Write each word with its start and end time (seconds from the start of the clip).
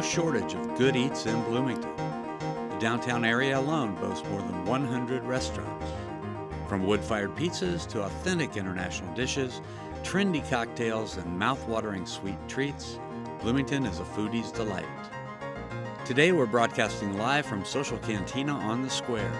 no 0.00 0.06
shortage 0.06 0.54
of 0.54 0.78
good 0.78 0.96
eats 0.96 1.26
in 1.26 1.42
Bloomington. 1.42 1.94
The 2.70 2.78
downtown 2.78 3.22
area 3.22 3.58
alone 3.58 3.94
boasts 3.96 4.26
more 4.30 4.40
than 4.40 4.64
100 4.64 5.24
restaurants. 5.24 5.92
From 6.68 6.86
wood 6.86 7.04
fired 7.04 7.36
pizzas 7.36 7.86
to 7.88 8.04
authentic 8.04 8.56
international 8.56 9.12
dishes, 9.14 9.60
trendy 10.02 10.48
cocktails, 10.48 11.18
and 11.18 11.38
mouth-watering 11.38 12.06
sweet 12.06 12.38
treats, 12.48 12.98
Bloomington 13.42 13.84
is 13.84 14.00
a 14.00 14.04
foodie's 14.04 14.50
delight. 14.50 14.86
Today 16.06 16.32
we're 16.32 16.46
broadcasting 16.46 17.18
live 17.18 17.44
from 17.44 17.62
Social 17.66 17.98
Cantina 17.98 18.54
on 18.54 18.80
the 18.80 18.88
Square. 18.88 19.30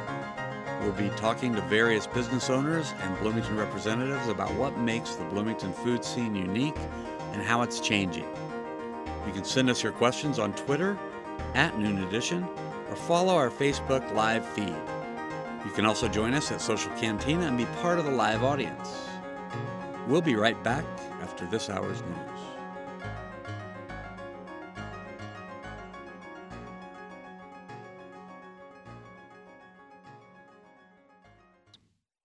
We'll 0.83 0.93
be 0.93 1.09
talking 1.17 1.55
to 1.55 1.63
various 1.63 2.07
business 2.07 2.51
owners 2.51 2.93
and 3.01 3.19
Bloomington 3.21 3.57
representatives 3.57 4.29
about 4.29 4.53
what 4.57 4.77
makes 4.77 5.15
the 5.15 5.25
Bloomington 5.25 5.73
food 5.73 6.05
scene 6.05 6.35
unique 6.35 6.77
and 7.33 7.41
how 7.41 7.63
it's 7.63 7.81
changing. 7.81 8.27
You 9.27 9.33
can 9.33 9.45
send 9.45 9.71
us 9.71 9.83
your 9.83 9.93
questions 9.93 10.39
on 10.39 10.53
Twitter 10.55 10.99
at 11.55 11.79
Noon 11.79 12.05
Edition 12.05 12.47
or 12.89 12.97
follow 12.97 13.35
our 13.35 13.51
Facebook 13.51 14.13
live 14.15 14.45
feed. 14.45 14.75
You 15.65 15.71
can 15.73 15.85
also 15.85 16.09
join 16.09 16.35
us 16.35 16.51
at 16.51 16.61
Social 16.61 16.93
Cantina 16.93 17.47
and 17.47 17.59
be 17.59 17.67
part 17.83 17.99
of 17.99 18.05
the 18.05 18.11
live 18.11 18.43
audience. 18.43 19.09
We'll 20.07 20.23
be 20.23 20.35
right 20.35 20.61
back 20.65 20.85
after 21.21 21.47
this 21.47 21.69
hour's 21.69 22.01
news. 22.03 22.41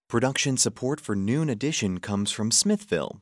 Production 0.07 0.55
support 0.55 1.01
for 1.01 1.13
Noon 1.13 1.49
Edition 1.49 1.99
comes 1.99 2.31
from 2.31 2.49
Smithville, 2.49 3.21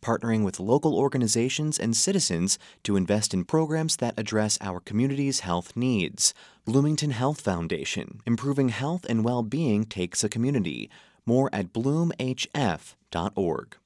partnering 0.00 0.44
with 0.44 0.60
local 0.60 0.94
organizations 0.94 1.78
and 1.78 1.96
citizens 1.96 2.58
to 2.82 2.96
invest 2.96 3.34
in 3.34 3.44
programs 3.44 3.96
that 3.96 4.18
address 4.18 4.58
our 4.60 4.80
community's 4.80 5.40
health 5.40 5.76
needs. 5.76 6.34
Bloomington 6.64 7.10
Health 7.10 7.40
Foundation, 7.40 8.20
improving 8.26 8.70
health 8.70 9.06
and 9.08 9.24
well 9.24 9.42
being 9.42 9.84
takes 9.84 10.24
a 10.24 10.28
community. 10.28 10.90
More 11.24 11.50
at 11.52 11.72
bloomhf.org. 11.72 13.76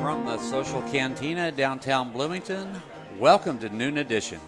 From 0.00 0.26
the 0.26 0.38
Social 0.38 0.82
Cantina 0.82 1.50
downtown 1.50 2.12
Bloomington, 2.12 2.80
welcome 3.18 3.58
to 3.58 3.68
Noon 3.68 3.98
Edition. 3.98 4.40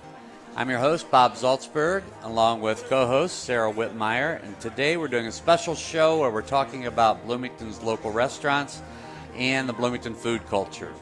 I'm 0.59 0.71
your 0.71 0.79
host, 0.79 1.11
Bob 1.11 1.35
Zaltsberg, 1.35 2.03
along 2.23 2.62
with 2.62 2.89
co 2.89 3.07
host 3.07 3.41
Sarah 3.41 3.71
Whitmire, 3.71 4.43
and 4.43 4.59
today 4.59 4.97
we're 4.97 5.07
doing 5.07 5.27
a 5.27 5.33
special 5.33 5.75
show 5.75 6.21
where 6.21 6.31
we're 6.31 6.41
talking 6.41 6.87
about 6.87 7.27
Bloomington's 7.27 7.83
local 7.83 8.11
restaurants 8.11 8.81
and 9.37 9.69
the 9.69 9.75
Bloomington 9.75 10.15
food 10.15 10.47
culture. 10.47 10.95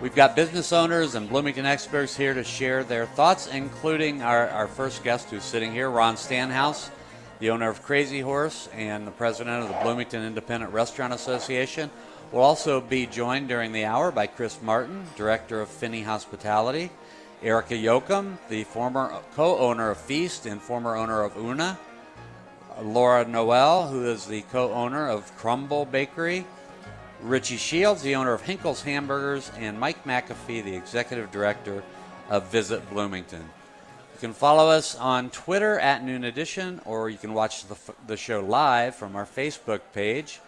We've 0.00 0.16
got 0.16 0.34
business 0.34 0.72
owners 0.72 1.14
and 1.14 1.28
Bloomington 1.28 1.64
experts 1.64 2.16
here 2.16 2.34
to 2.34 2.42
share 2.42 2.82
their 2.82 3.06
thoughts, 3.06 3.46
including 3.46 4.20
our, 4.20 4.48
our 4.48 4.66
first 4.66 5.04
guest 5.04 5.30
who's 5.30 5.44
sitting 5.44 5.72
here, 5.72 5.88
Ron 5.88 6.16
Stanhouse, 6.16 6.90
the 7.38 7.50
owner 7.50 7.68
of 7.68 7.84
Crazy 7.84 8.20
Horse 8.20 8.68
and 8.74 9.06
the 9.06 9.12
president 9.12 9.62
of 9.62 9.68
the 9.68 9.78
Bloomington 9.84 10.24
Independent 10.24 10.72
Restaurant 10.72 11.12
Association. 11.12 11.88
We'll 12.32 12.42
also 12.42 12.80
be 12.80 13.06
joined 13.06 13.46
during 13.46 13.70
the 13.70 13.84
hour 13.84 14.10
by 14.10 14.26
Chris 14.26 14.60
Martin, 14.60 15.04
director 15.14 15.60
of 15.60 15.68
Finney 15.68 16.02
Hospitality, 16.02 16.90
Erica 17.42 17.74
Yoakum, 17.74 18.36
the 18.50 18.64
former 18.64 19.12
co 19.34 19.56
owner 19.58 19.90
of 19.90 19.98
Feast 19.98 20.44
and 20.44 20.60
former 20.60 20.94
owner 20.94 21.22
of 21.22 21.36
Una, 21.38 21.78
Laura 22.82 23.26
Noel, 23.26 23.88
who 23.88 24.06
is 24.06 24.26
the 24.26 24.42
co 24.42 24.72
owner 24.72 25.08
of 25.08 25.34
Crumble 25.38 25.86
Bakery, 25.86 26.44
Richie 27.22 27.56
Shields, 27.56 28.02
the 28.02 28.14
owner 28.14 28.34
of 28.34 28.42
Hinkle's 28.42 28.82
Hamburgers, 28.82 29.50
and 29.58 29.80
Mike 29.80 30.04
McAfee, 30.04 30.62
the 30.64 30.76
executive 30.76 31.30
director 31.30 31.82
of 32.28 32.46
Visit 32.48 32.88
Bloomington. 32.90 33.40
You 33.40 34.20
can 34.20 34.32
follow 34.34 34.68
us 34.68 34.94
on 34.96 35.30
Twitter 35.30 35.78
at 35.78 36.04
Noon 36.04 36.24
Edition, 36.24 36.80
or 36.84 37.08
you 37.08 37.16
can 37.16 37.32
watch 37.32 37.66
the, 37.66 37.76
the 38.06 38.18
show 38.18 38.40
live 38.40 38.94
from 38.94 39.16
our 39.16 39.24
Facebook 39.24 39.80
page. 39.94 40.40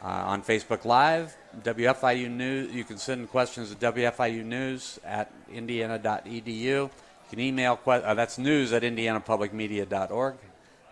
Uh, 0.00 0.06
on 0.06 0.42
Facebook 0.42 0.84
Live, 0.84 1.36
WFIU 1.64 2.30
News. 2.30 2.72
You 2.72 2.84
can 2.84 2.98
send 2.98 3.28
questions 3.30 3.74
to 3.74 3.92
WFIU 3.92 4.44
News 4.44 5.00
at 5.04 5.32
indiana.edu. 5.52 6.46
You 6.46 6.90
can 7.30 7.40
email, 7.40 7.76
que- 7.76 7.94
uh, 7.94 8.14
that's 8.14 8.38
news 8.38 8.72
at 8.72 8.82
indianapublicmedia.org. 8.82 10.36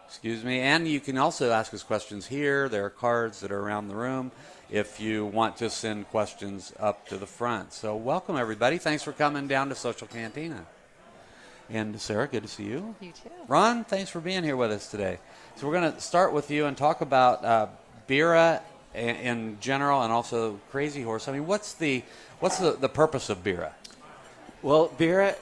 Excuse 0.06 0.42
me. 0.42 0.58
And 0.58 0.88
you 0.88 0.98
can 0.98 1.18
also 1.18 1.52
ask 1.52 1.72
us 1.72 1.84
questions 1.84 2.26
here. 2.26 2.68
There 2.68 2.84
are 2.84 2.90
cards 2.90 3.40
that 3.40 3.52
are 3.52 3.60
around 3.60 3.86
the 3.88 3.94
room 3.94 4.32
if 4.70 4.98
you 5.00 5.24
want 5.24 5.56
to 5.58 5.70
send 5.70 6.08
questions 6.08 6.72
up 6.80 7.06
to 7.08 7.16
the 7.16 7.26
front. 7.26 7.72
So, 7.72 7.94
welcome 7.94 8.36
everybody. 8.36 8.78
Thanks 8.78 9.04
for 9.04 9.12
coming 9.12 9.46
down 9.46 9.68
to 9.68 9.76
Social 9.76 10.08
Cantina. 10.08 10.66
And 11.70 12.00
Sarah, 12.00 12.26
good 12.26 12.42
to 12.42 12.48
see 12.48 12.64
you. 12.64 12.94
You 13.00 13.12
too. 13.12 13.30
Ron, 13.46 13.84
thanks 13.84 14.10
for 14.10 14.20
being 14.20 14.42
here 14.42 14.56
with 14.56 14.72
us 14.72 14.90
today. 14.90 15.18
So, 15.54 15.66
we're 15.68 15.74
going 15.80 15.92
to 15.92 16.00
start 16.00 16.32
with 16.32 16.50
you 16.50 16.66
and 16.66 16.76
talk 16.76 17.00
about 17.00 17.44
uh, 17.44 17.66
Bira 18.08 18.62
in 18.96 19.58
general 19.60 20.02
and 20.02 20.12
also 20.12 20.58
Crazy 20.70 21.02
Horse. 21.02 21.28
I 21.28 21.32
mean, 21.32 21.46
what's 21.46 21.74
the 21.74 22.02
what's 22.40 22.58
the, 22.58 22.72
the 22.72 22.88
purpose 22.88 23.28
of 23.28 23.44
Bira? 23.44 23.72
Well, 24.62 24.88
Bira, 24.88 25.36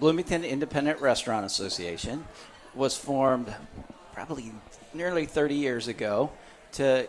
Bloomington 0.00 0.44
Independent 0.44 1.00
Restaurant 1.00 1.46
Association, 1.46 2.24
was 2.74 2.96
formed 2.96 3.54
probably 4.12 4.52
nearly 4.92 5.24
30 5.24 5.54
years 5.54 5.88
ago 5.88 6.30
to 6.72 7.08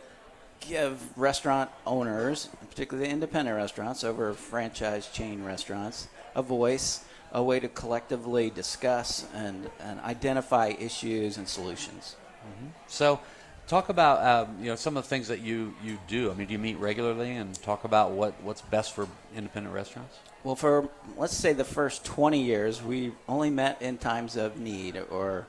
give 0.60 1.18
restaurant 1.18 1.70
owners, 1.86 2.50
particularly 2.70 3.08
the 3.08 3.14
independent 3.14 3.56
restaurants 3.58 4.04
over 4.04 4.34
franchise 4.34 5.08
chain 5.08 5.44
restaurants, 5.44 6.08
a 6.36 6.42
voice, 6.42 7.04
a 7.32 7.44
way 7.44 7.60
to 7.60 7.68
collectively 7.68 8.50
discuss 8.50 9.26
and, 9.34 9.70
and 9.80 10.00
identify 10.02 10.68
issues 10.80 11.38
and 11.38 11.48
solutions. 11.48 12.16
Mm-hmm. 12.46 12.68
So, 12.88 13.20
Talk 13.68 13.90
about 13.90 14.26
um, 14.26 14.56
you 14.62 14.68
know 14.68 14.78
some 14.78 14.96
of 14.96 15.04
the 15.04 15.10
things 15.10 15.28
that 15.28 15.42
you, 15.42 15.74
you 15.84 15.98
do. 16.08 16.32
I 16.32 16.36
mean, 16.36 16.48
do 16.48 16.54
you 16.54 16.60
meet 16.60 16.78
regularly 16.78 17.32
and 17.32 17.54
talk 17.62 17.84
about 17.84 18.12
what, 18.12 18.34
what's 18.42 18.62
best 18.62 18.94
for 18.94 19.10
independent 19.36 19.76
restaurants? 19.76 20.20
Well, 20.46 20.56
for 20.56 20.88
let's 21.18 21.36
say 21.36 21.52
the 21.52 21.66
first 21.66 22.06
20 22.06 22.42
years, 22.42 22.82
we 22.82 23.12
only 23.28 23.50
met 23.50 23.82
in 23.82 23.98
times 23.98 24.38
of 24.38 24.58
need 24.58 25.04
or 25.10 25.48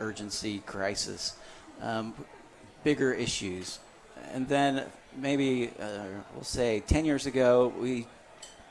urgency, 0.00 0.60
crisis, 0.60 1.36
um, 1.82 2.14
bigger 2.84 3.12
issues, 3.12 3.80
and 4.32 4.48
then 4.48 4.84
maybe 5.14 5.72
uh, 5.78 6.04
we'll 6.34 6.44
say 6.44 6.80
10 6.86 7.04
years 7.04 7.26
ago 7.26 7.70
we 7.78 8.06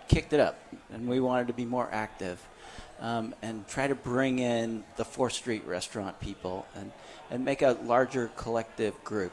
kicked 0.08 0.34
it 0.34 0.40
up 0.40 0.58
and 0.92 1.08
we 1.08 1.20
wanted 1.20 1.46
to 1.46 1.54
be 1.54 1.66
more 1.66 1.88
active 1.92 2.44
um, 3.00 3.36
and 3.44 3.68
try 3.68 3.88
to 3.88 3.96
bring 3.96 4.40
in 4.40 4.84
the 4.96 5.06
Fourth 5.06 5.34
Street 5.34 5.66
restaurant 5.68 6.20
people 6.20 6.66
and 6.76 6.92
and 7.32 7.44
make 7.44 7.62
a 7.62 7.78
larger 7.86 8.30
collective 8.36 9.02
group. 9.04 9.32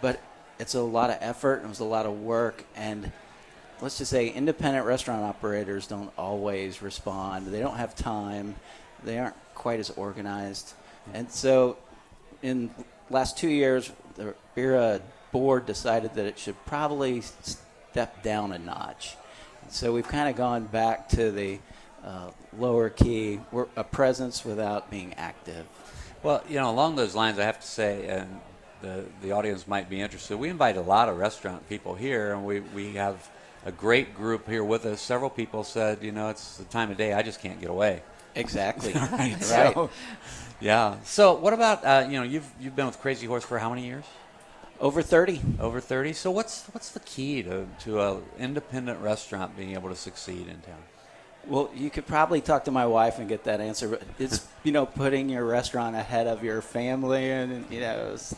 But 0.00 0.20
it's 0.58 0.74
a 0.74 0.80
lot 0.80 1.10
of 1.10 1.18
effort 1.20 1.56
and 1.56 1.66
it 1.66 1.68
was 1.68 1.80
a 1.80 1.84
lot 1.84 2.06
of 2.06 2.22
work 2.22 2.64
and 2.74 3.12
let's 3.82 3.98
just 3.98 4.10
say 4.10 4.28
independent 4.28 4.86
restaurant 4.86 5.22
operators 5.22 5.86
don't 5.86 6.10
always 6.16 6.80
respond. 6.80 7.48
They 7.48 7.60
don't 7.60 7.76
have 7.76 7.94
time. 7.94 8.54
They 9.04 9.18
aren't 9.18 9.36
quite 9.54 9.80
as 9.80 9.90
organized. 9.90 10.72
And 11.12 11.30
so 11.30 11.76
in 12.42 12.70
last 13.10 13.36
2 13.36 13.48
years 13.48 13.92
the 14.14 14.34
BIRA 14.54 15.02
board 15.32 15.66
decided 15.66 16.14
that 16.14 16.24
it 16.24 16.38
should 16.38 16.56
probably 16.64 17.20
step 17.20 18.22
down 18.22 18.52
a 18.52 18.58
notch. 18.58 19.16
So 19.68 19.92
we've 19.92 20.06
kind 20.06 20.28
of 20.28 20.36
gone 20.36 20.64
back 20.66 21.08
to 21.10 21.30
the 21.32 21.58
uh, 22.04 22.30
lower 22.56 22.88
key, 22.88 23.40
a 23.76 23.84
presence 23.84 24.44
without 24.44 24.90
being 24.90 25.12
active. 25.14 25.66
Well, 26.22 26.42
you 26.48 26.56
know, 26.56 26.70
along 26.70 26.96
those 26.96 27.14
lines, 27.14 27.38
I 27.38 27.44
have 27.44 27.60
to 27.60 27.66
say, 27.66 28.06
and 28.06 28.40
the 28.82 29.04
the 29.22 29.32
audience 29.32 29.66
might 29.66 29.88
be 29.88 30.00
interested. 30.00 30.36
We 30.36 30.48
invite 30.48 30.76
a 30.76 30.82
lot 30.82 31.08
of 31.08 31.16
restaurant 31.18 31.68
people 31.68 31.94
here, 31.94 32.32
and 32.32 32.44
we 32.44 32.60
we 32.60 32.94
have 32.94 33.28
a 33.64 33.72
great 33.72 34.14
group 34.14 34.48
here 34.48 34.64
with 34.64 34.86
us. 34.86 35.00
Several 35.00 35.30
people 35.30 35.64
said, 35.64 36.02
you 36.02 36.12
know, 36.12 36.28
it's 36.28 36.56
the 36.56 36.64
time 36.64 36.90
of 36.90 36.96
day 36.96 37.12
I 37.12 37.22
just 37.22 37.40
can't 37.40 37.60
get 37.60 37.70
away. 37.70 38.02
Exactly. 38.34 38.92
right. 38.94 39.10
right. 39.10 39.42
So, 39.42 39.90
yeah. 40.60 40.96
So, 41.04 41.34
what 41.34 41.52
about 41.52 41.84
uh, 41.84 42.06
you 42.08 42.18
know 42.18 42.22
you've 42.22 42.48
you've 42.60 42.76
been 42.76 42.86
with 42.86 43.00
Crazy 43.00 43.26
Horse 43.26 43.44
for 43.44 43.58
how 43.58 43.70
many 43.70 43.86
years? 43.86 44.04
Over 44.78 45.02
thirty. 45.02 45.40
Over 45.58 45.80
thirty. 45.80 46.12
So, 46.12 46.30
what's 46.30 46.66
what's 46.72 46.90
the 46.90 47.00
key 47.00 47.42
to 47.42 47.66
to 47.80 48.00
a 48.00 48.20
independent 48.38 49.00
restaurant 49.00 49.56
being 49.56 49.72
able 49.72 49.88
to 49.88 49.96
succeed 49.96 50.48
in 50.48 50.60
town? 50.60 50.82
Well, 51.46 51.70
you 51.74 51.90
could 51.90 52.06
probably 52.06 52.40
talk 52.40 52.64
to 52.64 52.70
my 52.70 52.86
wife 52.86 53.18
and 53.18 53.28
get 53.28 53.44
that 53.44 53.60
answer, 53.60 53.88
but 53.88 54.02
it's 54.18 54.46
you 54.64 54.72
know 54.72 54.86
putting 54.86 55.28
your 55.28 55.44
restaurant 55.44 55.94
ahead 55.94 56.26
of 56.26 56.42
your 56.42 56.60
family, 56.60 57.30
and 57.30 57.64
you 57.70 57.80
know 57.80 58.10
it's, 58.14 58.34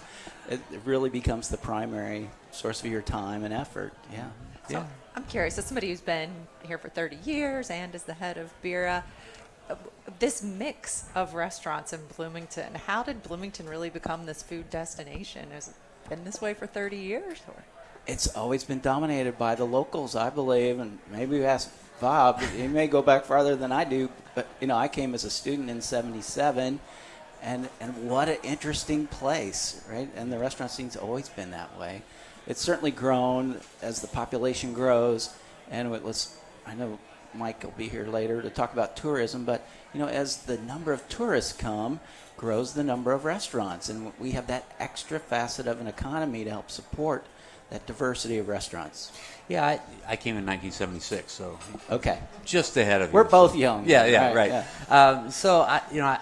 it 0.51 0.61
really 0.85 1.11
becomes 1.11 1.49
the 1.49 1.57
primary 1.57 2.29
source 2.51 2.85
of 2.85 2.91
your 2.91 3.03
time 3.03 3.45
and 3.45 3.55
effort. 3.55 3.93
Yeah. 4.13 4.29
So 4.69 4.75
Yeah. 4.75 4.87
I'm 5.17 5.25
curious, 5.25 5.59
as 5.59 5.65
somebody 5.65 5.89
who's 5.89 6.01
been 6.01 6.31
here 6.63 6.79
for 6.79 6.89
30 6.91 7.17
years 7.25 7.71
and 7.71 7.93
is 7.93 8.05
the 8.05 8.15
head 8.15 8.37
of 8.37 8.53
Bira, 8.63 9.03
this 10.21 10.45
mix 10.45 11.07
of 11.15 11.35
restaurants 11.35 11.93
in 11.93 12.01
Bloomington, 12.17 12.75
how 12.87 13.03
did 13.03 13.23
Bloomington 13.25 13.69
really 13.69 13.91
become 13.91 14.27
this 14.27 14.45
food 14.45 14.71
destination? 14.71 15.51
Has 15.51 15.69
it 15.69 15.75
been 16.09 16.23
this 16.25 16.41
way 16.41 16.55
for 16.55 16.67
30 16.67 16.97
years? 16.97 17.41
Or? 17.49 17.65
It's 18.07 18.29
always 18.37 18.63
been 18.63 18.81
dominated 18.81 19.37
by 19.39 19.57
the 19.57 19.65
locals, 19.65 20.15
I 20.15 20.31
believe, 20.31 20.79
and 20.79 20.99
maybe 21.11 21.39
you 21.39 21.45
ask 21.45 21.69
Bob. 22.01 22.41
He 22.41 22.67
may 22.69 22.87
go 22.87 23.03
back 23.03 23.25
farther 23.25 23.57
than 23.57 23.73
I 23.73 23.85
do, 23.85 24.11
but 24.35 24.47
you 24.61 24.67
know, 24.67 24.77
I 24.77 24.89
came 24.89 25.15
as 25.15 25.25
a 25.25 25.31
student 25.31 25.71
in 25.71 25.81
'77, 25.81 26.81
and 27.43 27.69
and 27.81 28.09
what 28.09 28.29
an 28.29 28.39
interesting 28.43 29.07
place, 29.07 29.83
right? 29.91 30.09
And 30.17 30.33
the 30.33 30.39
restaurant 30.39 30.73
scene's 30.73 30.97
always 30.97 31.29
been 31.29 31.51
that 31.51 31.79
way. 31.79 32.03
It's 32.47 32.61
certainly 32.61 32.91
grown 32.91 33.61
as 33.83 34.01
the 34.01 34.09
population 34.09 34.73
grows, 34.73 35.35
and 35.71 35.93
it 35.93 36.03
was. 36.03 36.37
I 36.67 36.75
know 36.75 36.99
Mike 37.35 37.63
will 37.63 37.71
be 37.73 37.89
here 37.89 38.07
later 38.07 38.43
to 38.43 38.51
talk 38.51 38.73
about 38.73 38.97
tourism, 38.97 39.45
but 39.45 39.67
you 39.93 40.01
know, 40.01 40.09
as 40.09 40.39
the 40.39 40.59
number 40.59 40.93
of 40.93 41.09
tourists 41.09 41.53
come, 41.53 42.01
grows 42.37 42.75
the 42.75 42.85
number 42.85 43.13
of 43.13 43.25
restaurants, 43.25 43.89
and 43.89 44.13
we 44.19 44.33
have 44.33 44.47
that 44.47 44.65
extra 44.79 45.19
facet 45.19 45.67
of 45.67 45.81
an 45.81 45.87
economy 45.87 46.45
to 46.45 46.51
help 46.51 46.71
support 46.71 47.27
that 47.71 47.87
diversity 47.87 48.39
of 48.39 48.49
restaurants. 48.49 49.13
Yeah, 49.49 49.65
I, 49.65 49.81
I 50.07 50.17
came 50.17 50.37
in 50.37 50.45
1976, 50.47 51.33
so 51.33 51.59
Okay. 51.91 52.19
just 52.45 52.77
ahead 52.77 53.03
of 53.03 53.09
you. 53.09 53.15
We're 53.15 53.25
both 53.25 53.55
young. 53.57 53.89
Yeah, 53.89 54.05
yeah, 54.07 54.33
Right, 54.33 54.51
right. 54.51 54.91
Um, 54.91 55.31
so 55.31 55.61
I, 55.61 55.81
you 55.91 56.01
know, 56.01 56.07
I, 56.07 56.19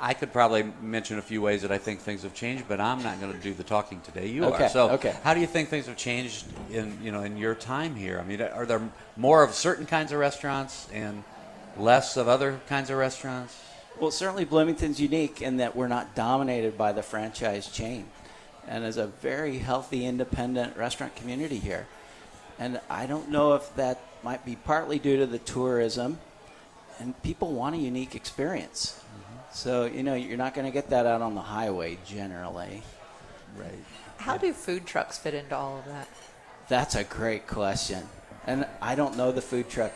I 0.00 0.14
could 0.14 0.32
probably 0.32 0.64
mention 0.80 1.18
a 1.18 1.22
few 1.22 1.40
ways 1.40 1.62
that 1.62 1.70
I 1.70 1.78
think 1.78 2.00
things 2.00 2.24
have 2.24 2.34
changed, 2.34 2.64
but 2.66 2.80
I'm 2.80 3.02
not 3.04 3.20
going 3.20 3.32
to 3.32 3.38
do 3.38 3.54
the 3.54 3.62
talking 3.62 4.00
today. 4.00 4.26
You 4.26 4.44
Okay, 4.46 4.64
are. 4.64 4.68
So, 4.68 4.90
okay. 4.90 5.14
how 5.22 5.34
do 5.34 5.40
you 5.40 5.46
think 5.46 5.68
things 5.68 5.86
have 5.86 5.96
changed 5.96 6.46
in 6.72 6.98
you 7.02 7.12
know 7.12 7.22
in 7.22 7.36
your 7.36 7.54
time 7.54 7.94
here? 7.94 8.18
I 8.18 8.24
mean, 8.24 8.42
are 8.42 8.66
there 8.66 8.80
more 9.16 9.44
of 9.44 9.54
certain 9.54 9.86
kinds 9.86 10.10
of 10.10 10.18
restaurants 10.18 10.88
and 10.92 11.22
less 11.76 12.16
of 12.16 12.26
other 12.26 12.60
kinds 12.68 12.90
of 12.90 12.96
restaurants? 12.98 13.56
Well, 14.00 14.10
certainly 14.10 14.44
Bloomington's 14.44 15.00
unique 15.00 15.40
in 15.40 15.58
that 15.58 15.76
we're 15.76 15.86
not 15.86 16.16
dominated 16.16 16.76
by 16.76 16.90
the 16.92 17.02
franchise 17.04 17.68
chain, 17.68 18.06
and 18.68 18.84
is 18.84 18.96
a 18.96 19.06
very 19.06 19.58
healthy, 19.58 20.06
independent 20.06 20.76
restaurant 20.76 21.14
community 21.16 21.58
here. 21.58 21.86
And 22.58 22.80
I 22.88 23.06
don't 23.06 23.30
know 23.30 23.54
if 23.54 23.74
that 23.76 24.00
might 24.22 24.44
be 24.44 24.56
partly 24.56 24.98
due 24.98 25.16
to 25.18 25.26
the 25.26 25.38
tourism, 25.38 26.18
and 26.98 27.20
people 27.22 27.52
want 27.52 27.74
a 27.74 27.78
unique 27.78 28.14
experience. 28.14 29.00
Mm-hmm. 29.00 29.38
So 29.52 29.84
you 29.86 30.02
know 30.02 30.14
you're 30.14 30.38
not 30.38 30.54
going 30.54 30.66
to 30.66 30.72
get 30.72 30.90
that 30.90 31.06
out 31.06 31.22
on 31.22 31.34
the 31.34 31.40
highway 31.40 31.98
generally. 32.06 32.82
Right. 33.56 33.72
How 34.18 34.36
do 34.36 34.52
food 34.52 34.86
trucks 34.86 35.18
fit 35.18 35.34
into 35.34 35.56
all 35.56 35.78
of 35.78 35.84
that? 35.86 36.08
That's 36.68 36.94
a 36.94 37.04
great 37.04 37.46
question, 37.46 38.06
and 38.46 38.66
I 38.80 38.94
don't 38.94 39.16
know 39.16 39.32
the 39.32 39.42
food 39.42 39.68
truck 39.68 39.92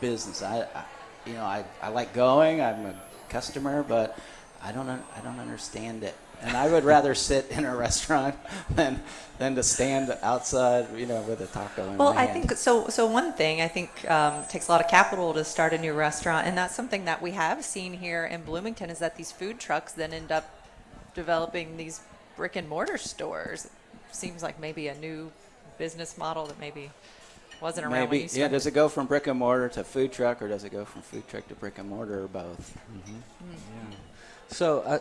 business. 0.00 0.42
I, 0.42 0.66
I 0.74 0.84
you 1.26 1.34
know, 1.34 1.44
I, 1.44 1.64
I 1.82 1.88
like 1.88 2.14
going. 2.14 2.60
I'm 2.60 2.86
a 2.86 2.94
customer, 3.28 3.82
but 3.82 4.18
I 4.62 4.72
don't 4.72 4.88
I 4.88 5.20
don't 5.22 5.38
understand 5.38 6.02
it. 6.02 6.14
And 6.42 6.56
I 6.56 6.68
would 6.70 6.84
rather 6.84 7.14
sit 7.14 7.50
in 7.50 7.64
a 7.64 7.76
restaurant 7.76 8.34
than 8.70 9.02
than 9.38 9.54
to 9.54 9.62
stand 9.62 10.14
outside, 10.22 10.86
you 10.96 11.06
know, 11.06 11.22
with 11.22 11.40
a 11.40 11.46
taco 11.46 11.88
in 11.90 11.96
Well, 11.96 12.12
my 12.14 12.22
I 12.22 12.24
hand. 12.26 12.46
think 12.48 12.58
so. 12.58 12.88
So 12.88 13.06
one 13.06 13.32
thing 13.32 13.62
I 13.62 13.68
think 13.68 14.08
um, 14.10 14.44
takes 14.48 14.68
a 14.68 14.72
lot 14.72 14.82
of 14.82 14.88
capital 14.90 15.32
to 15.34 15.44
start 15.44 15.72
a 15.72 15.78
new 15.78 15.94
restaurant, 15.94 16.46
and 16.46 16.56
that's 16.58 16.74
something 16.74 17.06
that 17.06 17.22
we 17.22 17.30
have 17.32 17.64
seen 17.64 17.94
here 17.94 18.26
in 18.26 18.42
Bloomington 18.42 18.90
is 18.90 18.98
that 18.98 19.16
these 19.16 19.32
food 19.32 19.58
trucks 19.58 19.92
then 19.92 20.12
end 20.12 20.30
up 20.30 20.50
developing 21.14 21.76
these 21.78 22.00
brick 22.36 22.56
and 22.56 22.68
mortar 22.68 22.98
stores. 22.98 23.68
Seems 24.12 24.42
like 24.42 24.60
maybe 24.60 24.88
a 24.88 24.94
new 24.96 25.32
business 25.78 26.18
model 26.18 26.46
that 26.46 26.60
maybe 26.60 26.90
wasn't 27.62 27.86
around 27.86 27.92
when 27.92 28.00
Maybe 28.10 28.18
you 28.18 28.28
yeah. 28.32 28.48
Does 28.48 28.66
it 28.66 28.72
go 28.72 28.88
from 28.88 29.06
brick 29.06 29.26
and 29.26 29.38
mortar 29.38 29.68
to 29.70 29.84
food 29.84 30.12
truck, 30.12 30.42
or 30.42 30.48
does 30.48 30.64
it 30.64 30.72
go 30.72 30.84
from 30.84 31.02
food 31.02 31.26
truck 31.28 31.48
to 31.48 31.54
brick 31.54 31.78
and 31.78 31.88
mortar, 31.88 32.24
or 32.24 32.28
both? 32.28 32.76
So, 34.48 34.80
uh, 34.80 34.98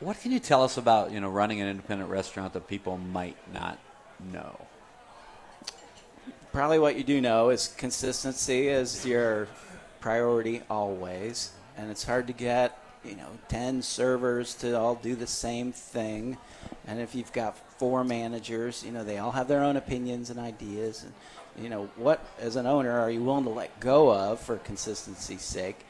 what 0.00 0.18
can 0.20 0.32
you 0.32 0.40
tell 0.40 0.64
us 0.64 0.76
about 0.78 1.12
you 1.12 1.20
know 1.20 1.28
running 1.28 1.60
an 1.60 1.68
independent 1.68 2.10
restaurant 2.10 2.54
that 2.54 2.66
people 2.66 2.96
might 2.96 3.36
not 3.52 3.78
know? 4.32 4.66
Probably 6.52 6.78
what 6.78 6.96
you 6.96 7.04
do 7.04 7.20
know 7.20 7.50
is 7.50 7.68
consistency 7.68 8.68
is 8.68 9.06
your 9.06 9.46
priority 10.00 10.62
always, 10.68 11.52
and 11.76 11.90
it's 11.90 12.02
hard 12.02 12.26
to 12.26 12.32
get 12.32 12.78
you 13.04 13.14
know 13.14 13.28
ten 13.48 13.82
servers 13.82 14.54
to 14.56 14.76
all 14.78 14.94
do 14.94 15.14
the 15.14 15.26
same 15.26 15.70
thing, 15.70 16.38
and 16.86 16.98
if 16.98 17.14
you've 17.14 17.32
got 17.32 17.56
four 17.78 18.02
managers, 18.02 18.82
you 18.82 18.92
know 18.92 19.04
they 19.04 19.18
all 19.18 19.32
have 19.32 19.48
their 19.48 19.62
own 19.62 19.76
opinions 19.76 20.30
and 20.30 20.40
ideas, 20.40 21.04
and 21.04 21.12
you 21.62 21.68
know 21.68 21.90
what 21.96 22.24
as 22.40 22.56
an 22.56 22.66
owner 22.66 22.98
are 22.98 23.10
you 23.10 23.22
willing 23.22 23.44
to 23.44 23.50
let 23.50 23.78
go 23.80 24.12
of 24.12 24.40
for 24.40 24.56
consistency's 24.56 25.42
sake, 25.42 25.84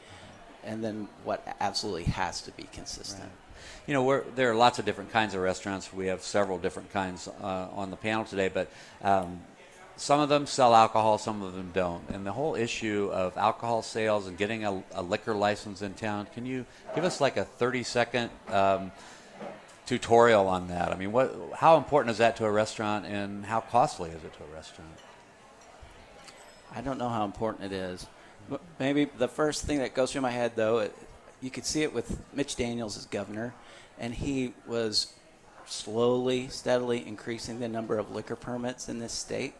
and 0.65 0.83
then 0.83 1.07
what 1.23 1.55
absolutely 1.61 2.03
has 2.03 2.41
to 2.41 2.51
be 2.51 2.63
consistent. 2.73 3.31
You 3.87 3.95
know, 3.95 4.23
there 4.35 4.51
are 4.51 4.55
lots 4.55 4.79
of 4.79 4.85
different 4.85 5.11
kinds 5.11 5.33
of 5.33 5.41
restaurants. 5.41 5.91
We 5.91 6.07
have 6.07 6.21
several 6.21 6.57
different 6.59 6.91
kinds 6.93 7.27
uh, 7.27 7.67
on 7.73 7.89
the 7.89 7.97
panel 7.97 8.25
today, 8.25 8.47
but 8.47 8.69
um, 9.01 9.41
some 9.95 10.19
of 10.19 10.29
them 10.29 10.45
sell 10.45 10.75
alcohol, 10.75 11.17
some 11.17 11.41
of 11.41 11.53
them 11.53 11.71
don't. 11.73 12.07
And 12.09 12.25
the 12.25 12.31
whole 12.31 12.55
issue 12.55 13.09
of 13.11 13.37
alcohol 13.37 13.81
sales 13.81 14.27
and 14.27 14.37
getting 14.37 14.65
a, 14.65 14.83
a 14.93 15.01
liquor 15.01 15.33
license 15.33 15.81
in 15.81 15.93
town, 15.95 16.27
can 16.33 16.45
you 16.45 16.65
give 16.93 17.03
us 17.03 17.19
like 17.19 17.37
a 17.37 17.43
30 17.43 17.83
second 17.83 18.29
um, 18.49 18.91
tutorial 19.85 20.47
on 20.47 20.67
that? 20.67 20.91
I 20.91 20.95
mean, 20.95 21.11
what, 21.11 21.35
how 21.55 21.77
important 21.77 22.11
is 22.11 22.19
that 22.19 22.35
to 22.37 22.45
a 22.45 22.51
restaurant 22.51 23.05
and 23.05 23.45
how 23.45 23.61
costly 23.61 24.11
is 24.11 24.23
it 24.23 24.33
to 24.33 24.43
a 24.43 24.55
restaurant? 24.55 24.91
I 26.73 26.81
don't 26.81 26.97
know 26.97 27.09
how 27.09 27.25
important 27.25 27.71
it 27.71 27.75
is. 27.75 28.05
Maybe 28.79 29.05
the 29.05 29.27
first 29.27 29.65
thing 29.65 29.79
that 29.79 29.93
goes 29.93 30.11
through 30.11 30.21
my 30.21 30.31
head, 30.31 30.53
though, 30.55 30.89
you 31.41 31.49
could 31.49 31.65
see 31.65 31.83
it 31.83 31.93
with 31.93 32.21
Mitch 32.33 32.55
Daniels 32.55 32.97
as 32.97 33.05
governor, 33.05 33.53
and 33.99 34.13
he 34.13 34.53
was 34.67 35.13
slowly, 35.65 36.47
steadily 36.47 37.05
increasing 37.05 37.59
the 37.59 37.67
number 37.67 37.97
of 37.97 38.11
liquor 38.11 38.35
permits 38.35 38.89
in 38.89 38.99
this 38.99 39.13
state, 39.13 39.53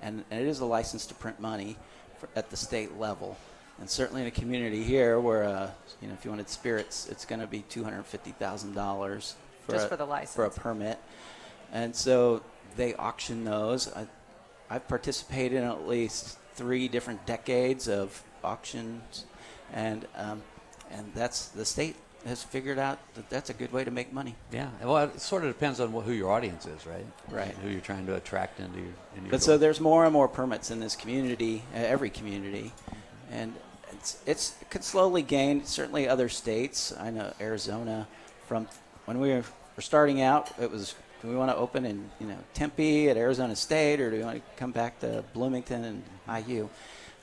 and, 0.00 0.24
and 0.30 0.40
it 0.40 0.46
is 0.46 0.60
a 0.60 0.64
license 0.64 1.06
to 1.06 1.14
print 1.14 1.40
money 1.40 1.76
for, 2.18 2.28
at 2.36 2.50
the 2.50 2.56
state 2.56 2.98
level. 2.98 3.36
And 3.80 3.88
certainly 3.88 4.22
in 4.22 4.28
a 4.28 4.32
community 4.32 4.82
here, 4.82 5.18
where 5.18 5.44
uh, 5.44 5.70
you 6.00 6.08
know, 6.08 6.14
if 6.14 6.24
you 6.24 6.30
wanted 6.30 6.48
spirits, 6.48 7.08
it's 7.08 7.24
going 7.24 7.40
to 7.40 7.46
be 7.46 7.62
two 7.68 7.82
hundred 7.82 8.04
fifty 8.04 8.32
thousand 8.32 8.74
dollars 8.74 9.34
Just 9.68 9.86
a, 9.86 9.88
for 9.88 9.96
the 9.96 10.04
license. 10.04 10.34
for 10.34 10.44
a 10.44 10.50
permit, 10.50 10.98
and 11.72 11.96
so 11.96 12.42
they 12.76 12.94
auction 12.94 13.44
those. 13.44 13.92
I, 13.92 14.06
I've 14.70 14.86
participated 14.88 15.58
in 15.58 15.64
at 15.64 15.88
least 15.88 16.38
three 16.54 16.86
different 16.86 17.26
decades 17.26 17.88
of 17.88 18.22
auctions, 18.44 19.24
and 19.72 20.06
um, 20.16 20.42
and 20.92 21.12
that's 21.14 21.48
the 21.48 21.64
state 21.64 21.96
has 22.26 22.42
figured 22.42 22.78
out 22.78 22.98
that 23.14 23.28
that's 23.30 23.50
a 23.50 23.54
good 23.54 23.72
way 23.72 23.84
to 23.84 23.90
make 23.90 24.12
money. 24.12 24.36
Yeah, 24.52 24.70
well, 24.82 24.98
it 24.98 25.20
sort 25.20 25.44
of 25.44 25.48
depends 25.48 25.80
on 25.80 25.90
wh- 25.90 26.04
who 26.04 26.12
your 26.12 26.30
audience 26.30 26.66
is, 26.66 26.86
right? 26.86 27.04
Right. 27.28 27.54
Who 27.62 27.68
you're 27.68 27.80
trying 27.80 28.06
to 28.06 28.14
attract 28.14 28.60
into 28.60 28.78
your. 28.78 28.88
Into 29.14 29.22
your 29.22 29.30
But 29.30 29.42
so 29.42 29.58
there's 29.58 29.80
more 29.80 30.04
and 30.04 30.12
more 30.12 30.28
permits 30.28 30.70
in 30.70 30.80
this 30.80 30.94
community, 30.94 31.64
uh, 31.74 31.78
every 31.78 32.10
community, 32.10 32.72
and 33.30 33.54
it's 33.92 34.22
it's 34.26 34.54
it 34.60 34.70
could 34.70 34.84
slowly 34.84 35.22
gain. 35.22 35.64
Certainly, 35.64 36.08
other 36.08 36.28
states. 36.28 36.92
I 36.98 37.10
know 37.10 37.32
Arizona. 37.40 38.06
From 38.46 38.68
when 39.06 39.18
we 39.18 39.30
were 39.30 39.44
starting 39.78 40.20
out, 40.20 40.50
it 40.60 40.70
was 40.70 40.94
do 41.22 41.28
we 41.28 41.36
want 41.36 41.50
to 41.50 41.56
open 41.56 41.84
in 41.84 42.10
you 42.20 42.26
know 42.26 42.38
Tempe 42.54 43.08
at 43.08 43.16
Arizona 43.16 43.56
State, 43.56 44.00
or 44.00 44.10
do 44.10 44.16
we 44.18 44.24
want 44.24 44.36
to 44.36 44.42
come 44.56 44.72
back 44.72 45.00
to 45.00 45.24
Bloomington 45.32 45.84
and 45.84 46.46
IU? 46.46 46.68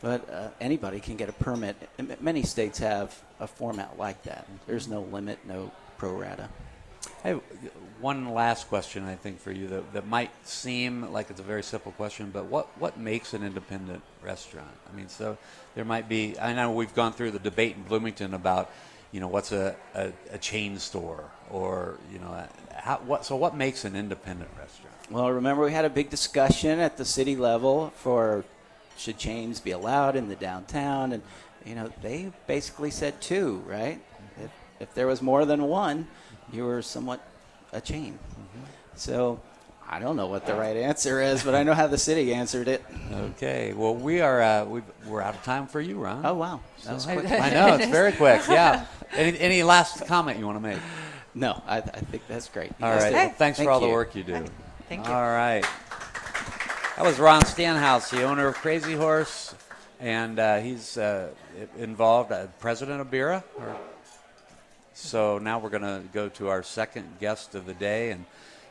But 0.02 0.30
uh, 0.30 0.50
anybody 0.62 1.00
can 1.00 1.18
get 1.18 1.30
a 1.30 1.34
permit. 1.34 1.76
M- 1.98 2.14
Many 2.22 2.44
states 2.44 2.80
have 2.80 3.18
a 3.40 3.48
format 3.48 3.98
like 3.98 4.24
that. 4.24 4.48
There's 4.66 4.88
no 4.88 5.02
limit, 5.02 5.40
no 5.46 5.72
pro 5.98 6.14
rata. 6.14 6.50
I 7.24 7.30
have 7.30 7.42
one 8.00 8.34
last 8.34 8.70
question, 8.70 9.04
I 9.04 9.16
think, 9.16 9.42
for 9.42 9.52
you 9.52 9.68
that, 9.68 9.94
that 9.94 10.08
might 10.08 10.32
seem 10.48 11.12
like 11.12 11.30
it's 11.30 11.40
a 11.40 11.44
very 11.44 11.64
simple 11.64 11.92
question, 11.94 12.30
but 12.32 12.46
what, 12.46 12.68
what 12.80 12.98
makes 12.98 13.34
an 13.34 13.44
independent 13.44 14.02
restaurant? 14.24 14.72
I 14.92 14.96
mean, 14.96 15.10
so 15.10 15.38
there 15.76 15.86
might 15.86 16.08
be, 16.08 16.40
I 16.40 16.54
know 16.54 16.72
we've 16.72 16.94
gone 16.96 17.12
through 17.12 17.32
the 17.32 17.40
debate 17.40 17.76
in 17.76 17.84
Bloomington 17.84 18.34
about, 18.34 18.70
you 19.12 19.20
know, 19.20 19.28
what's 19.28 19.52
a, 19.52 19.76
a, 19.96 20.12
a 20.32 20.38
chain 20.38 20.80
store 20.80 21.26
or, 21.52 21.98
you 22.12 22.20
know, 22.20 22.48
how, 22.74 22.98
what, 23.06 23.26
so 23.26 23.36
what 23.36 23.56
makes 23.56 23.84
an 23.84 23.96
independent 23.96 24.50
restaurant? 24.58 24.96
Well, 25.10 25.30
remember 25.32 25.64
we 25.66 25.74
had 25.74 25.86
a 25.86 25.90
big 25.90 26.10
discussion 26.10 26.80
at 26.80 26.96
the 26.96 27.06
city 27.06 27.36
level 27.36 27.92
for 27.98 28.46
should 29.00 29.18
chains 29.18 29.60
be 29.60 29.72
allowed 29.72 30.16
in 30.16 30.28
the 30.28 30.36
downtown, 30.36 31.14
and 31.14 31.24
you 31.66 31.76
know 31.76 31.92
they 32.02 32.32
basically 32.48 32.92
said 32.92 33.20
two, 33.22 33.64
right? 33.66 34.02
If, 34.42 34.52
if 34.80 34.94
there 34.94 35.08
was 35.08 35.22
more 35.22 35.46
than 35.46 35.64
one, 35.64 36.08
you 36.52 36.66
were 36.66 36.82
somewhat 36.82 37.22
a 37.72 37.82
chain. 37.82 38.20
So 38.96 39.40
I 39.88 40.00
don't 40.00 40.18
know 40.18 40.28
what 40.28 40.46
the 40.46 40.54
right 40.54 40.76
answer 40.76 41.22
is, 41.22 41.44
but 41.44 41.56
I 41.56 41.64
know 41.64 41.74
how 41.74 41.88
the 41.88 41.98
city 41.98 42.34
answered 42.34 42.68
it. 42.68 42.84
Okay. 43.12 43.74
Well, 43.74 43.96
we 43.96 44.22
are 44.22 44.42
uh, 44.42 44.66
we 44.66 44.82
are 45.10 45.22
out 45.22 45.36
of 45.36 45.44
time 45.44 45.68
for 45.68 45.80
you, 45.80 45.98
Ron. 45.98 46.26
Oh 46.26 46.36
wow, 46.36 46.60
that 46.84 46.94
was 46.94 47.06
quick. 47.06 47.26
I 47.32 47.50
know 47.52 47.76
it's 47.76 47.86
very 47.92 48.12
quick. 48.12 48.42
Yeah. 48.50 48.86
Any, 49.14 49.40
any 49.40 49.64
last 49.64 50.06
comment 50.06 50.38
you 50.38 50.46
want 50.46 50.58
to 50.58 50.62
make? 50.62 50.80
No, 51.34 51.64
I, 51.66 51.78
I 51.78 51.82
think 51.82 52.24
that's 52.28 52.50
great. 52.50 52.72
You 52.80 52.86
All 52.86 52.98
guys 52.98 53.12
Well, 53.14 53.30
thanks 53.30 53.58
Thank 53.58 53.68
for 53.68 53.72
all 53.72 53.82
you. 53.82 53.88
the 53.88 53.94
work 53.94 54.16
you 54.16 54.24
do. 54.24 54.46
Thank 54.88 55.08
you. 55.08 55.14
All 55.14 55.22
right. 55.22 55.66
That 57.00 57.06
was 57.06 57.18
Ron 57.18 57.46
Stanhouse, 57.46 58.10
the 58.10 58.24
owner 58.24 58.48
of 58.48 58.56
Crazy 58.56 58.94
Horse, 58.94 59.56
and 60.02 60.38
uh, 60.38 60.58
he's 60.58 60.98
uh, 60.98 61.30
involved, 61.78 62.34
uh, 62.34 62.48
president 62.60 63.00
of 63.00 63.10
Bira. 63.10 63.42
Or, 63.58 63.78
so 64.94 65.38
now 65.38 65.60
we're 65.60 65.70
going 65.70 65.84
to 65.84 66.04
go 66.12 66.28
to 66.28 66.50
our 66.50 66.62
second 66.62 67.08
guest 67.22 67.56
of 67.56 67.66
the 67.66 67.74
day, 67.74 68.12
and 68.12 68.26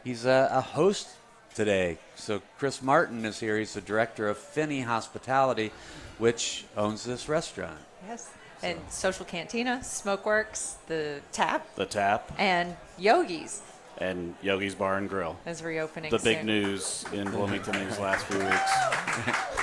he's 0.05 0.27
a, 0.27 0.47
a 0.53 0.61
host 0.61 1.09
today. 1.55 1.97
So 2.17 2.43
Chris 2.59 2.83
Martin 2.83 3.25
is 3.25 3.41
here. 3.41 3.57
He's 3.57 3.73
the 3.73 3.81
director 3.81 4.29
of 4.29 4.37
Finney 4.37 4.83
Hospitality, 4.83 5.73
which 6.19 6.67
owns 6.77 7.05
this 7.05 7.31
restaurant. 7.31 7.79
Yes. 8.07 8.31
And 8.63 8.79
Social 8.91 9.25
Cantina, 9.25 9.81
Smokeworks, 9.83 10.75
the 10.87 11.23
Tap, 11.33 11.75
the 11.77 11.87
tap 11.87 12.31
and 12.37 12.77
Yogi's 12.99 13.63
and 14.01 14.35
Yogi's 14.43 14.75
Bar 14.75 14.97
and 14.99 15.09
Grill. 15.09 15.37
is 15.47 15.63
reopening. 15.63 16.11
The 16.11 16.19
big 16.19 16.39
soon. 16.39 16.47
news 16.47 17.05
in 17.13 17.31
Bloomington 17.31 17.75
these 17.87 17.99
last 17.99 18.25
few 18.27 18.39
weeks. 18.39 19.37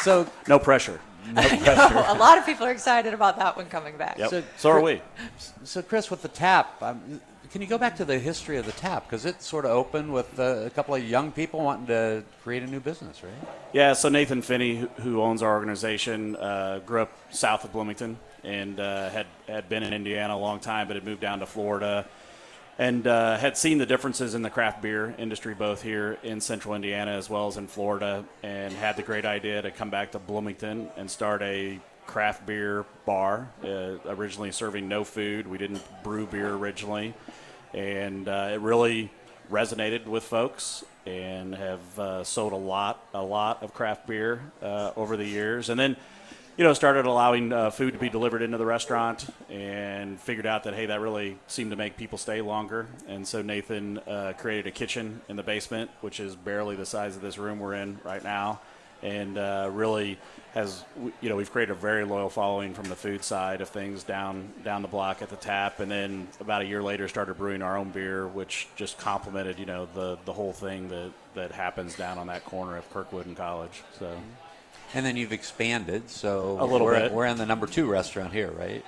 So 0.00 0.26
No 0.48 0.58
pressure. 0.58 1.00
a 1.36 2.14
lot 2.18 2.38
of 2.38 2.46
people 2.46 2.64
are 2.66 2.70
excited 2.70 3.12
about 3.12 3.36
that 3.38 3.56
one 3.56 3.66
coming 3.66 3.96
back. 3.96 4.16
Yep. 4.18 4.30
So- 4.30 4.42
So, 4.56 4.70
are 4.70 4.80
we. 4.80 5.02
So, 5.64 5.82
Chris, 5.82 6.10
with 6.10 6.22
the 6.22 6.28
tap, 6.28 6.80
um, 6.82 7.20
can 7.50 7.60
you 7.62 7.66
go 7.66 7.78
back 7.78 7.96
to 7.96 8.04
the 8.04 8.18
history 8.18 8.58
of 8.58 8.66
the 8.66 8.72
tap? 8.72 9.06
Because 9.06 9.24
it 9.26 9.42
sort 9.42 9.64
of 9.64 9.72
opened 9.72 10.12
with 10.12 10.38
uh, 10.38 10.62
a 10.66 10.70
couple 10.70 10.94
of 10.94 11.02
young 11.02 11.32
people 11.32 11.60
wanting 11.60 11.86
to 11.88 12.22
create 12.44 12.62
a 12.62 12.66
new 12.66 12.80
business, 12.80 13.22
right? 13.22 13.32
Yeah, 13.72 13.94
so 13.94 14.08
Nathan 14.08 14.42
Finney, 14.42 14.76
who, 14.76 14.86
who 15.02 15.22
owns 15.22 15.42
our 15.42 15.52
organization, 15.54 16.36
uh, 16.36 16.80
grew 16.86 17.02
up 17.02 17.12
south 17.30 17.64
of 17.64 17.72
Bloomington 17.72 18.18
and 18.44 18.78
uh, 18.78 19.10
had, 19.10 19.26
had 19.48 19.68
been 19.68 19.82
in 19.82 19.92
Indiana 19.92 20.34
a 20.34 20.38
long 20.38 20.60
time, 20.60 20.86
but 20.86 20.96
had 20.96 21.04
moved 21.04 21.20
down 21.20 21.40
to 21.40 21.46
Florida 21.46 22.06
and 22.78 23.06
uh, 23.08 23.36
had 23.36 23.56
seen 23.56 23.78
the 23.78 23.86
differences 23.86 24.34
in 24.34 24.42
the 24.42 24.50
craft 24.50 24.80
beer 24.80 25.14
industry 25.18 25.52
both 25.52 25.82
here 25.82 26.16
in 26.22 26.40
central 26.40 26.74
Indiana 26.74 27.10
as 27.10 27.28
well 27.28 27.48
as 27.48 27.56
in 27.56 27.66
Florida, 27.66 28.24
and 28.42 28.72
had 28.72 28.96
the 28.96 29.02
great 29.02 29.24
idea 29.24 29.60
to 29.60 29.70
come 29.70 29.90
back 29.90 30.12
to 30.12 30.18
Bloomington 30.18 30.88
and 30.96 31.10
start 31.10 31.42
a 31.42 31.80
craft 32.06 32.46
beer 32.46 32.86
bar. 33.04 33.48
Uh, 33.62 33.98
originally 34.06 34.52
serving 34.52 34.88
no 34.88 35.02
food, 35.04 35.46
we 35.46 35.58
didn't 35.58 35.82
brew 36.04 36.26
beer 36.26 36.54
originally, 36.54 37.14
and 37.74 38.28
uh, 38.28 38.50
it 38.52 38.60
really 38.60 39.10
resonated 39.50 40.06
with 40.06 40.22
folks 40.22 40.84
and 41.04 41.54
have 41.54 41.98
uh, 41.98 42.22
sold 42.22 42.52
a 42.52 42.56
lot, 42.56 43.04
a 43.14 43.22
lot 43.22 43.62
of 43.62 43.74
craft 43.74 44.06
beer 44.06 44.40
uh, 44.62 44.92
over 44.94 45.16
the 45.16 45.24
years, 45.24 45.68
and 45.68 45.80
then 45.80 45.96
you 46.58 46.64
know, 46.64 46.74
started 46.74 47.06
allowing 47.06 47.52
uh, 47.52 47.70
food 47.70 47.92
to 47.92 48.00
be 48.00 48.08
delivered 48.08 48.42
into 48.42 48.58
the 48.58 48.66
restaurant 48.66 49.32
and 49.48 50.20
figured 50.20 50.44
out 50.44 50.64
that, 50.64 50.74
hey, 50.74 50.86
that 50.86 51.00
really 51.00 51.38
seemed 51.46 51.70
to 51.70 51.76
make 51.76 51.96
people 51.96 52.18
stay 52.18 52.40
longer. 52.40 52.88
And 53.06 53.24
so 53.24 53.42
Nathan 53.42 53.98
uh, 53.98 54.32
created 54.36 54.66
a 54.66 54.72
kitchen 54.72 55.20
in 55.28 55.36
the 55.36 55.44
basement, 55.44 55.88
which 56.00 56.18
is 56.18 56.34
barely 56.34 56.74
the 56.74 56.84
size 56.84 57.14
of 57.14 57.22
this 57.22 57.38
room 57.38 57.60
we're 57.60 57.74
in 57.74 58.00
right 58.02 58.24
now. 58.24 58.60
And 59.04 59.38
uh, 59.38 59.70
really 59.72 60.18
has, 60.54 60.82
you 61.20 61.28
know, 61.28 61.36
we've 61.36 61.52
created 61.52 61.70
a 61.70 61.76
very 61.76 62.04
loyal 62.04 62.28
following 62.28 62.74
from 62.74 62.88
the 62.88 62.96
food 62.96 63.22
side 63.22 63.60
of 63.60 63.68
things 63.68 64.02
down 64.02 64.52
down 64.64 64.82
the 64.82 64.88
block 64.88 65.22
at 65.22 65.28
the 65.28 65.36
tap. 65.36 65.78
And 65.78 65.88
then 65.88 66.26
about 66.40 66.62
a 66.62 66.64
year 66.64 66.82
later, 66.82 67.06
started 67.06 67.36
brewing 67.36 67.62
our 67.62 67.76
own 67.76 67.90
beer, 67.90 68.26
which 68.26 68.66
just 68.74 68.98
complemented, 68.98 69.60
you 69.60 69.66
know, 69.66 69.86
the, 69.94 70.18
the 70.24 70.32
whole 70.32 70.52
thing 70.52 70.88
that, 70.88 71.12
that 71.36 71.52
happens 71.52 71.94
down 71.94 72.18
on 72.18 72.26
that 72.26 72.44
corner 72.44 72.76
of 72.76 72.90
Kirkwood 72.90 73.26
and 73.26 73.36
College. 73.36 73.84
So. 74.00 74.16
And 74.94 75.04
then 75.04 75.16
you've 75.16 75.32
expanded, 75.32 76.08
so 76.10 76.56
A 76.60 76.64
little 76.64 76.86
we're, 76.86 76.98
bit. 76.98 77.12
we're 77.12 77.26
in 77.26 77.36
the 77.36 77.46
number 77.46 77.66
two 77.66 77.86
restaurant 77.86 78.32
here, 78.32 78.50
right? 78.50 78.84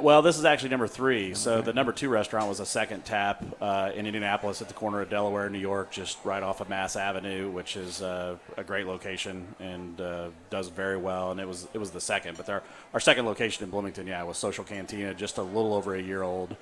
Well, 0.00 0.22
this 0.22 0.38
is 0.38 0.44
actually 0.44 0.70
number 0.70 0.88
three. 0.88 1.34
So 1.34 1.60
the 1.60 1.72
number 1.72 1.92
two 1.92 2.08
restaurant 2.08 2.48
was 2.48 2.58
a 2.58 2.66
second 2.66 3.04
tap 3.04 3.44
uh, 3.60 3.92
in 3.94 4.06
Indianapolis 4.06 4.60
at 4.60 4.66
the 4.68 4.74
corner 4.74 5.00
of 5.00 5.10
Delaware 5.10 5.44
and 5.44 5.52
New 5.52 5.60
York, 5.60 5.92
just 5.92 6.18
right 6.24 6.42
off 6.42 6.60
of 6.60 6.68
Mass 6.68 6.96
Avenue, 6.96 7.50
which 7.50 7.76
is 7.76 8.02
uh, 8.02 8.36
a 8.56 8.64
great 8.64 8.86
location 8.86 9.46
and 9.60 10.00
uh, 10.00 10.28
does 10.50 10.68
very 10.68 10.96
well. 10.96 11.30
And 11.30 11.38
it 11.38 11.46
was 11.46 11.68
it 11.72 11.78
was 11.78 11.90
the 11.92 12.00
second, 12.00 12.36
but 12.36 12.48
our 12.48 12.62
our 12.92 12.98
second 12.98 13.26
location 13.26 13.62
in 13.62 13.70
Bloomington, 13.70 14.06
yeah, 14.08 14.22
was 14.24 14.36
Social 14.38 14.64
Cantina, 14.64 15.14
just 15.14 15.38
a 15.38 15.42
little 15.42 15.74
over 15.74 15.94
a 15.94 16.02
year 16.02 16.22
old, 16.22 16.56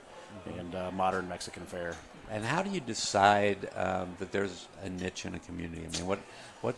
and 0.59 0.75
uh, 0.75 0.91
modern 0.91 1.27
Mexican 1.29 1.63
fare. 1.65 1.95
And 2.31 2.45
how 2.45 2.63
do 2.63 2.71
you 2.71 2.81
decide 2.81 3.71
um, 3.77 4.15
that 4.19 4.33
there's 4.33 4.69
a 4.83 4.91
niche 4.91 5.25
in 5.25 5.35
a 5.35 5.39
community? 5.39 5.87
I 5.87 5.97
mean, 5.97 6.07
what 6.07 6.19
what 6.61 6.75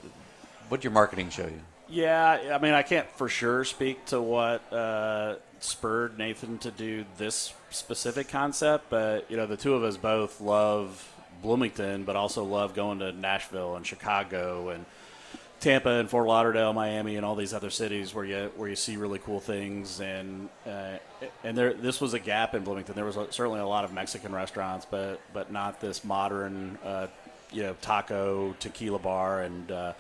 what 0.69 0.85
your 0.85 0.93
marketing 0.93 1.31
show 1.31 1.47
you? 1.47 1.61
Yeah, 1.89 2.55
I 2.55 2.59
mean, 2.59 2.73
I 2.73 2.83
can't 2.83 3.09
for 3.11 3.29
sure 3.29 3.65
speak 3.65 4.07
to 4.07 4.21
what 4.21 4.73
uh, 4.73 5.37
spurred 5.61 6.19
Nathan 6.19 6.59
to 6.59 6.71
do 6.71 7.05
this 7.19 7.53
specific 7.71 8.29
concept, 8.29 8.89
but 8.89 9.31
you 9.31 9.37
know, 9.37 9.47
the 9.47 9.57
two 9.57 9.75
of 9.75 9.85
us 9.85 9.97
both 9.97 10.41
love 10.41 11.13
Bloomington, 11.43 12.05
but 12.05 12.17
also 12.17 12.43
love 12.43 12.75
going 12.75 13.01
to 13.01 13.13
Nashville 13.13 13.77
and 13.77 13.87
Chicago 13.87 14.71
and 14.71 14.87
Tampa 15.61 15.91
and 15.91 16.11
Fort 16.11 16.27
Lauderdale, 16.27 16.73
Miami, 16.73 17.17
and 17.17 17.25
all 17.25 17.35
these 17.37 17.55
other 17.55 17.71
cities 17.71 18.15
where 18.15 18.25
you 18.25 18.51
where 18.57 18.69
you 18.69 18.77
see 18.77 18.97
really 18.97 19.19
cool 19.19 19.41
things. 19.41 20.01
And 20.01 20.49
uh, 20.67 20.99
and 21.43 21.57
there, 21.57 21.75
this 21.75 22.01
was 22.01 22.15
a 22.15 22.19
gap 22.19 22.55
in 22.55 22.65
Bloomington. 22.65 22.95
There 22.95 23.05
was 23.05 23.17
a, 23.17 23.31
certainly 23.31 23.61
a 23.61 23.67
lot 23.67 23.85
of 23.85 23.93
Mexican 23.93 24.35
restaurants, 24.35 24.87
but 24.91 25.21
but 25.33 25.53
not 25.53 25.81
this 25.81 26.03
modern, 26.03 26.79
uh, 26.85 27.07
you 27.53 27.63
know, 27.63 27.77
taco 27.83 28.55
tequila 28.59 28.99
bar, 28.99 29.43
and 29.43 29.71
uh, 29.71 29.93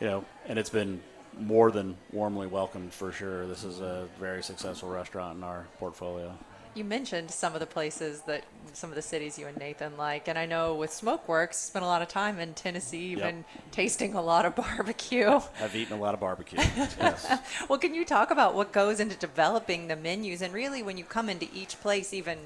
you 0.00 0.06
know, 0.06 0.24
and 0.46 0.58
it's 0.58 0.70
been 0.70 1.00
more 1.38 1.70
than 1.70 1.96
warmly 2.12 2.46
welcomed 2.46 2.92
for 2.92 3.12
sure. 3.12 3.46
This 3.46 3.64
is 3.64 3.80
a 3.80 4.08
very 4.18 4.42
successful 4.42 4.88
restaurant 4.88 5.38
in 5.38 5.44
our 5.44 5.66
portfolio. 5.78 6.36
You 6.74 6.84
mentioned 6.84 7.30
some 7.30 7.54
of 7.54 7.60
the 7.60 7.66
places 7.66 8.20
that 8.22 8.44
some 8.72 8.90
of 8.90 8.96
the 8.96 9.02
cities 9.02 9.38
you 9.38 9.46
and 9.46 9.56
Nathan 9.56 9.96
like, 9.96 10.28
and 10.28 10.38
I 10.38 10.46
know 10.46 10.74
with 10.74 10.90
Smokeworks, 10.90 11.54
spent 11.54 11.84
a 11.84 11.88
lot 11.88 12.02
of 12.02 12.08
time 12.08 12.38
in 12.38 12.54
Tennessee, 12.54 13.06
even 13.06 13.44
tasting 13.72 14.14
a 14.14 14.22
lot 14.22 14.44
of 14.44 14.54
barbecue. 14.54 15.40
I've 15.60 15.74
eaten 15.74 15.96
a 15.96 16.00
lot 16.00 16.14
of 16.14 16.20
barbecue. 16.20 16.58
yes. 16.78 17.40
well, 17.68 17.78
can 17.78 17.94
you 17.94 18.04
talk 18.04 18.30
about 18.30 18.54
what 18.54 18.72
goes 18.72 19.00
into 19.00 19.16
developing 19.16 19.88
the 19.88 19.96
menus, 19.96 20.42
and 20.42 20.52
really 20.52 20.82
when 20.82 20.98
you 20.98 21.04
come 21.04 21.28
into 21.28 21.48
each 21.52 21.80
place, 21.80 22.12
even 22.12 22.38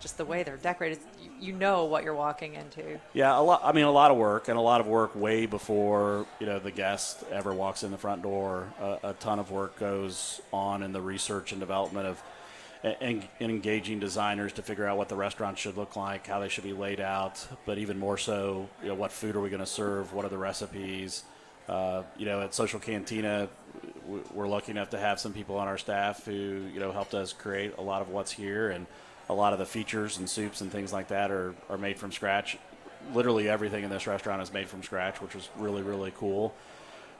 just 0.00 0.16
the 0.16 0.24
way 0.24 0.42
they're 0.42 0.56
decorated, 0.56 0.98
you, 1.40 1.52
know 1.52 1.84
what 1.84 2.04
you're 2.04 2.14
walking 2.14 2.54
into. 2.54 3.00
Yeah, 3.14 3.38
a 3.38 3.40
lot. 3.40 3.62
I 3.64 3.72
mean, 3.72 3.84
a 3.84 3.90
lot 3.90 4.10
of 4.10 4.16
work, 4.16 4.48
and 4.48 4.56
a 4.56 4.60
lot 4.60 4.80
of 4.80 4.86
work 4.86 5.14
way 5.14 5.46
before 5.46 6.26
you 6.40 6.46
know 6.46 6.58
the 6.58 6.70
guest 6.70 7.24
ever 7.30 7.52
walks 7.52 7.82
in 7.82 7.90
the 7.90 7.98
front 7.98 8.22
door. 8.22 8.72
a 9.02 9.14
ton 9.20 9.38
of 9.38 9.50
work 9.50 9.78
goes 9.78 10.40
on 10.52 10.82
in 10.82 10.92
the 10.92 11.00
research 11.00 11.52
and 11.52 11.60
development 11.60 12.06
of 12.06 12.22
and, 12.82 13.26
and 13.40 13.50
engaging 13.50 13.98
designers 13.98 14.52
to 14.54 14.62
figure 14.62 14.86
out 14.86 14.96
what 14.96 15.08
the 15.08 15.16
restaurant 15.16 15.58
should 15.58 15.76
look 15.76 15.96
like, 15.96 16.26
how 16.26 16.40
they 16.40 16.48
should 16.48 16.64
be 16.64 16.72
laid 16.72 17.00
out, 17.00 17.44
but 17.66 17.78
even 17.78 17.98
more 17.98 18.16
so, 18.16 18.68
you 18.82 18.88
know, 18.88 18.94
what 18.94 19.10
food 19.10 19.34
are 19.36 19.40
we 19.40 19.50
going 19.50 19.60
to 19.60 19.66
serve? 19.66 20.12
What 20.12 20.24
are 20.24 20.28
the 20.28 20.38
recipes? 20.38 21.24
Uh, 21.68 22.02
you 22.16 22.24
know, 22.24 22.40
at 22.40 22.54
Social 22.54 22.80
Cantina, 22.80 23.48
we're 24.32 24.48
lucky 24.48 24.70
enough 24.70 24.90
to 24.90 24.98
have 24.98 25.20
some 25.20 25.32
people 25.32 25.56
on 25.56 25.68
our 25.68 25.76
staff 25.76 26.24
who 26.24 26.32
you 26.72 26.80
know 26.80 26.92
helped 26.92 27.14
us 27.14 27.32
create 27.34 27.74
a 27.76 27.82
lot 27.82 28.00
of 28.00 28.08
what's 28.08 28.32
here, 28.32 28.70
and 28.70 28.86
a 29.28 29.34
lot 29.34 29.52
of 29.52 29.58
the 29.58 29.66
features 29.66 30.18
and 30.18 30.28
soups 30.28 30.60
and 30.60 30.70
things 30.70 30.92
like 30.92 31.08
that 31.08 31.30
are, 31.30 31.54
are 31.68 31.78
made 31.78 31.98
from 31.98 32.12
scratch. 32.12 32.58
Literally 33.14 33.48
everything 33.48 33.84
in 33.84 33.90
this 33.90 34.06
restaurant 34.06 34.42
is 34.42 34.52
made 34.52 34.68
from 34.68 34.82
scratch, 34.82 35.20
which 35.20 35.34
is 35.34 35.48
really 35.56 35.82
really 35.82 36.12
cool. 36.16 36.54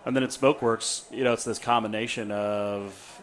And 0.05 0.17
then 0.17 0.23
at 0.23 0.31
Smokeworks, 0.31 1.11
you 1.13 1.25
know, 1.25 1.33
it's 1.33 1.45
this 1.45 1.59
combination 1.59 2.31
of 2.31 3.21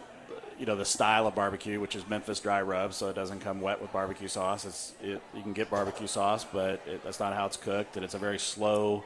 you 0.58 0.66
know 0.66 0.76
the 0.76 0.84
style 0.84 1.26
of 1.26 1.34
barbecue, 1.34 1.80
which 1.80 1.96
is 1.96 2.08
Memphis 2.08 2.40
dry 2.40 2.62
rub, 2.62 2.92
so 2.92 3.08
it 3.08 3.14
doesn't 3.14 3.40
come 3.40 3.60
wet 3.60 3.80
with 3.80 3.92
barbecue 3.92 4.28
sauce. 4.28 4.64
It's 4.64 4.92
it, 5.02 5.20
you 5.34 5.42
can 5.42 5.52
get 5.52 5.70
barbecue 5.70 6.06
sauce, 6.06 6.44
but 6.44 6.80
it, 6.86 7.02
that's 7.04 7.20
not 7.20 7.34
how 7.34 7.46
it's 7.46 7.56
cooked, 7.56 7.96
and 7.96 8.04
it's 8.04 8.14
a 8.14 8.18
very 8.18 8.38
slow, 8.38 9.04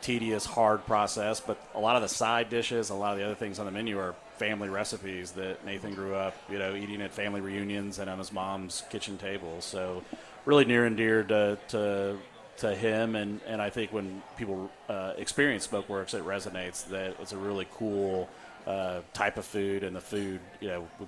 tedious, 0.00 0.44
hard 0.44 0.84
process. 0.86 1.40
But 1.40 1.58
a 1.74 1.80
lot 1.80 1.96
of 1.96 2.02
the 2.02 2.08
side 2.08 2.48
dishes, 2.48 2.90
a 2.90 2.94
lot 2.94 3.12
of 3.12 3.18
the 3.18 3.24
other 3.24 3.34
things 3.34 3.58
on 3.58 3.66
the 3.66 3.72
menu 3.72 3.98
are 3.98 4.14
family 4.36 4.68
recipes 4.68 5.32
that 5.32 5.64
Nathan 5.64 5.94
grew 5.94 6.14
up, 6.14 6.34
you 6.50 6.58
know, 6.58 6.74
eating 6.74 7.02
at 7.02 7.12
family 7.12 7.40
reunions 7.40 7.98
and 7.98 8.08
on 8.10 8.18
his 8.18 8.32
mom's 8.32 8.82
kitchen 8.90 9.18
table. 9.18 9.60
So 9.60 10.02
really 10.44 10.64
near 10.64 10.84
and 10.86 10.96
dear 10.96 11.22
to. 11.24 11.58
to 11.68 12.18
to 12.58 12.72
him 12.72 13.16
and, 13.16 13.40
and 13.48 13.60
I 13.60 13.68
think 13.68 13.92
when 13.92 14.22
people 14.36 14.70
uh, 14.88 15.14
experience 15.18 15.66
Smokeworks, 15.66 16.14
it 16.14 16.24
resonates 16.24 16.86
that 16.86 17.16
it's 17.20 17.32
a 17.32 17.36
really 17.36 17.66
cool 17.74 18.28
uh, 18.66 19.00
type 19.12 19.36
of 19.36 19.44
food, 19.44 19.82
and 19.82 19.94
the 19.94 20.00
food, 20.00 20.40
you 20.60 20.68
know, 20.68 20.88
we 20.98 21.06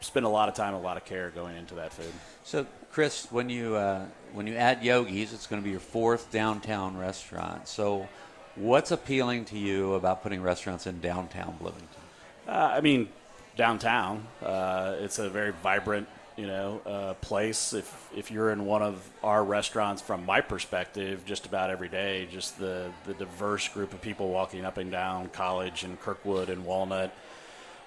spend 0.00 0.26
a 0.26 0.28
lot 0.28 0.48
of 0.48 0.54
time, 0.54 0.74
a 0.74 0.80
lot 0.80 0.96
of 0.96 1.04
care 1.04 1.30
going 1.30 1.56
into 1.56 1.74
that 1.76 1.92
food. 1.92 2.12
So, 2.44 2.66
Chris, 2.90 3.28
when 3.30 3.48
you 3.48 3.76
uh, 3.76 4.06
when 4.32 4.46
you 4.46 4.56
add 4.56 4.82
Yogi's, 4.82 5.32
it's 5.32 5.46
going 5.46 5.62
to 5.62 5.64
be 5.64 5.70
your 5.70 5.80
fourth 5.80 6.30
downtown 6.30 6.96
restaurant. 6.96 7.68
So, 7.68 8.08
what's 8.56 8.90
appealing 8.90 9.46
to 9.46 9.58
you 9.58 9.94
about 9.94 10.22
putting 10.22 10.42
restaurants 10.42 10.86
in 10.86 11.00
downtown 11.00 11.56
Bloomington? 11.58 12.01
Uh, 12.46 12.50
I 12.50 12.80
mean, 12.80 13.08
downtown, 13.56 14.26
uh, 14.44 14.96
it's 14.98 15.18
a 15.18 15.30
very 15.30 15.52
vibrant 15.62 16.08
you 16.36 16.46
know, 16.46 16.80
uh, 16.86 17.14
place. 17.14 17.72
If 17.72 18.08
if 18.16 18.30
you're 18.30 18.50
in 18.50 18.64
one 18.64 18.82
of 18.82 19.08
our 19.22 19.44
restaurants, 19.44 20.00
from 20.00 20.24
my 20.24 20.40
perspective, 20.40 21.24
just 21.26 21.46
about 21.46 21.70
every 21.70 21.88
day, 21.88 22.26
just 22.30 22.58
the 22.58 22.90
the 23.04 23.14
diverse 23.14 23.68
group 23.68 23.92
of 23.92 24.00
people 24.00 24.28
walking 24.30 24.64
up 24.64 24.78
and 24.78 24.90
down 24.90 25.28
College 25.28 25.84
and 25.84 26.00
Kirkwood 26.00 26.48
and 26.48 26.64
Walnut 26.64 27.12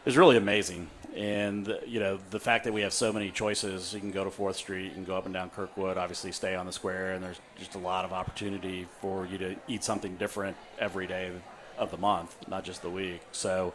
is 0.05 0.17
really 0.17 0.37
amazing. 0.37 0.87
And 1.15 1.79
you 1.87 1.99
know, 1.99 2.19
the 2.29 2.39
fact 2.39 2.65
that 2.65 2.73
we 2.73 2.81
have 2.81 2.93
so 2.93 3.11
many 3.11 3.31
choices, 3.31 3.93
you 3.93 3.99
can 3.99 4.11
go 4.11 4.23
to 4.23 4.31
Fourth 4.31 4.57
Street, 4.57 4.85
you 4.85 4.91
can 4.91 5.05
go 5.05 5.15
up 5.15 5.25
and 5.25 5.33
down 5.33 5.49
Kirkwood, 5.49 5.97
obviously 5.97 6.31
stay 6.31 6.55
on 6.55 6.65
the 6.65 6.73
square, 6.73 7.13
and 7.13 7.23
there's 7.23 7.39
just 7.57 7.75
a 7.75 7.79
lot 7.79 8.05
of 8.05 8.13
opportunity 8.13 8.85
for 9.01 9.25
you 9.25 9.37
to 9.39 9.55
eat 9.67 9.83
something 9.83 10.17
different 10.17 10.55
every 10.77 11.07
day 11.07 11.31
of 11.77 11.89
the 11.89 11.97
month, 11.97 12.35
not 12.47 12.63
just 12.63 12.81
the 12.81 12.89
week. 12.89 13.21
So 13.31 13.73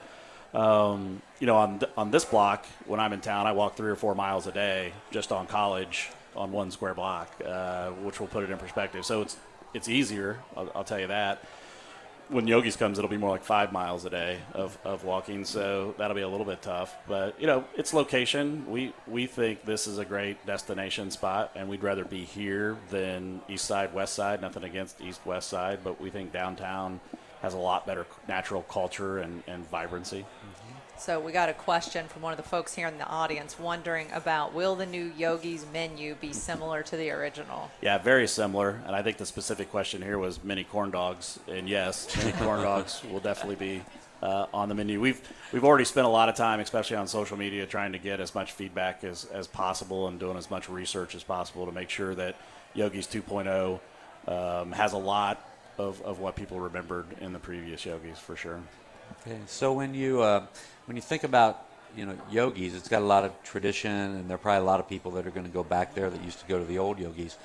um, 0.54 1.22
you 1.38 1.46
know, 1.46 1.56
on 1.56 1.78
th- 1.78 1.92
on 1.96 2.10
this 2.10 2.24
block, 2.24 2.66
when 2.86 3.00
I'm 3.00 3.12
in 3.12 3.20
town, 3.20 3.46
I 3.46 3.52
walk 3.52 3.76
three 3.76 3.90
or 3.90 3.96
four 3.96 4.14
miles 4.14 4.46
a 4.46 4.52
day 4.52 4.92
just 5.10 5.32
on 5.32 5.46
College 5.46 6.10
on 6.36 6.52
one 6.52 6.70
square 6.70 6.94
block, 6.94 7.32
uh, 7.44 7.90
which 7.90 8.20
will 8.20 8.26
put 8.26 8.44
it 8.44 8.50
in 8.50 8.58
perspective. 8.58 9.04
So 9.04 9.22
it's 9.22 9.36
it's 9.72 9.88
easier, 9.88 10.40
I'll, 10.56 10.70
I'll, 10.74 10.84
tell 10.84 10.98
you 10.98 11.06
that. 11.06 11.44
When 12.28 12.46
Yogi's 12.46 12.76
comes, 12.76 12.98
it'll 12.98 13.10
be 13.10 13.16
more 13.16 13.30
like 13.30 13.44
five 13.44 13.72
miles 13.72 14.04
a 14.04 14.10
day 14.10 14.38
of, 14.52 14.76
of 14.84 15.04
walking, 15.04 15.44
so 15.44 15.94
that'll 15.98 16.14
be 16.14 16.22
a 16.22 16.28
little 16.28 16.46
bit 16.46 16.62
tough. 16.62 16.96
But 17.06 17.40
you 17.40 17.46
know, 17.46 17.64
it's 17.76 17.94
location. 17.94 18.68
We 18.68 18.92
we 19.06 19.26
think 19.26 19.64
this 19.64 19.86
is 19.86 19.98
a 19.98 20.04
great 20.04 20.44
destination 20.46 21.10
spot, 21.12 21.52
and 21.54 21.68
we'd 21.68 21.82
rather 21.82 22.04
be 22.04 22.24
here 22.24 22.76
than 22.90 23.40
East 23.48 23.64
Side, 23.64 23.94
West 23.94 24.14
Side. 24.14 24.40
Nothing 24.40 24.64
against 24.64 25.00
East 25.00 25.20
West 25.24 25.48
Side, 25.48 25.80
but 25.84 26.00
we 26.00 26.10
think 26.10 26.32
downtown 26.32 27.00
has 27.42 27.54
a 27.54 27.58
lot 27.58 27.86
better 27.86 28.06
natural 28.28 28.62
culture 28.62 29.18
and, 29.18 29.42
and 29.46 29.68
vibrancy. 29.70 30.24
So 31.00 31.18
we 31.18 31.32
got 31.32 31.48
a 31.48 31.54
question 31.54 32.08
from 32.08 32.20
one 32.20 32.34
of 32.34 32.36
the 32.36 32.42
folks 32.42 32.74
here 32.74 32.86
in 32.86 32.98
the 32.98 33.06
audience 33.06 33.58
wondering 33.58 34.08
about 34.12 34.52
will 34.52 34.76
the 34.76 34.84
new 34.84 35.10
Yogi's 35.16 35.64
menu 35.72 36.14
be 36.16 36.34
similar 36.34 36.82
to 36.82 36.94
the 36.94 37.10
original? 37.10 37.70
Yeah, 37.80 37.96
very 37.96 38.28
similar. 38.28 38.82
And 38.86 38.94
I 38.94 39.02
think 39.02 39.16
the 39.16 39.24
specific 39.24 39.70
question 39.70 40.02
here 40.02 40.18
was 40.18 40.44
mini 40.44 40.62
corn 40.62 40.90
dogs. 40.90 41.40
And 41.48 41.66
yes, 41.66 42.14
mini 42.18 42.32
corn 42.32 42.60
dogs 42.64 43.00
will 43.10 43.20
definitely 43.20 43.56
be 43.56 43.82
uh, 44.22 44.46
on 44.52 44.68
the 44.68 44.74
menu. 44.74 45.00
We've 45.00 45.20
we've 45.52 45.64
already 45.64 45.86
spent 45.86 46.06
a 46.06 46.10
lot 46.10 46.28
of 46.28 46.34
time, 46.34 46.60
especially 46.60 46.96
on 46.96 47.06
social 47.06 47.38
media, 47.38 47.64
trying 47.64 47.92
to 47.92 47.98
get 47.98 48.20
as 48.20 48.34
much 48.34 48.52
feedback 48.52 49.02
as, 49.02 49.24
as 49.24 49.46
possible 49.46 50.06
and 50.08 50.20
doing 50.20 50.36
as 50.36 50.50
much 50.50 50.68
research 50.68 51.14
as 51.14 51.22
possible 51.22 51.64
to 51.64 51.72
make 51.72 51.88
sure 51.88 52.14
that 52.14 52.36
Yogi's 52.74 53.06
2.0 53.06 53.80
um, 54.28 54.72
has 54.72 54.92
a 54.92 54.98
lot 54.98 55.49
of, 55.88 56.02
of 56.02 56.20
what 56.20 56.36
people 56.36 56.60
remembered 56.60 57.06
in 57.20 57.32
the 57.32 57.38
previous 57.38 57.84
yogis 57.84 58.18
for 58.18 58.36
sure. 58.36 58.60
Okay, 59.22 59.38
so 59.46 59.72
when 59.72 59.94
you 59.94 60.22
uh, 60.22 60.46
when 60.86 60.96
you 60.96 61.02
think 61.02 61.24
about 61.24 61.66
you 61.96 62.06
know 62.06 62.16
yogis, 62.30 62.74
it's 62.74 62.88
got 62.88 63.02
a 63.02 63.04
lot 63.04 63.24
of 63.24 63.32
tradition, 63.42 63.90
and 63.90 64.28
there 64.28 64.36
are 64.36 64.38
probably 64.38 64.62
a 64.62 64.66
lot 64.66 64.80
of 64.80 64.88
people 64.88 65.10
that 65.12 65.26
are 65.26 65.30
going 65.30 65.46
to 65.46 65.52
go 65.52 65.64
back 65.64 65.94
there 65.94 66.08
that 66.10 66.22
used 66.22 66.40
to 66.40 66.46
go 66.46 66.58
to 66.58 66.64
the 66.64 66.78
old 66.78 66.98
yogis. 66.98 67.36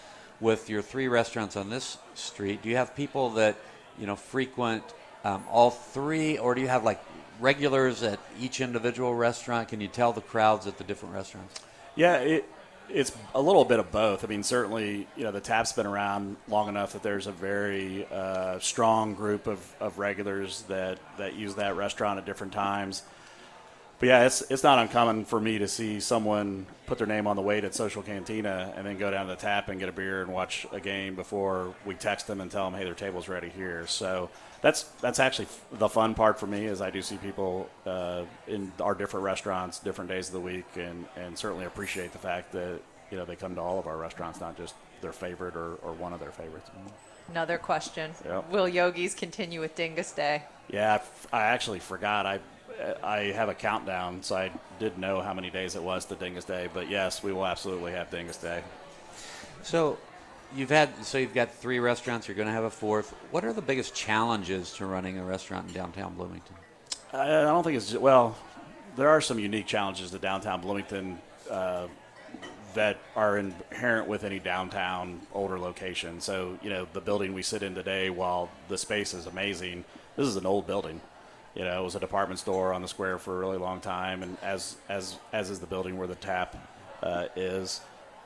With 0.41 0.69
your 0.69 0.81
three 0.81 1.07
restaurants 1.07 1.55
on 1.55 1.69
this 1.69 1.97
street, 2.13 2.61
do 2.61 2.69
you 2.69 2.75
have 2.75 2.95
people 2.95 3.31
that 3.31 3.55
you 3.97 4.05
know 4.05 4.15
frequent 4.15 4.83
um, 5.23 5.43
all 5.49 5.71
three, 5.71 6.37
or 6.37 6.53
do 6.55 6.61
you 6.61 6.67
have 6.67 6.83
like 6.83 7.03
regulars 7.39 8.03
at 8.03 8.19
each 8.39 8.61
individual 8.61 9.15
restaurant? 9.15 9.69
Can 9.69 9.81
you 9.81 9.87
tell 9.87 10.13
the 10.13 10.21
crowds 10.21 10.67
at 10.67 10.77
the 10.77 10.83
different 10.83 11.15
restaurants? 11.15 11.59
Yeah, 11.95 12.17
it, 12.17 12.45
it's 12.89 13.11
a 13.33 13.41
little 13.41 13.65
bit 13.65 13.79
of 13.79 13.91
both. 13.91 14.23
I 14.23 14.27
mean, 14.27 14.43
certainly, 14.43 15.07
you 15.15 15.23
know, 15.23 15.31
the 15.31 15.41
tap's 15.41 15.73
been 15.73 15.85
around 15.85 16.37
long 16.47 16.69
enough 16.69 16.93
that 16.93 17.03
there's 17.03 17.27
a 17.27 17.31
very 17.31 18.07
uh, 18.11 18.59
strong 18.59 19.13
group 19.13 19.47
of, 19.47 19.59
of 19.79 19.97
regulars 19.97 20.63
that, 20.63 20.99
that 21.17 21.35
use 21.35 21.55
that 21.55 21.75
restaurant 21.75 22.19
at 22.19 22.25
different 22.25 22.53
times. 22.53 23.03
But 24.05 24.09
yeah, 24.09 24.25
it's 24.27 24.41
it's 24.51 24.61
not 24.61 24.77
uncommon 24.77 25.25
for 25.25 25.39
me 25.39 25.57
to 25.57 25.67
see 25.67 25.99
someone 25.99 26.67
put 26.85 26.99
their 26.99 27.07
name 27.07 27.25
on 27.25 27.35
the 27.35 27.41
wait 27.41 27.63
at 27.63 27.73
Social 27.73 28.03
Cantina 28.03 28.71
and 28.77 28.85
then 28.85 28.99
go 28.99 29.09
down 29.09 29.25
to 29.25 29.33
the 29.33 29.35
tap 29.35 29.67
and 29.67 29.79
get 29.79 29.89
a 29.89 29.91
beer 29.91 30.21
and 30.21 30.31
watch 30.31 30.67
a 30.71 30.79
game 30.79 31.15
before 31.15 31.73
we 31.87 31.95
text 31.95 32.27
them 32.27 32.39
and 32.39 32.51
tell 32.51 32.69
them, 32.69 32.79
hey, 32.79 32.85
their 32.85 32.93
table's 32.93 33.27
ready 33.27 33.49
here. 33.49 33.87
So 33.87 34.29
that's 34.61 34.83
that's 35.01 35.19
actually 35.19 35.47
the 35.71 35.89
fun 35.89 36.13
part 36.13 36.39
for 36.39 36.45
me 36.45 36.65
is 36.65 36.81
I 36.81 36.91
do 36.91 37.01
see 37.01 37.17
people 37.17 37.67
uh, 37.87 38.25
in 38.47 38.71
our 38.79 38.93
different 38.93 39.23
restaurants, 39.23 39.79
different 39.79 40.11
days 40.11 40.27
of 40.27 40.33
the 40.33 40.39
week, 40.39 40.67
and 40.75 41.05
and 41.15 41.35
certainly 41.35 41.65
appreciate 41.65 42.11
the 42.11 42.19
fact 42.19 42.51
that 42.51 42.79
you 43.09 43.17
know 43.17 43.25
they 43.25 43.35
come 43.35 43.55
to 43.55 43.61
all 43.61 43.79
of 43.79 43.87
our 43.87 43.97
restaurants, 43.97 44.39
not 44.39 44.55
just 44.55 44.75
their 45.01 45.13
favorite 45.13 45.55
or, 45.55 45.77
or 45.81 45.93
one 45.93 46.13
of 46.13 46.19
their 46.19 46.31
favorites. 46.31 46.69
Another 47.31 47.57
question: 47.57 48.11
yep. 48.23 48.51
Will 48.51 48.69
Yogi's 48.69 49.15
continue 49.15 49.61
with 49.61 49.73
Dingus 49.73 50.11
Day? 50.11 50.43
Yeah, 50.69 51.01
I 51.33 51.41
actually 51.41 51.79
forgot. 51.79 52.27
I 52.27 52.39
I 53.03 53.31
have 53.35 53.49
a 53.49 53.53
countdown, 53.53 54.23
so 54.23 54.35
I 54.35 54.51
did 54.79 54.97
know 54.97 55.21
how 55.21 55.33
many 55.33 55.49
days 55.49 55.75
it 55.75 55.83
was 55.83 56.05
to 56.05 56.15
Dingus 56.15 56.45
Day. 56.45 56.69
But 56.73 56.89
yes, 56.89 57.23
we 57.23 57.33
will 57.33 57.45
absolutely 57.45 57.91
have 57.93 58.09
Dingus 58.11 58.37
Day. 58.37 58.61
So, 59.63 59.97
you've 60.55 60.69
had 60.69 61.05
so 61.05 61.17
you've 61.17 61.33
got 61.33 61.51
three 61.51 61.79
restaurants. 61.79 62.27
You're 62.27 62.35
going 62.35 62.47
to 62.47 62.53
have 62.53 62.63
a 62.63 62.69
fourth. 62.69 63.11
What 63.31 63.43
are 63.45 63.53
the 63.53 63.61
biggest 63.61 63.95
challenges 63.95 64.73
to 64.73 64.85
running 64.85 65.17
a 65.17 65.23
restaurant 65.23 65.67
in 65.67 65.73
downtown 65.73 66.15
Bloomington? 66.15 66.55
I 67.13 67.27
don't 67.27 67.63
think 67.63 67.77
it's 67.77 67.93
well. 67.93 68.37
There 68.95 69.09
are 69.09 69.21
some 69.21 69.39
unique 69.39 69.67
challenges 69.67 70.11
to 70.11 70.19
downtown 70.19 70.61
Bloomington 70.61 71.19
uh, 71.49 71.87
that 72.75 72.97
are 73.15 73.37
inherent 73.37 74.07
with 74.07 74.23
any 74.23 74.39
downtown 74.39 75.21
older 75.33 75.57
location. 75.57 76.21
So, 76.21 76.57
you 76.61 76.69
know, 76.69 76.87
the 76.93 77.01
building 77.01 77.33
we 77.33 77.41
sit 77.41 77.63
in 77.63 77.73
today, 77.73 78.09
while 78.09 78.49
the 78.67 78.77
space 78.77 79.13
is 79.13 79.25
amazing, 79.25 79.85
this 80.15 80.27
is 80.27 80.35
an 80.35 80.45
old 80.45 80.67
building. 80.67 81.01
You 81.55 81.63
know, 81.63 81.79
it 81.79 81.83
was 81.83 81.95
a 81.95 81.99
department 81.99 82.39
store 82.39 82.73
on 82.73 82.81
the 82.81 82.87
square 82.87 83.17
for 83.17 83.35
a 83.35 83.39
really 83.39 83.57
long 83.57 83.79
time, 83.79 84.23
and 84.23 84.37
as 84.41 84.75
as 84.89 85.17
as 85.31 85.49
is 85.49 85.59
the 85.59 85.67
building 85.67 85.97
where 85.97 86.07
the 86.07 86.15
tap 86.15 86.55
uh, 87.01 87.27
is. 87.35 87.81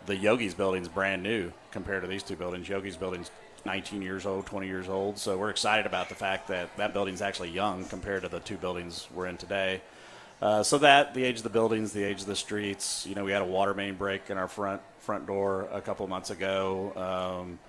The 0.05 0.15
Yogi's 0.15 0.53
building's 0.53 0.87
brand 0.87 1.21
new 1.23 1.51
compared 1.71 2.01
to 2.03 2.07
these 2.07 2.23
two 2.23 2.35
buildings. 2.35 2.67
Yogi's 2.67 2.95
building's 2.95 3.29
19 3.65 4.01
years 4.01 4.25
old, 4.25 4.45
20 4.45 4.65
years 4.65 4.87
old. 4.87 5.17
So 5.17 5.37
we're 5.37 5.49
excited 5.49 5.85
about 5.85 6.09
the 6.09 6.15
fact 6.15 6.47
that 6.47 6.75
that 6.77 6.93
building's 6.93 7.21
actually 7.21 7.49
young 7.49 7.83
compared 7.85 8.23
to 8.23 8.29
the 8.29 8.39
two 8.39 8.57
buildings 8.57 9.07
we're 9.13 9.27
in 9.27 9.37
today. 9.37 9.81
Uh, 10.41 10.63
so 10.63 10.77
that 10.77 11.13
the 11.13 11.23
age 11.23 11.37
of 11.37 11.43
the 11.43 11.49
buildings, 11.49 11.91
the 11.91 12.03
age 12.03 12.21
of 12.21 12.27
the 12.27 12.35
streets. 12.35 13.05
You 13.05 13.13
know, 13.13 13.25
we 13.25 13.31
had 13.31 13.41
a 13.41 13.45
water 13.45 13.73
main 13.73 13.95
break 13.95 14.29
in 14.29 14.37
our 14.37 14.47
front 14.47 14.81
front 14.99 15.27
door 15.27 15.67
a 15.71 15.81
couple 15.81 16.07
months 16.07 16.29
ago. 16.29 16.93
Um, 16.95 17.59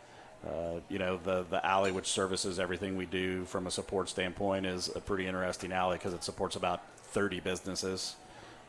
uh, 0.46 0.80
you 0.88 0.98
know, 0.98 1.18
the, 1.22 1.44
the 1.50 1.64
alley 1.64 1.92
which 1.92 2.06
services 2.06 2.58
everything 2.58 2.96
we 2.96 3.06
do 3.06 3.44
from 3.44 3.66
a 3.66 3.70
support 3.70 4.08
standpoint 4.08 4.64
is 4.64 4.90
a 4.94 5.00
pretty 5.00 5.26
interesting 5.26 5.72
alley 5.72 5.98
because 5.98 6.14
it 6.14 6.24
supports 6.24 6.56
about 6.56 6.82
30 6.96 7.40
businesses 7.40 8.16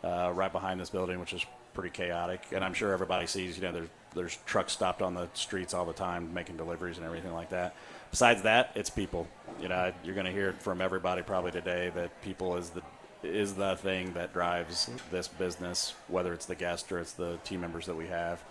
uh, 0.03 0.31
right 0.34 0.51
behind 0.51 0.79
this 0.79 0.89
building, 0.89 1.19
which 1.19 1.34
is 1.34 1.45
pretty 1.73 1.89
chaotic. 1.89 2.43
And 2.51 2.63
I'm 2.63 2.73
sure 2.73 2.91
everybody 2.91 3.25
sees, 3.25 3.57
you 3.57 3.63
know, 3.63 3.71
there's, 3.71 3.89
there's 4.13 4.38
trucks 4.45 4.73
stopped 4.73 5.01
on 5.01 5.13
the 5.13 5.29
streets 5.34 5.73
all 5.73 5.86
the 5.86 5.93
time 5.93 6.34
making 6.34 6.57
deliveries 6.57 6.97
and 6.97 7.05
everything 7.05 7.34
like 7.34 7.49
that. 7.51 7.73
Besides 8.10 8.41
that, 8.41 8.71
it's 8.75 8.89
people. 8.89 9.27
You 9.62 9.69
know, 9.69 9.93
you're 10.03 10.15
going 10.15 10.25
to 10.25 10.31
hear 10.34 10.53
from 10.60 10.81
everybody 10.81 11.21
probably 11.21 11.51
today 11.51 11.91
that 11.95 12.21
people 12.21 12.57
is 12.57 12.71
the 12.71 12.81
is 13.23 13.53
the 13.53 13.75
thing 13.75 14.13
that 14.13 14.34
drives 14.34 14.89
this 15.12 15.27
business, 15.27 15.93
whether 16.07 16.34
it's 16.34 16.47
the 16.47 16.55
guest 16.55 16.91
or 16.91 16.99
it's 16.99 17.13
the 17.13 17.38
team 17.43 17.62
members 17.62 17.86
that 17.86 17.95
we 17.95 18.07
have. 18.07 18.43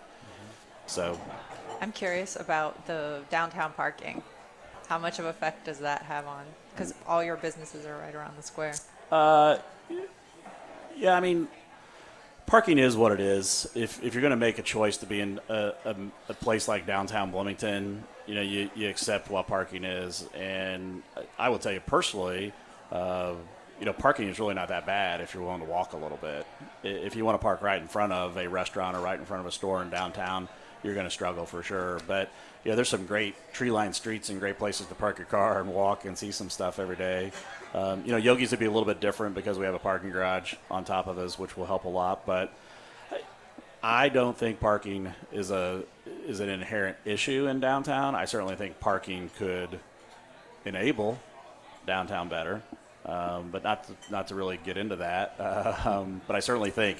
So 0.87 1.19
I'm 1.81 1.91
curious 1.91 2.35
about 2.35 2.85
the 2.85 3.21
downtown 3.31 3.73
parking. 3.73 4.21
How 4.87 4.99
much 4.99 5.17
of 5.17 5.25
effect 5.25 5.65
does 5.65 5.79
that 5.79 6.03
have 6.03 6.27
on? 6.27 6.45
Because 6.73 6.93
all 7.07 7.23
your 7.23 7.37
businesses 7.37 7.87
are 7.87 7.97
right 7.97 8.13
around 8.13 8.37
the 8.37 8.43
square. 8.43 8.75
Uh, 9.11 9.57
yeah, 10.95 11.15
I 11.15 11.19
mean, 11.19 11.47
parking 12.45 12.77
is 12.77 12.95
what 12.95 13.11
it 13.11 13.19
is. 13.19 13.67
If, 13.73 14.03
if 14.03 14.13
you're 14.13 14.21
going 14.21 14.31
to 14.31 14.37
make 14.37 14.59
a 14.59 14.61
choice 14.61 14.97
to 14.97 15.07
be 15.07 15.21
in 15.21 15.39
a, 15.49 15.73
a, 15.83 15.95
a, 16.29 16.33
place 16.35 16.67
like 16.67 16.85
downtown 16.85 17.31
Bloomington, 17.31 18.03
you 18.27 18.35
know, 18.35 18.41
you, 18.41 18.69
you 18.75 18.87
accept 18.87 19.31
what 19.31 19.47
parking 19.47 19.83
is. 19.83 20.29
And 20.35 21.01
I 21.39 21.49
will 21.49 21.59
tell 21.59 21.73
you 21.73 21.79
personally, 21.79 22.53
uh, 22.91 23.33
you 23.79 23.85
know, 23.85 23.93
parking 23.93 24.29
is 24.29 24.39
really 24.39 24.53
not 24.53 24.67
that 24.67 24.85
bad 24.85 25.21
if 25.21 25.33
you're 25.33 25.41
willing 25.41 25.61
to 25.61 25.65
walk 25.65 25.93
a 25.93 25.97
little 25.97 26.17
bit. 26.17 26.45
If 26.83 27.15
you 27.15 27.25
want 27.25 27.39
to 27.39 27.41
park 27.41 27.63
right 27.63 27.81
in 27.81 27.87
front 27.87 28.13
of 28.13 28.37
a 28.37 28.47
restaurant 28.47 28.95
or 28.95 28.99
right 28.99 29.17
in 29.17 29.25
front 29.25 29.41
of 29.41 29.47
a 29.47 29.51
store 29.51 29.81
in 29.81 29.89
downtown, 29.89 30.47
you're 30.83 30.93
going 30.93 31.05
to 31.05 31.11
struggle 31.11 31.45
for 31.45 31.63
sure. 31.63 31.99
But 32.07 32.31
yeah, 32.63 32.75
there's 32.75 32.89
some 32.89 33.05
great 33.05 33.35
tree-lined 33.53 33.95
streets 33.95 34.29
and 34.29 34.39
great 34.39 34.57
places 34.57 34.87
to 34.87 34.95
park 34.95 35.17
your 35.17 35.27
car 35.27 35.59
and 35.59 35.73
walk 35.73 36.05
and 36.05 36.17
see 36.17 36.31
some 36.31 36.49
stuff 36.49 36.79
every 36.79 36.95
day. 36.95 37.31
Um, 37.73 38.03
you 38.05 38.11
know, 38.11 38.17
Yogi's 38.17 38.51
would 38.51 38.59
be 38.59 38.65
a 38.65 38.71
little 38.71 38.85
bit 38.85 38.99
different 38.99 39.35
because 39.35 39.57
we 39.57 39.65
have 39.65 39.73
a 39.73 39.79
parking 39.79 40.11
garage 40.11 40.55
on 40.69 40.83
top 40.83 41.07
of 41.07 41.17
us, 41.17 41.39
which 41.39 41.57
will 41.57 41.65
help 41.65 41.85
a 41.85 41.89
lot. 41.89 42.25
But 42.25 42.53
I 43.83 44.09
don't 44.09 44.37
think 44.37 44.59
parking 44.59 45.11
is 45.31 45.49
a 45.49 45.83
is 46.27 46.39
an 46.39 46.49
inherent 46.49 46.97
issue 47.05 47.47
in 47.47 47.59
downtown. 47.59 48.15
I 48.15 48.25
certainly 48.25 48.55
think 48.55 48.79
parking 48.79 49.31
could 49.37 49.79
enable 50.65 51.19
downtown 51.87 52.29
better, 52.29 52.61
um, 53.05 53.49
but 53.51 53.63
not 53.63 53.85
to, 53.85 53.93
not 54.11 54.27
to 54.27 54.35
really 54.35 54.59
get 54.63 54.77
into 54.77 54.97
that. 54.97 55.35
Uh, 55.39 55.75
um, 55.85 56.21
but 56.27 56.35
I 56.35 56.41
certainly 56.41 56.69
think 56.69 56.99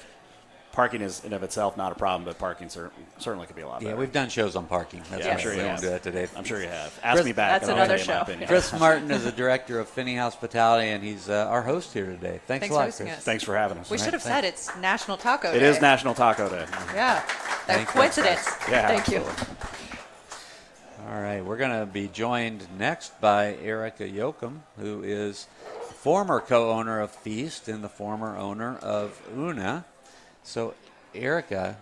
parking 0.72 1.02
is 1.02 1.24
in 1.24 1.32
of 1.32 1.42
itself 1.42 1.76
not 1.76 1.92
a 1.92 1.94
problem, 1.94 2.24
but 2.24 2.38
parking 2.38 2.68
cer- 2.68 2.90
certainly 3.18 3.46
could 3.46 3.56
be 3.56 3.62
a 3.62 3.66
lot 3.68 3.74
Better. 3.80 3.84
Yeah, 3.84 3.90
better. 3.92 4.00
we've 4.00 4.12
done 4.12 4.28
shows 4.30 4.56
on 4.56 4.66
parking. 4.66 5.02
That's 5.10 5.24
Yeah, 5.24 5.32
I'm 5.34 5.38
sure 5.38 5.54
you 5.54 5.60
have. 5.60 5.80
do 5.80 5.90
that 5.90 6.02
today. 6.02 6.28
I'm 6.36 6.44
sure 6.44 6.60
you 6.60 6.68
have. 6.68 6.98
Ask 7.02 7.16
Chris- 7.16 7.24
me 7.26 7.32
back. 7.32 7.60
That's 7.60 7.70
and 7.70 7.78
I'll 7.78 7.84
another 7.84 7.98
tell 7.98 8.06
you 8.06 8.12
my 8.12 8.16
show. 8.18 8.22
opinion. 8.22 8.48
Chris 8.48 8.72
Martin 8.80 9.10
is 9.10 9.24
the 9.24 9.32
director 9.32 9.78
of 9.80 9.88
Finney 9.88 10.16
Hospitality, 10.16 10.88
and 10.88 11.04
he's 11.04 11.28
uh, 11.28 11.46
our 11.48 11.62
host 11.62 11.92
here 11.92 12.06
today. 12.06 12.40
Thanks, 12.46 12.46
Thanks 12.46 12.64
a 12.66 12.68
for 12.68 12.74
lot, 12.74 12.84
hosting 12.86 13.06
Chris. 13.06 13.18
us. 13.18 13.24
Thanks 13.24 13.44
for 13.44 13.56
having 13.56 13.78
us. 13.78 13.90
We 13.90 13.98
should 13.98 14.12
have 14.14 14.22
said 14.22 14.44
it's 14.44 14.74
National 14.78 15.16
Taco 15.16 15.52
It 15.52 15.60
Day. 15.60 15.66
is 15.68 15.80
National 15.80 16.14
Taco 16.14 16.48
Day. 16.48 16.64
Yeah. 16.94 17.22
That 17.22 17.26
Thank 17.66 17.88
you. 17.88 17.92
coincidence. 17.94 18.48
Yeah, 18.70 18.88
Thank 18.88 19.08
you. 19.08 19.22
All 21.08 21.20
right, 21.20 21.44
we're 21.44 21.56
going 21.56 21.78
to 21.78 21.84
be 21.86 22.08
joined 22.08 22.66
next 22.78 23.20
by 23.20 23.56
Erica 23.56 24.04
Yoakum, 24.04 24.60
who 24.78 25.02
is 25.02 25.46
former 25.96 26.40
co-owner 26.40 27.00
of 27.00 27.10
Feast 27.10 27.68
and 27.68 27.82
the 27.84 27.88
former 27.88 28.36
owner 28.36 28.76
of 28.78 29.20
Una. 29.36 29.84
So, 30.44 30.74
Erica, 31.14 31.76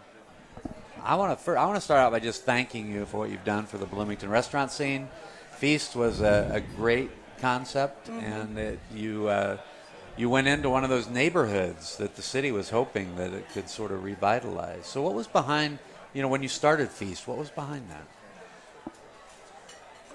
I 1.02 1.14
want 1.14 1.38
to 1.38 1.50
I 1.52 1.64
want 1.64 1.76
to 1.76 1.80
start 1.80 2.00
out 2.00 2.12
by 2.12 2.20
just 2.20 2.44
thanking 2.44 2.92
you 2.92 3.06
for 3.06 3.18
what 3.18 3.30
you've 3.30 3.44
done 3.44 3.66
for 3.66 3.78
the 3.78 3.86
Bloomington 3.86 4.28
restaurant 4.28 4.70
scene. 4.70 5.08
Feast 5.52 5.96
was 5.96 6.20
a, 6.20 6.50
a 6.54 6.60
great 6.76 7.10
concept, 7.38 8.08
and 8.08 8.58
it, 8.58 8.78
you 8.94 9.28
uh, 9.28 9.56
you 10.16 10.28
went 10.28 10.46
into 10.46 10.68
one 10.68 10.84
of 10.84 10.90
those 10.90 11.08
neighborhoods 11.08 11.96
that 11.96 12.16
the 12.16 12.22
city 12.22 12.52
was 12.52 12.70
hoping 12.70 13.16
that 13.16 13.32
it 13.32 13.48
could 13.50 13.68
sort 13.68 13.92
of 13.92 14.04
revitalize. 14.04 14.86
So, 14.86 15.00
what 15.00 15.14
was 15.14 15.26
behind 15.26 15.78
you 16.12 16.20
know 16.20 16.28
when 16.28 16.42
you 16.42 16.48
started 16.48 16.90
Feast? 16.90 17.26
What 17.26 17.38
was 17.38 17.50
behind 17.50 17.88
that? 17.90 18.92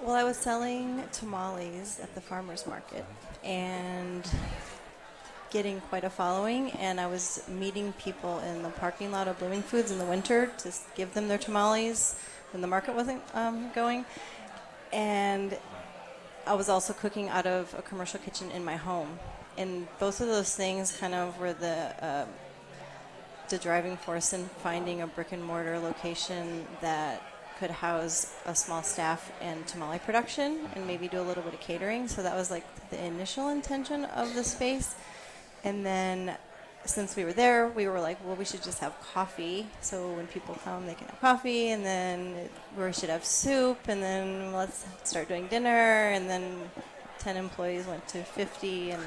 Well, 0.02 0.14
I 0.14 0.24
was 0.24 0.36
selling 0.36 1.02
tamales 1.10 1.98
at 2.00 2.14
the 2.14 2.20
farmers 2.20 2.66
market 2.66 3.04
and 3.42 4.28
getting 5.50 5.80
quite 5.82 6.04
a 6.04 6.10
following, 6.10 6.70
and 6.72 7.00
I 7.00 7.06
was 7.06 7.42
meeting 7.48 7.92
people 7.94 8.40
in 8.40 8.62
the 8.62 8.70
parking 8.70 9.10
lot 9.12 9.28
of 9.28 9.38
Blooming 9.38 9.62
Foods 9.62 9.90
in 9.90 9.98
the 9.98 10.04
winter 10.04 10.50
to 10.58 10.72
give 10.94 11.14
them 11.14 11.28
their 11.28 11.38
tamales 11.38 12.16
when 12.52 12.60
the 12.60 12.66
market 12.66 12.94
wasn't 12.94 13.22
um, 13.34 13.70
going. 13.74 14.04
And 14.92 15.56
I 16.46 16.54
was 16.54 16.68
also 16.68 16.92
cooking 16.92 17.28
out 17.28 17.46
of 17.46 17.74
a 17.78 17.82
commercial 17.82 18.20
kitchen 18.20 18.50
in 18.50 18.64
my 18.64 18.76
home. 18.76 19.18
And 19.58 19.86
both 19.98 20.20
of 20.20 20.28
those 20.28 20.54
things 20.54 20.96
kind 20.96 21.14
of 21.14 21.38
were 21.38 21.52
the 21.52 22.04
uh, 22.04 22.26
the 23.48 23.58
driving 23.58 23.96
force 23.96 24.32
in 24.32 24.44
finding 24.62 25.02
a 25.02 25.06
brick 25.06 25.32
and 25.32 25.42
mortar 25.42 25.78
location 25.78 26.66
that 26.80 27.22
could 27.58 27.70
house 27.70 28.34
a 28.44 28.54
small 28.54 28.82
staff 28.82 29.32
and 29.40 29.66
tamale 29.66 29.98
production 30.00 30.68
and 30.74 30.86
maybe 30.86 31.08
do 31.08 31.20
a 31.20 31.22
little 31.22 31.42
bit 31.42 31.54
of 31.54 31.60
catering. 31.60 32.08
So 32.08 32.22
that 32.22 32.34
was 32.34 32.50
like 32.50 32.64
the 32.90 33.02
initial 33.02 33.48
intention 33.48 34.04
of 34.06 34.34
the 34.34 34.44
space. 34.44 34.94
And 35.66 35.84
then 35.84 36.36
since 36.84 37.16
we 37.16 37.24
were 37.24 37.32
there, 37.32 37.68
we 37.68 37.88
were 37.88 38.00
like, 38.00 38.24
well, 38.24 38.36
we 38.36 38.44
should 38.44 38.62
just 38.62 38.78
have 38.78 38.94
coffee. 39.12 39.66
So 39.80 40.12
when 40.12 40.28
people 40.28 40.56
come, 40.62 40.86
they 40.86 40.94
can 40.94 41.08
have 41.08 41.20
coffee. 41.20 41.70
And 41.70 41.84
then 41.84 42.48
we 42.78 42.92
should 42.92 43.10
have 43.10 43.24
soup. 43.24 43.78
And 43.88 44.00
then 44.00 44.52
let's 44.52 44.86
start 45.02 45.26
doing 45.26 45.48
dinner. 45.48 46.10
And 46.14 46.30
then 46.30 46.70
10 47.18 47.36
employees 47.36 47.84
went 47.86 48.06
to 48.08 48.22
50. 48.22 48.92
And 48.92 49.02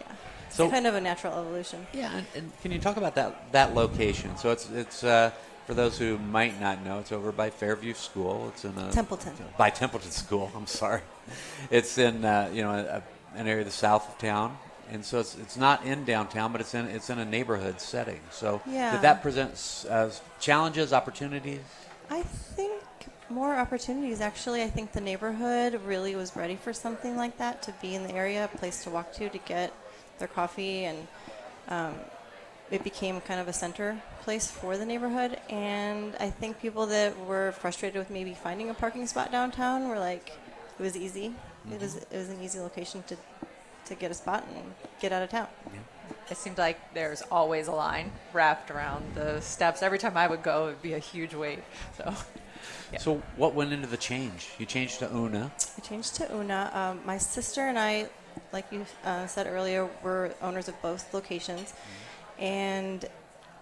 yeah, 0.00 0.12
it's 0.46 0.56
So- 0.56 0.68
kind 0.68 0.86
of 0.86 0.94
a 0.94 1.00
natural 1.00 1.32
evolution. 1.38 1.86
Yeah, 1.94 2.14
and, 2.14 2.26
and 2.36 2.52
can 2.60 2.70
you 2.70 2.78
talk 2.78 2.98
about 2.98 3.14
that 3.14 3.50
that 3.52 3.74
location? 3.74 4.36
So 4.36 4.50
it's 4.50 4.68
it's 4.68 5.02
uh, 5.02 5.30
for 5.66 5.72
those 5.72 5.96
who 5.96 6.18
might 6.18 6.60
not 6.60 6.84
know, 6.84 6.98
it's 6.98 7.12
over 7.12 7.32
by 7.32 7.48
Fairview 7.48 7.94
School. 7.94 8.48
It's 8.52 8.66
in 8.66 8.76
a 8.76 8.92
Templeton. 8.92 9.32
By 9.56 9.70
Templeton 9.70 10.10
School. 10.10 10.52
I'm 10.56 10.66
sorry. 10.66 11.00
It's 11.70 11.96
in 11.96 12.26
uh, 12.26 12.50
you 12.52 12.60
know 12.62 12.72
a, 12.72 13.02
an 13.38 13.46
area 13.48 13.60
of 13.62 13.66
the 13.66 13.72
south 13.72 14.06
of 14.10 14.18
town, 14.18 14.58
and 14.92 15.02
so 15.04 15.20
it's 15.20 15.36
it's 15.38 15.56
not 15.56 15.84
in 15.84 16.04
downtown, 16.04 16.52
but 16.52 16.60
it's 16.60 16.74
in 16.74 16.86
it's 16.86 17.08
in 17.08 17.18
a 17.18 17.24
neighborhood 17.24 17.80
setting. 17.80 18.20
So 18.30 18.60
Yeah. 18.66 18.92
did 18.92 19.00
that 19.02 19.22
present 19.22 19.86
uh, 19.88 20.10
challenges, 20.38 20.92
opportunities? 20.92 21.60
I 22.10 22.22
think 22.22 22.82
more 23.30 23.56
opportunities. 23.56 24.20
Actually, 24.20 24.62
I 24.62 24.68
think 24.68 24.92
the 24.92 25.00
neighborhood 25.00 25.80
really 25.86 26.14
was 26.14 26.36
ready 26.36 26.56
for 26.56 26.74
something 26.74 27.16
like 27.16 27.38
that 27.38 27.62
to 27.62 27.72
be 27.80 27.94
in 27.94 28.06
the 28.06 28.14
area, 28.14 28.44
a 28.44 28.58
place 28.58 28.84
to 28.84 28.90
walk 28.90 29.12
to 29.14 29.30
to 29.30 29.38
get 29.38 29.72
their 30.18 30.28
coffee, 30.28 30.84
and 30.84 31.08
um, 31.68 31.94
it 32.70 32.84
became 32.84 33.20
kind 33.22 33.40
of 33.40 33.48
a 33.48 33.52
center 33.52 34.00
place 34.20 34.50
for 34.50 34.76
the 34.76 34.84
neighborhood. 34.84 35.38
And 35.48 36.14
I 36.20 36.28
think 36.28 36.60
people 36.60 36.86
that 36.86 37.18
were 37.26 37.52
frustrated 37.52 37.98
with 37.98 38.10
maybe 38.10 38.34
finding 38.34 38.68
a 38.68 38.74
parking 38.74 39.06
spot 39.06 39.32
downtown 39.32 39.88
were 39.88 39.98
like, 39.98 40.32
it 40.78 40.82
was 40.82 40.96
easy. 40.96 41.34
It 41.72 41.80
was 41.80 41.96
it 41.96 42.12
was 42.12 42.28
an 42.28 42.42
easy 42.42 42.58
location 42.58 43.04
to 43.06 43.16
to 43.86 43.94
get 43.94 44.10
a 44.10 44.14
spot 44.14 44.46
and 44.54 44.72
get 45.00 45.12
out 45.12 45.22
of 45.22 45.30
town. 45.30 45.48
It 46.30 46.36
seemed 46.36 46.58
like 46.58 46.94
there's 46.94 47.22
always 47.30 47.68
a 47.68 47.72
line 47.72 48.12
wrapped 48.32 48.70
around 48.70 49.14
the 49.14 49.40
steps. 49.40 49.82
Every 49.82 49.98
time 49.98 50.16
I 50.16 50.26
would 50.26 50.42
go, 50.42 50.64
it 50.64 50.70
would 50.70 50.82
be 50.82 50.94
a 50.94 50.98
huge 50.98 51.34
wait. 51.34 51.60
So, 51.96 52.14
Yeah. 52.92 52.98
So 52.98 53.22
what 53.36 53.54
went 53.54 53.72
into 53.72 53.86
the 53.86 53.96
change? 53.96 54.50
You 54.58 54.66
changed 54.66 54.98
to 55.00 55.14
Una. 55.14 55.50
I 55.76 55.80
changed 55.80 56.14
to 56.16 56.34
Una. 56.34 56.70
Um, 56.74 57.00
my 57.06 57.18
sister 57.18 57.62
and 57.62 57.78
I, 57.78 58.06
like 58.52 58.66
you 58.70 58.84
uh, 59.04 59.26
said 59.26 59.46
earlier, 59.46 59.88
were 60.02 60.34
owners 60.42 60.68
of 60.68 60.80
both 60.82 61.12
locations. 61.14 61.72
And 62.38 63.04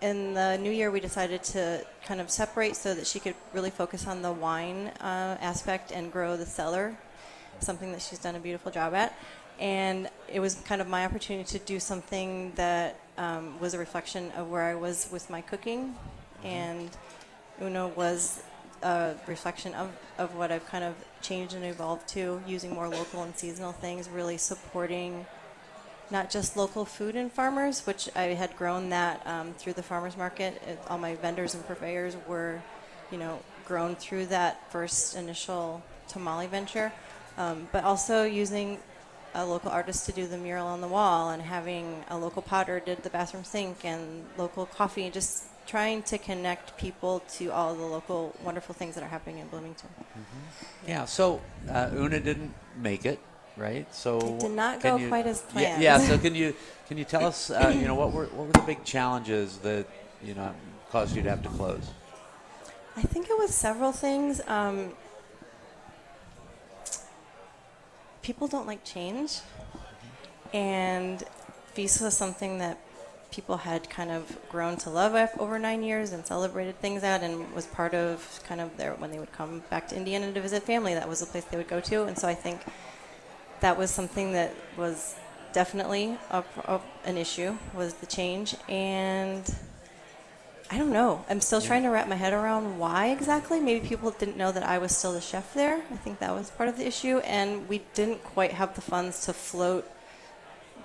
in 0.02 0.34
the 0.34 0.56
new 0.58 0.70
year, 0.70 0.90
we 0.90 1.00
decided 1.00 1.42
to 1.44 1.84
kind 2.04 2.20
of 2.20 2.30
separate 2.30 2.74
so 2.76 2.94
that 2.94 3.06
she 3.06 3.20
could 3.20 3.34
really 3.52 3.70
focus 3.70 4.06
on 4.06 4.22
the 4.22 4.32
wine 4.32 4.88
uh, 5.00 5.36
aspect 5.40 5.92
and 5.92 6.10
grow 6.10 6.36
the 6.36 6.46
cellar, 6.46 6.96
something 7.60 7.92
that 7.92 8.02
she's 8.02 8.18
done 8.18 8.34
a 8.34 8.40
beautiful 8.40 8.72
job 8.72 8.94
at. 8.94 9.16
And 9.60 10.08
it 10.32 10.40
was 10.40 10.54
kind 10.54 10.80
of 10.80 10.88
my 10.88 11.04
opportunity 11.04 11.58
to 11.58 11.64
do 11.64 11.78
something 11.78 12.52
that 12.56 12.98
um, 13.18 13.60
was 13.60 13.74
a 13.74 13.78
reflection 13.78 14.32
of 14.32 14.48
where 14.48 14.62
I 14.62 14.74
was 14.74 15.08
with 15.12 15.28
my 15.28 15.42
cooking. 15.42 15.94
And 16.42 16.88
Una 17.60 17.88
was 17.88 18.42
a 18.82 19.14
reflection 19.26 19.74
of, 19.74 19.90
of 20.16 20.34
what 20.34 20.50
I've 20.50 20.66
kind 20.66 20.82
of 20.82 20.94
changed 21.20 21.54
and 21.54 21.64
evolved 21.64 22.08
to, 22.08 22.40
using 22.46 22.72
more 22.72 22.88
local 22.88 23.22
and 23.22 23.36
seasonal 23.36 23.72
things, 23.72 24.08
really 24.08 24.38
supporting 24.38 25.26
not 26.10 26.30
just 26.30 26.56
local 26.56 26.86
food 26.86 27.14
and 27.14 27.30
farmers, 27.30 27.86
which 27.86 28.08
I 28.16 28.22
had 28.22 28.56
grown 28.56 28.88
that 28.88 29.24
um, 29.26 29.52
through 29.58 29.74
the 29.74 29.82
farmers 29.82 30.16
market. 30.16 30.60
It, 30.66 30.80
all 30.88 30.98
my 30.98 31.16
vendors 31.16 31.54
and 31.54 31.64
purveyors 31.66 32.16
were, 32.26 32.62
you 33.12 33.18
know, 33.18 33.38
grown 33.66 33.94
through 33.94 34.26
that 34.26 34.72
first 34.72 35.16
initial 35.16 35.82
tamale 36.08 36.46
venture, 36.46 36.90
um, 37.36 37.68
but 37.70 37.84
also 37.84 38.24
using 38.24 38.78
a 39.34 39.44
local 39.44 39.70
artist 39.70 40.06
to 40.06 40.12
do 40.12 40.26
the 40.26 40.36
mural 40.36 40.66
on 40.66 40.80
the 40.80 40.88
wall 40.88 41.30
and 41.30 41.42
having 41.42 42.04
a 42.10 42.18
local 42.18 42.42
potter 42.42 42.80
did 42.80 43.02
the 43.02 43.10
bathroom 43.10 43.44
sink 43.44 43.84
and 43.84 44.24
local 44.36 44.66
coffee 44.66 45.08
just 45.10 45.44
trying 45.66 46.02
to 46.02 46.18
connect 46.18 46.76
people 46.76 47.20
to 47.30 47.48
all 47.50 47.74
the 47.74 47.84
local 47.84 48.34
wonderful 48.42 48.74
things 48.74 48.94
that 48.96 49.04
are 49.04 49.08
happening 49.08 49.38
in 49.38 49.46
Bloomington. 49.48 49.88
Yeah. 50.86 51.04
So 51.04 51.40
uh, 51.68 51.90
Una 51.94 52.18
didn't 52.18 52.52
make 52.76 53.06
it, 53.06 53.20
right? 53.56 53.86
So 53.94 54.18
It 54.18 54.40
did 54.40 54.50
not 54.50 54.80
can 54.80 54.98
go 54.98 55.08
quite 55.08 55.26
as 55.26 55.44
Yeah, 55.46 55.52
planned. 55.52 55.82
Yeah. 55.82 55.98
So 55.98 56.18
can 56.24 56.34
you 56.34 56.54
can 56.88 56.98
you 56.98 57.04
tell 57.04 57.24
us, 57.24 57.50
uh, 57.50 57.72
you 57.74 57.86
know, 57.86 57.94
what 57.94 58.12
were 58.12 58.26
what 58.26 58.48
were 58.48 58.52
the 58.52 58.66
big 58.66 58.82
challenges 58.82 59.58
that 59.58 59.86
you 60.24 60.34
know 60.34 60.52
caused 60.90 61.14
you 61.14 61.22
to 61.22 61.30
have 61.30 61.42
to 61.44 61.48
close? 61.50 61.86
I 62.96 63.02
think 63.02 63.30
it 63.30 63.38
was 63.38 63.54
several 63.54 63.92
things. 63.92 64.40
Um, 64.48 64.92
people 68.30 68.46
don't 68.46 68.64
like 68.64 68.84
change, 68.84 69.40
and 70.54 71.24
Feast 71.74 72.00
was 72.00 72.16
something 72.16 72.58
that 72.58 72.78
people 73.32 73.56
had 73.56 73.90
kind 73.90 74.08
of 74.08 74.22
grown 74.48 74.76
to 74.76 74.88
love 74.88 75.16
over 75.40 75.58
nine 75.58 75.82
years 75.82 76.12
and 76.12 76.24
celebrated 76.24 76.78
things 76.80 77.02
at, 77.02 77.24
and 77.24 77.52
was 77.52 77.66
part 77.66 77.92
of 77.92 78.40
kind 78.46 78.60
of 78.60 78.76
their 78.76 78.92
when 78.94 79.10
they 79.10 79.18
would 79.18 79.32
come 79.32 79.64
back 79.68 79.88
to 79.88 79.96
Indiana 79.96 80.32
to 80.32 80.40
visit 80.40 80.62
family. 80.62 80.94
That 80.94 81.08
was 81.08 81.18
the 81.18 81.26
place 81.26 81.42
they 81.46 81.56
would 81.56 81.66
go 81.66 81.80
to, 81.80 82.04
and 82.04 82.16
so 82.16 82.28
I 82.28 82.36
think 82.36 82.60
that 83.62 83.76
was 83.76 83.90
something 83.90 84.30
that 84.30 84.54
was 84.76 85.16
definitely 85.52 86.16
a, 86.30 86.44
a, 86.66 86.80
an 87.04 87.16
issue 87.18 87.58
was 87.74 87.94
the 87.94 88.06
change 88.06 88.54
and. 88.68 89.42
I 90.72 90.78
don't 90.78 90.92
know. 90.92 91.24
I'm 91.28 91.40
still 91.40 91.60
trying 91.60 91.82
to 91.82 91.88
wrap 91.88 92.06
my 92.06 92.14
head 92.14 92.32
around 92.32 92.78
why 92.78 93.08
exactly. 93.08 93.58
Maybe 93.58 93.84
people 93.84 94.12
didn't 94.12 94.36
know 94.36 94.52
that 94.52 94.62
I 94.62 94.78
was 94.78 94.96
still 94.96 95.12
the 95.12 95.20
chef 95.20 95.52
there. 95.52 95.82
I 95.90 95.96
think 95.96 96.20
that 96.20 96.32
was 96.32 96.50
part 96.50 96.68
of 96.68 96.76
the 96.76 96.86
issue. 96.86 97.18
And 97.18 97.68
we 97.68 97.82
didn't 97.94 98.22
quite 98.22 98.52
have 98.52 98.76
the 98.76 98.80
funds 98.80 99.26
to 99.26 99.32
float 99.32 99.90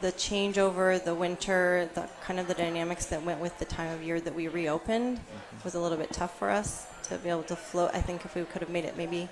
the 0.01 0.11
changeover, 0.11 1.01
the 1.03 1.13
winter, 1.13 1.87
the 1.93 2.09
kind 2.23 2.39
of 2.39 2.47
the 2.47 2.55
dynamics 2.55 3.05
that 3.07 3.21
went 3.23 3.39
with 3.39 3.59
the 3.59 3.65
time 3.65 3.93
of 3.93 4.01
year 4.01 4.19
that 4.19 4.33
we 4.33 4.47
reopened 4.47 5.17
mm-hmm. 5.17 5.57
was 5.63 5.75
a 5.75 5.79
little 5.79 5.99
bit 5.99 6.11
tough 6.11 6.37
for 6.39 6.49
us 6.49 6.87
to 7.03 7.17
be 7.19 7.29
able 7.29 7.43
to 7.43 7.55
float. 7.55 7.91
I 7.93 8.01
think 8.01 8.25
if 8.25 8.33
we 8.33 8.43
could 8.43 8.61
have 8.61 8.71
made 8.71 8.85
it 8.85 8.97
maybe 8.97 9.29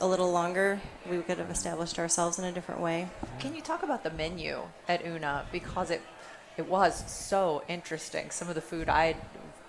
a 0.00 0.06
little 0.06 0.30
longer, 0.30 0.80
we 1.10 1.18
could 1.18 1.38
have 1.38 1.50
established 1.50 1.98
ourselves 1.98 2.38
in 2.38 2.44
a 2.44 2.52
different 2.52 2.80
way. 2.80 3.08
can 3.40 3.56
you 3.56 3.60
talk 3.60 3.82
about 3.82 4.04
the 4.04 4.10
menu 4.10 4.60
at 4.88 5.04
Una 5.04 5.46
because 5.50 5.90
it 5.90 6.00
it 6.56 6.68
was 6.68 7.10
so 7.10 7.62
interesting. 7.68 8.30
Some 8.30 8.48
of 8.48 8.54
the 8.54 8.60
food 8.60 8.88
I, 8.88 9.16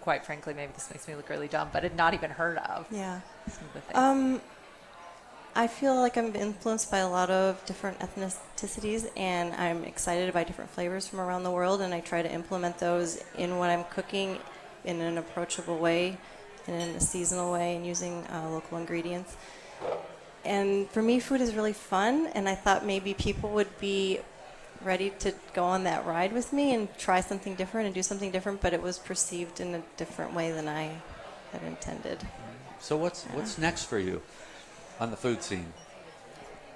quite 0.02 0.26
frankly, 0.26 0.54
maybe 0.54 0.74
this 0.74 0.90
makes 0.92 1.08
me 1.08 1.16
look 1.16 1.30
really 1.30 1.48
dumb, 1.48 1.70
but 1.72 1.84
had 1.84 1.96
not 1.96 2.14
even 2.14 2.32
heard 2.32 2.58
of. 2.58 2.88
Yeah. 2.92 3.22
Some 3.48 3.66
of 3.66 3.74
the 3.74 3.82
things. 3.82 3.98
Um, 3.98 4.42
I 5.54 5.68
feel 5.68 5.96
like 5.96 6.18
I'm 6.18 6.34
influenced 6.36 6.90
by 6.90 7.00
a 7.00 7.10
lot 7.10 7.30
of 7.30 7.64
different 7.66 8.00
ethnicities, 8.00 9.10
and 9.18 9.54
I'm 9.56 9.84
excited 9.84 10.34
by 10.34 10.46
different 10.46 10.72
flavors 10.72 11.08
from 11.08 11.20
around 11.20 11.44
the 11.44 11.52
world, 11.52 11.82
and 11.82 11.94
I 11.94 12.00
try 12.00 12.22
to 12.22 12.32
implement 12.32 12.78
those 12.78 13.22
in 13.38 13.58
what 13.58 13.70
I'm 13.70 13.84
cooking 13.86 14.38
in 14.86 15.02
an 15.02 15.18
approachable 15.18 15.78
way, 15.78 16.18
and 16.68 16.82
in 16.82 16.96
a 16.96 17.02
seasonal 17.02 17.52
way, 17.52 17.76
and 17.76 17.86
using 17.86 18.26
uh, 18.28 18.50
local 18.50 18.78
ingredients. 18.78 19.36
And 20.46 20.90
for 20.90 21.02
me, 21.02 21.20
food 21.20 21.42
is 21.42 21.54
really 21.54 21.74
fun, 21.74 22.28
and 22.34 22.48
I 22.48 22.56
thought 22.56 22.86
maybe 22.86 23.14
people 23.14 23.50
would 23.50 23.78
be 23.80 24.20
ready 24.84 25.12
to 25.20 25.34
go 25.54 25.64
on 25.64 25.84
that 25.84 26.06
ride 26.06 26.34
with 26.34 26.52
me 26.54 26.74
and 26.74 26.88
try 26.98 27.22
something 27.22 27.56
different 27.56 27.86
and 27.88 27.96
do 27.96 28.04
something 28.04 28.32
different, 28.32 28.62
but 28.62 28.74
it 28.74 28.82
was 28.82 28.98
perceived 28.98 29.60
in 29.60 29.76
a 29.76 29.82
different 29.98 30.34
way 30.34 30.52
than 30.52 30.68
I 30.68 30.92
had 31.52 31.64
intended. 31.64 32.20
So 32.80 32.98
what's 32.98 33.26
what's 33.26 33.58
next 33.58 33.86
for 33.86 34.00
you 34.00 34.22
on 35.00 35.12
the 35.12 35.18
food 35.18 35.44
scene? 35.44 35.74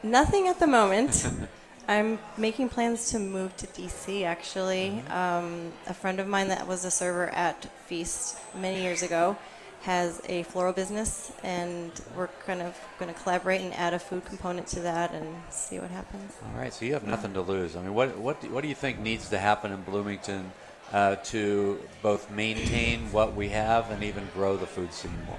Nothing 0.03 0.47
at 0.47 0.59
the 0.59 0.67
moment. 0.67 1.27
I'm 1.87 2.17
making 2.37 2.69
plans 2.69 3.11
to 3.11 3.19
move 3.19 3.55
to 3.57 3.67
DC 3.67 4.23
actually. 4.23 5.01
Um, 5.09 5.71
a 5.87 5.93
friend 5.93 6.19
of 6.19 6.27
mine 6.27 6.47
that 6.47 6.67
was 6.67 6.83
a 6.83 6.91
server 6.91 7.29
at 7.29 7.65
Feast 7.85 8.37
many 8.55 8.81
years 8.81 9.03
ago 9.03 9.37
has 9.85 10.19
a 10.27 10.41
floral 10.43 10.73
business, 10.73 11.31
and 11.43 11.91
we're 12.17 12.29
kind 12.47 12.59
of 12.59 12.75
going 12.97 13.13
to 13.13 13.19
collaborate 13.21 13.61
and 13.61 13.71
add 13.75 13.93
a 13.93 13.99
food 13.99 14.25
component 14.25 14.65
to 14.65 14.79
that 14.79 15.13
and 15.13 15.27
see 15.51 15.77
what 15.77 15.91
happens. 15.91 16.33
All 16.43 16.59
right, 16.59 16.73
so 16.73 16.85
you 16.85 16.93
have 16.93 17.05
nothing 17.05 17.35
to 17.35 17.41
lose. 17.41 17.75
I 17.75 17.83
mean, 17.83 17.93
what 17.93 18.17
what 18.17 18.41
do, 18.41 18.49
what 18.49 18.61
do 18.63 18.67
you 18.67 18.73
think 18.73 18.97
needs 18.97 19.29
to 19.29 19.37
happen 19.37 19.71
in 19.71 19.83
Bloomington 19.83 20.51
uh, 20.91 21.17
to 21.17 21.79
both 22.01 22.31
maintain 22.31 23.11
what 23.11 23.35
we 23.35 23.49
have 23.49 23.91
and 23.91 24.03
even 24.03 24.27
grow 24.33 24.57
the 24.57 24.65
food 24.65 24.91
scene 24.91 25.19
more? 25.27 25.37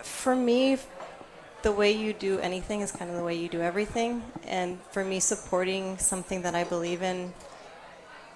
For 0.00 0.36
me, 0.36 0.76
the 1.62 1.72
way 1.72 1.92
you 1.92 2.12
do 2.12 2.38
anything 2.40 2.82
is 2.82 2.92
kind 2.92 3.10
of 3.10 3.16
the 3.16 3.24
way 3.24 3.34
you 3.34 3.48
do 3.48 3.62
everything. 3.62 4.22
And 4.46 4.78
for 4.90 5.04
me, 5.04 5.20
supporting 5.20 5.96
something 5.96 6.42
that 6.42 6.54
I 6.54 6.64
believe 6.64 7.02
in 7.02 7.32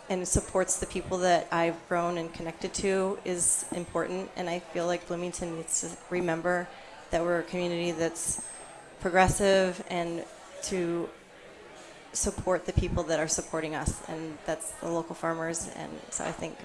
and 0.09 0.27
supports 0.27 0.77
the 0.79 0.87
people 0.87 1.19
that 1.19 1.49
I've 1.51 1.77
grown 1.88 2.19
and 2.19 2.33
connected 2.33 2.73
to 2.75 3.19
is 3.25 3.64
important. 3.73 4.31
And 4.37 4.49
I 4.49 4.61
feel 4.61 4.87
like 4.87 5.07
Bloomington 5.09 5.57
needs 5.57 5.81
to 5.81 5.88
remember 6.11 6.69
that 7.11 7.23
we're 7.23 7.40
a 7.40 7.42
community 7.42 7.92
that's 7.92 8.45
progressive 9.01 9.83
and 9.90 10.25
to 10.64 11.09
support 12.12 12.66
the 12.66 12.73
people 12.73 13.03
that 13.05 13.21
are 13.21 13.29
supporting 13.29 13.75
us, 13.75 14.01
and 14.09 14.38
that's 14.47 14.71
the 14.73 14.88
local 14.88 15.14
farmers. 15.14 15.71
And 15.77 15.90
so 16.11 16.25
I 16.25 16.33
think 16.33 16.57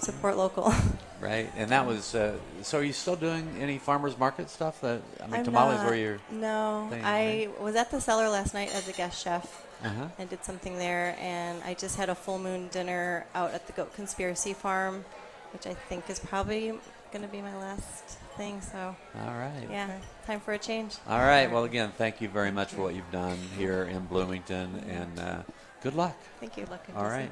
support 0.00 0.36
local. 0.36 0.72
Right, 1.22 1.48
and 1.56 1.70
that 1.70 1.86
was. 1.86 2.16
Uh, 2.16 2.34
so, 2.62 2.80
are 2.80 2.82
you 2.82 2.92
still 2.92 3.14
doing 3.14 3.48
any 3.60 3.78
farmers 3.78 4.18
market 4.18 4.50
stuff? 4.50 4.80
That 4.80 5.02
I 5.20 5.26
mean, 5.26 5.34
I'm 5.34 5.44
tamales 5.44 5.76
not- 5.76 5.86
were 5.86 5.94
your. 5.94 6.18
No, 6.32 6.88
thing, 6.90 7.00
I 7.04 7.48
was 7.60 7.76
at 7.76 7.92
the 7.92 8.00
cellar 8.00 8.28
last 8.28 8.54
night 8.54 8.74
as 8.74 8.88
a 8.88 8.92
guest 8.92 9.22
chef 9.22 9.64
Uh-huh. 9.82 10.06
and 10.18 10.30
did 10.30 10.44
something 10.44 10.78
there, 10.78 11.16
and 11.20 11.62
I 11.64 11.74
just 11.74 11.96
had 11.96 12.08
a 12.08 12.14
full 12.14 12.38
moon 12.38 12.68
dinner 12.68 13.26
out 13.34 13.52
at 13.52 13.66
the 13.66 13.72
Goat 13.72 13.94
Conspiracy 13.94 14.54
Farm, 14.54 15.04
which 15.52 15.66
I 15.66 15.74
think 15.74 16.08
is 16.08 16.20
probably 16.20 16.72
going 17.12 17.22
to 17.22 17.28
be 17.28 17.42
my 17.42 17.56
last 17.56 18.04
thing. 18.36 18.60
So 18.60 18.96
All 19.26 19.34
right. 19.34 19.66
yeah, 19.70 19.90
time 20.26 20.40
for 20.40 20.54
a 20.54 20.58
change. 20.58 20.96
All 21.08 21.18
right. 21.18 21.50
Well, 21.50 21.64
again, 21.64 21.92
thank 21.96 22.20
you 22.20 22.28
very 22.28 22.50
much 22.50 22.72
for 22.72 22.82
what 22.82 22.94
you've 22.94 23.10
done 23.10 23.38
here 23.58 23.84
in 23.84 24.06
Bloomington, 24.06 24.84
and 24.88 25.18
uh, 25.18 25.42
good 25.82 25.94
luck. 25.94 26.16
Thank 26.40 26.56
you. 26.56 26.66
Luck 26.70 26.84
All 26.96 27.04
right. 27.04 27.30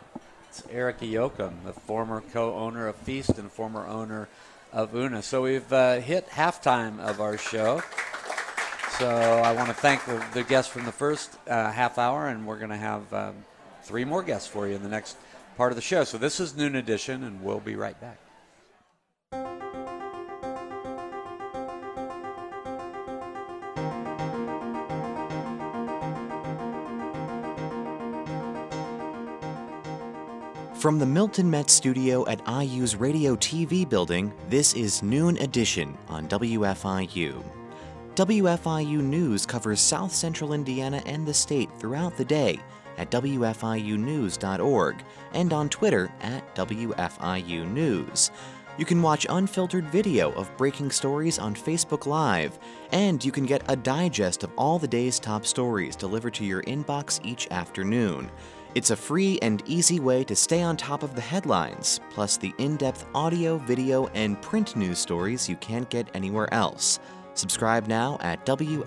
It's 0.48 0.62
Erica 0.70 1.04
Yoakum, 1.04 1.64
the 1.64 1.72
former 1.72 2.22
co-owner 2.32 2.88
of 2.88 2.96
Feast 2.96 3.38
and 3.38 3.50
former 3.50 3.86
owner 3.86 4.28
of 4.72 4.94
Una. 4.94 5.22
So 5.22 5.42
we've 5.42 5.72
uh, 5.72 6.00
hit 6.00 6.28
halftime 6.30 6.98
of 6.98 7.20
our 7.20 7.38
show. 7.38 7.82
So 9.00 9.08
I 9.08 9.52
want 9.52 9.68
to 9.68 9.74
thank 9.74 10.04
the, 10.04 10.22
the 10.34 10.42
guests 10.42 10.70
from 10.70 10.84
the 10.84 10.92
first 10.92 11.38
uh, 11.48 11.72
half 11.72 11.96
hour, 11.96 12.28
and 12.28 12.46
we're 12.46 12.58
going 12.58 12.68
to 12.68 12.76
have 12.76 13.10
um, 13.14 13.34
three 13.82 14.04
more 14.04 14.22
guests 14.22 14.46
for 14.46 14.68
you 14.68 14.74
in 14.74 14.82
the 14.82 14.90
next 14.90 15.16
part 15.56 15.72
of 15.72 15.76
the 15.76 15.80
show. 15.80 16.04
So 16.04 16.18
this 16.18 16.38
is 16.38 16.54
Noon 16.54 16.76
Edition, 16.76 17.24
and 17.24 17.42
we'll 17.42 17.60
be 17.60 17.76
right 17.76 17.98
back. 17.98 18.18
From 30.74 30.98
the 30.98 31.06
Milton 31.06 31.50
Met 31.50 31.70
studio 31.70 32.28
at 32.28 32.46
IU's 32.46 32.96
Radio 32.96 33.34
TV 33.36 33.88
building, 33.88 34.30
this 34.50 34.74
is 34.74 35.02
Noon 35.02 35.38
Edition 35.38 35.96
on 36.08 36.28
WFIU. 36.28 37.59
WFIU 38.20 39.00
News 39.00 39.46
covers 39.46 39.80
South 39.80 40.12
Central 40.12 40.52
Indiana 40.52 41.02
and 41.06 41.24
the 41.24 41.32
state 41.32 41.70
throughout 41.78 42.18
the 42.18 42.24
day 42.26 42.60
at 42.98 43.10
WFIUnews.org 43.10 45.04
and 45.32 45.52
on 45.54 45.70
Twitter 45.70 46.12
at 46.20 46.54
WFIU 46.54 47.66
News. 47.72 48.30
You 48.76 48.84
can 48.84 49.00
watch 49.00 49.24
unfiltered 49.30 49.86
video 49.86 50.32
of 50.32 50.54
breaking 50.58 50.90
stories 50.90 51.38
on 51.38 51.54
Facebook 51.54 52.04
Live, 52.04 52.58
and 52.92 53.24
you 53.24 53.32
can 53.32 53.46
get 53.46 53.62
a 53.68 53.76
digest 53.76 54.44
of 54.44 54.52
all 54.54 54.78
the 54.78 54.86
day's 54.86 55.18
top 55.18 55.46
stories 55.46 55.96
delivered 55.96 56.34
to 56.34 56.44
your 56.44 56.62
inbox 56.64 57.24
each 57.24 57.50
afternoon. 57.50 58.30
It's 58.74 58.90
a 58.90 58.96
free 58.96 59.38
and 59.40 59.62
easy 59.64 59.98
way 59.98 60.24
to 60.24 60.36
stay 60.36 60.60
on 60.60 60.76
top 60.76 61.02
of 61.02 61.14
the 61.14 61.22
headlines, 61.22 62.00
plus 62.10 62.36
the 62.36 62.52
in 62.58 62.76
depth 62.76 63.06
audio, 63.14 63.56
video, 63.56 64.08
and 64.08 64.40
print 64.42 64.76
news 64.76 64.98
stories 64.98 65.48
you 65.48 65.56
can't 65.56 65.88
get 65.88 66.10
anywhere 66.14 66.52
else. 66.52 67.00
Subscribe 67.40 67.86
now 67.86 68.18
at 68.20 68.44
WFIUnews.org. 68.44 68.78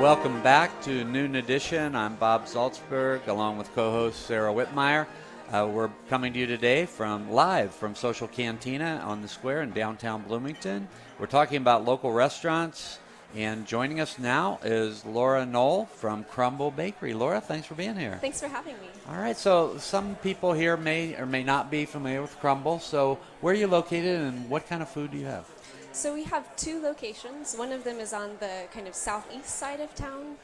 Welcome 0.00 0.42
back 0.42 0.82
to 0.82 1.04
Noon 1.04 1.36
Edition. 1.36 1.94
I'm 1.94 2.16
Bob 2.16 2.46
Zaltsberg, 2.46 3.28
along 3.28 3.56
with 3.58 3.72
co-host 3.76 4.26
Sarah 4.26 4.52
Whitmire. 4.52 5.06
Uh, 5.52 5.68
we're 5.72 5.90
coming 6.08 6.32
to 6.32 6.40
you 6.40 6.46
today 6.46 6.86
from 6.86 7.30
live 7.30 7.72
from 7.72 7.94
Social 7.94 8.26
Cantina 8.26 9.00
on 9.04 9.22
the 9.22 9.28
Square 9.28 9.62
in 9.62 9.70
downtown 9.70 10.22
Bloomington. 10.22 10.88
We're 11.20 11.26
talking 11.26 11.58
about 11.58 11.84
local 11.84 12.12
restaurants, 12.12 12.98
and 13.32 13.64
joining 13.64 14.00
us 14.00 14.18
now 14.18 14.58
is 14.64 15.04
Laura 15.04 15.46
Knoll 15.46 15.86
from 15.86 16.24
Crumble 16.24 16.72
Bakery. 16.72 17.14
Laura, 17.14 17.40
thanks 17.40 17.68
for 17.68 17.76
being 17.76 17.96
here. 17.96 18.18
Thanks 18.20 18.40
for 18.40 18.48
having 18.48 18.74
me. 18.74 18.88
All 19.08 19.18
right, 19.18 19.36
so 19.36 19.78
some 19.78 20.16
people 20.16 20.52
here 20.52 20.76
may 20.76 21.14
or 21.14 21.26
may 21.26 21.44
not 21.44 21.70
be 21.70 21.84
familiar 21.84 22.22
with 22.22 22.36
Crumble. 22.40 22.80
So, 22.80 23.20
where 23.40 23.54
are 23.54 23.56
you 23.56 23.68
located, 23.68 24.20
and 24.22 24.50
what 24.50 24.66
kind 24.68 24.82
of 24.82 24.88
food 24.88 25.12
do 25.12 25.18
you 25.18 25.26
have? 25.26 25.46
So 25.92 26.12
we 26.12 26.24
have 26.24 26.54
two 26.56 26.82
locations. 26.82 27.54
One 27.54 27.72
of 27.72 27.84
them 27.84 28.00
is 28.00 28.12
on 28.12 28.30
the 28.40 28.64
kind 28.72 28.88
of 28.88 28.94
southeast 28.96 29.48
side 29.48 29.80
of 29.80 29.94
town, 29.94 30.36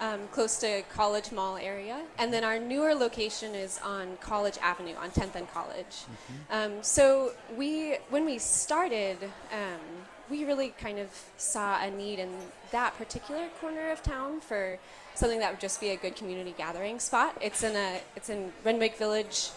um, 0.00 0.20
close 0.32 0.58
to 0.58 0.82
College 0.92 1.30
Mall 1.30 1.56
area, 1.56 2.00
and 2.18 2.32
then 2.32 2.42
our 2.42 2.58
newer 2.58 2.94
location 2.94 3.54
is 3.54 3.78
on 3.84 4.16
College 4.20 4.58
Avenue 4.62 4.94
on 4.96 5.10
10th 5.10 5.34
and 5.34 5.50
College. 5.52 6.04
Um, 6.50 6.82
so 6.82 7.32
we, 7.56 7.96
when 8.08 8.24
we 8.24 8.38
started, 8.38 9.18
um, 9.52 9.80
we 10.30 10.44
really 10.44 10.70
kind 10.78 10.98
of 10.98 11.08
saw 11.36 11.82
a 11.82 11.90
need 11.90 12.18
in 12.18 12.30
that 12.70 12.96
particular 12.96 13.48
corner 13.60 13.90
of 13.90 14.02
town 14.02 14.40
for 14.40 14.78
something 15.14 15.40
that 15.40 15.50
would 15.50 15.60
just 15.60 15.80
be 15.80 15.90
a 15.90 15.96
good 15.96 16.16
community 16.16 16.54
gathering 16.56 16.98
spot. 16.98 17.36
It's 17.40 17.62
in 17.62 17.76
a, 17.76 18.00
it's 18.16 18.30
in 18.30 18.52
Renwick 18.64 18.96
Village. 18.96 19.50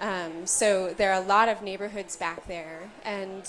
Um, 0.00 0.46
so 0.46 0.94
there 0.94 1.12
are 1.12 1.22
a 1.22 1.26
lot 1.26 1.48
of 1.50 1.62
neighborhoods 1.62 2.16
back 2.16 2.46
there, 2.46 2.90
and 3.04 3.44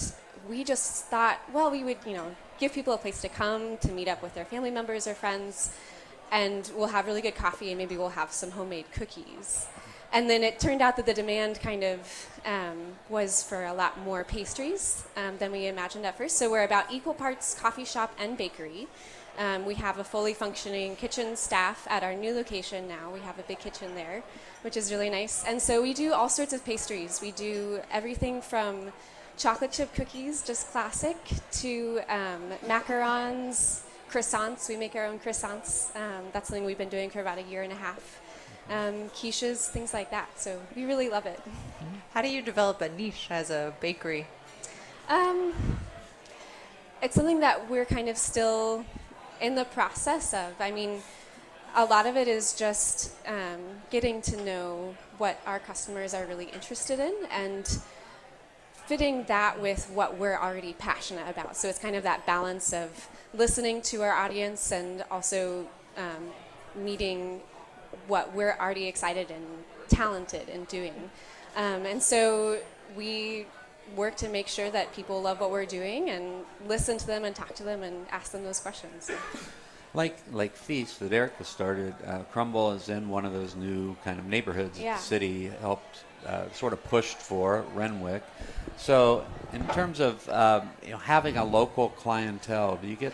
we 0.49 0.65
just 0.65 1.05
thought, 1.05 1.39
well, 1.53 1.71
we 1.71 1.83
would, 1.83 1.97
you 2.05 2.13
know, 2.13 2.35
give 2.59 2.73
people 2.73 2.93
a 2.93 2.97
place 2.97 3.21
to 3.21 3.29
come 3.29 3.77
to 3.77 3.91
meet 3.91 4.07
up 4.09 4.21
with 4.21 4.35
their 4.35 4.45
family 4.45 4.69
members 4.69 5.07
or 5.07 5.13
friends, 5.13 5.71
and 6.31 6.71
we'll 6.75 6.87
have 6.87 7.05
really 7.05 7.21
good 7.21 7.35
coffee, 7.35 7.69
and 7.69 7.77
maybe 7.77 7.97
we'll 7.97 8.09
have 8.09 8.31
some 8.31 8.51
homemade 8.51 8.85
cookies. 8.93 9.67
And 10.13 10.29
then 10.29 10.43
it 10.43 10.59
turned 10.59 10.81
out 10.81 10.97
that 10.97 11.05
the 11.05 11.13
demand 11.13 11.61
kind 11.61 11.83
of 11.83 11.99
um, 12.45 12.77
was 13.09 13.43
for 13.43 13.65
a 13.65 13.73
lot 13.73 13.99
more 14.01 14.23
pastries 14.23 15.05
um, 15.15 15.37
than 15.37 15.51
we 15.51 15.67
imagined 15.67 16.05
at 16.05 16.17
first. 16.17 16.37
So 16.37 16.51
we're 16.51 16.63
about 16.63 16.91
equal 16.91 17.13
parts 17.13 17.53
coffee 17.53 17.85
shop 17.85 18.13
and 18.19 18.37
bakery. 18.37 18.87
Um, 19.37 19.65
we 19.65 19.75
have 19.75 19.99
a 19.99 20.03
fully 20.03 20.33
functioning 20.33 20.97
kitchen 20.97 21.37
staff 21.37 21.87
at 21.89 22.03
our 22.03 22.13
new 22.13 22.33
location 22.33 22.89
now. 22.89 23.09
We 23.13 23.21
have 23.21 23.39
a 23.39 23.43
big 23.43 23.59
kitchen 23.59 23.95
there, 23.95 24.23
which 24.63 24.75
is 24.75 24.91
really 24.91 25.09
nice. 25.09 25.45
And 25.45 25.61
so 25.61 25.81
we 25.81 25.93
do 25.93 26.11
all 26.11 26.27
sorts 26.27 26.51
of 26.51 26.65
pastries. 26.65 27.21
We 27.21 27.31
do 27.31 27.79
everything 27.89 28.41
from 28.41 28.91
chocolate 29.37 29.71
chip 29.71 29.93
cookies, 29.93 30.43
just 30.43 30.71
classic, 30.71 31.15
to 31.53 32.01
um, 32.09 32.41
macarons, 32.67 33.83
croissants. 34.11 34.67
We 34.67 34.75
make 34.75 34.95
our 34.95 35.05
own 35.05 35.19
croissants. 35.19 35.95
Um, 35.95 36.25
that's 36.33 36.49
something 36.49 36.65
we've 36.65 36.77
been 36.77 36.89
doing 36.89 37.09
for 37.09 37.21
about 37.21 37.37
a 37.37 37.43
year 37.43 37.61
and 37.61 37.71
a 37.71 37.75
half. 37.75 38.19
Um, 38.69 39.09
quiches, 39.09 39.69
things 39.69 39.93
like 39.93 40.11
that. 40.11 40.39
So 40.39 40.59
we 40.75 40.85
really 40.85 41.09
love 41.09 41.25
it. 41.25 41.39
How 42.13 42.21
do 42.21 42.29
you 42.29 42.41
develop 42.41 42.81
a 42.81 42.89
niche 42.89 43.27
as 43.29 43.49
a 43.49 43.73
bakery? 43.79 44.27
Um, 45.09 45.53
it's 47.01 47.15
something 47.15 47.39
that 47.39 47.69
we're 47.69 47.85
kind 47.85 48.09
of 48.09 48.17
still 48.17 48.85
in 49.39 49.55
the 49.55 49.65
process 49.65 50.33
of. 50.33 50.53
I 50.59 50.71
mean, 50.71 51.01
a 51.75 51.85
lot 51.85 52.05
of 52.05 52.17
it 52.17 52.27
is 52.27 52.53
just 52.53 53.13
um, 53.25 53.61
getting 53.89 54.21
to 54.23 54.37
know 54.43 54.95
what 55.17 55.39
our 55.45 55.59
customers 55.59 56.13
are 56.13 56.25
really 56.25 56.45
interested 56.45 56.99
in 56.99 57.15
and 57.31 57.79
fitting 58.91 59.23
that 59.23 59.61
with 59.61 59.89
what 59.91 60.17
we're 60.17 60.35
already 60.35 60.73
passionate 60.73 61.25
about. 61.29 61.55
So 61.55 61.69
it's 61.69 61.79
kind 61.79 61.95
of 61.95 62.03
that 62.03 62.25
balance 62.25 62.73
of 62.73 63.07
listening 63.33 63.81
to 63.83 64.01
our 64.01 64.11
audience 64.11 64.69
and 64.73 65.05
also 65.09 65.65
um, 65.95 66.27
meeting 66.75 67.39
what 68.09 68.35
we're 68.35 68.57
already 68.59 68.89
excited 68.89 69.31
and 69.31 69.45
talented 69.87 70.49
in 70.49 70.65
doing. 70.65 71.09
Um, 71.55 71.85
and 71.85 72.03
so 72.03 72.59
we 72.93 73.45
work 73.95 74.17
to 74.17 74.27
make 74.27 74.49
sure 74.49 74.69
that 74.71 74.93
people 74.93 75.21
love 75.21 75.39
what 75.39 75.51
we're 75.51 75.65
doing 75.65 76.09
and 76.09 76.43
listen 76.67 76.97
to 76.97 77.07
them 77.07 77.23
and 77.23 77.33
talk 77.33 77.55
to 77.55 77.63
them 77.63 77.83
and 77.83 78.05
ask 78.11 78.33
them 78.33 78.43
those 78.43 78.59
questions. 78.59 79.09
Like 79.93 80.17
like 80.31 80.55
Feast 80.55 80.99
that 81.01 81.11
Erica 81.11 81.43
started, 81.43 81.93
uh, 82.07 82.19
Crumble 82.31 82.71
is 82.71 82.87
in 82.87 83.09
one 83.09 83.25
of 83.25 83.33
those 83.33 83.55
new 83.55 83.95
kind 84.05 84.19
of 84.19 84.25
neighborhoods 84.25 84.77
that 84.77 84.83
Yeah. 84.83 84.95
the 84.95 85.01
city 85.01 85.51
helped 85.59 86.03
uh, 86.25 86.49
sort 86.53 86.71
of 86.71 86.83
pushed 86.85 87.17
for 87.17 87.65
Renwick. 87.73 88.23
So 88.77 89.25
in 89.51 89.67
terms 89.69 89.99
of 89.99 90.27
um, 90.29 90.69
you 90.83 90.91
know 90.91 90.97
having 90.97 91.35
a 91.37 91.43
local 91.43 91.89
clientele, 91.89 92.77
do 92.81 92.87
you 92.87 92.95
get 92.95 93.13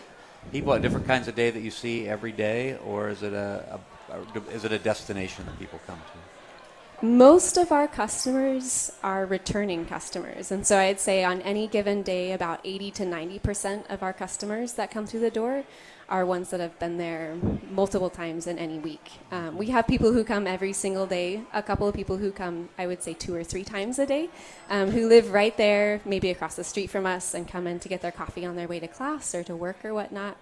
people 0.52 0.72
at 0.72 0.82
different 0.82 1.06
kinds 1.06 1.26
of 1.26 1.34
day 1.34 1.50
that 1.50 1.60
you 1.60 1.70
see 1.70 2.06
every 2.06 2.32
day, 2.32 2.76
or 2.84 3.08
is 3.08 3.22
it 3.24 3.32
a, 3.32 3.80
a, 4.10 4.16
a 4.16 4.54
is 4.54 4.64
it 4.64 4.70
a 4.70 4.78
destination 4.78 5.44
that 5.46 5.58
people 5.58 5.80
come 5.86 5.98
to? 5.98 7.06
Most 7.06 7.56
of 7.56 7.70
our 7.70 7.86
customers 7.86 8.90
are 9.04 9.24
returning 9.24 9.86
customers. 9.86 10.50
And 10.50 10.66
so 10.66 10.78
I'd 10.78 10.98
say 10.98 11.22
on 11.22 11.40
any 11.42 11.68
given 11.68 12.02
day, 12.02 12.32
about 12.32 12.58
80 12.64 12.90
to 12.90 13.04
90% 13.04 13.88
of 13.88 14.02
our 14.02 14.12
customers 14.12 14.72
that 14.72 14.90
come 14.90 15.06
through 15.06 15.20
the 15.20 15.30
door 15.30 15.62
are 16.08 16.24
ones 16.24 16.50
that 16.50 16.60
have 16.60 16.78
been 16.78 16.96
there 16.96 17.36
multiple 17.70 18.08
times 18.08 18.46
in 18.46 18.58
any 18.58 18.78
week. 18.78 19.10
Um, 19.30 19.58
we 19.58 19.66
have 19.66 19.86
people 19.86 20.12
who 20.12 20.24
come 20.24 20.46
every 20.46 20.72
single 20.72 21.06
day, 21.06 21.42
a 21.52 21.62
couple 21.62 21.86
of 21.86 21.94
people 21.94 22.16
who 22.16 22.32
come, 22.32 22.70
I 22.78 22.86
would 22.86 23.02
say, 23.02 23.12
two 23.12 23.34
or 23.34 23.44
three 23.44 23.64
times 23.64 23.98
a 23.98 24.06
day, 24.06 24.30
um, 24.70 24.90
who 24.90 25.06
live 25.06 25.32
right 25.32 25.54
there, 25.56 26.00
maybe 26.06 26.30
across 26.30 26.54
the 26.54 26.64
street 26.64 26.88
from 26.88 27.04
us, 27.04 27.34
and 27.34 27.46
come 27.46 27.66
in 27.66 27.78
to 27.80 27.88
get 27.88 28.00
their 28.00 28.12
coffee 28.12 28.46
on 28.46 28.56
their 28.56 28.66
way 28.66 28.80
to 28.80 28.88
class 28.88 29.34
or 29.34 29.44
to 29.44 29.54
work 29.54 29.84
or 29.84 29.92
whatnot. 29.92 30.38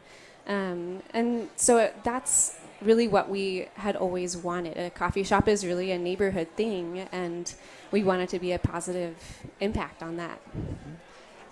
Um, 0.46 1.02
and 1.12 1.48
so 1.56 1.90
that's 2.04 2.56
really 2.80 3.08
what 3.08 3.28
we 3.28 3.68
had 3.74 3.96
always 3.96 4.36
wanted. 4.36 4.76
A 4.76 4.90
coffee 4.90 5.24
shop 5.24 5.48
is 5.48 5.66
really 5.66 5.90
a 5.90 5.98
neighborhood 5.98 6.48
thing, 6.56 7.08
and 7.10 7.52
we 7.90 8.04
wanted 8.04 8.28
to 8.28 8.38
be 8.38 8.52
a 8.52 8.58
positive 8.58 9.16
impact 9.58 10.02
on 10.02 10.16
that. 10.16 10.40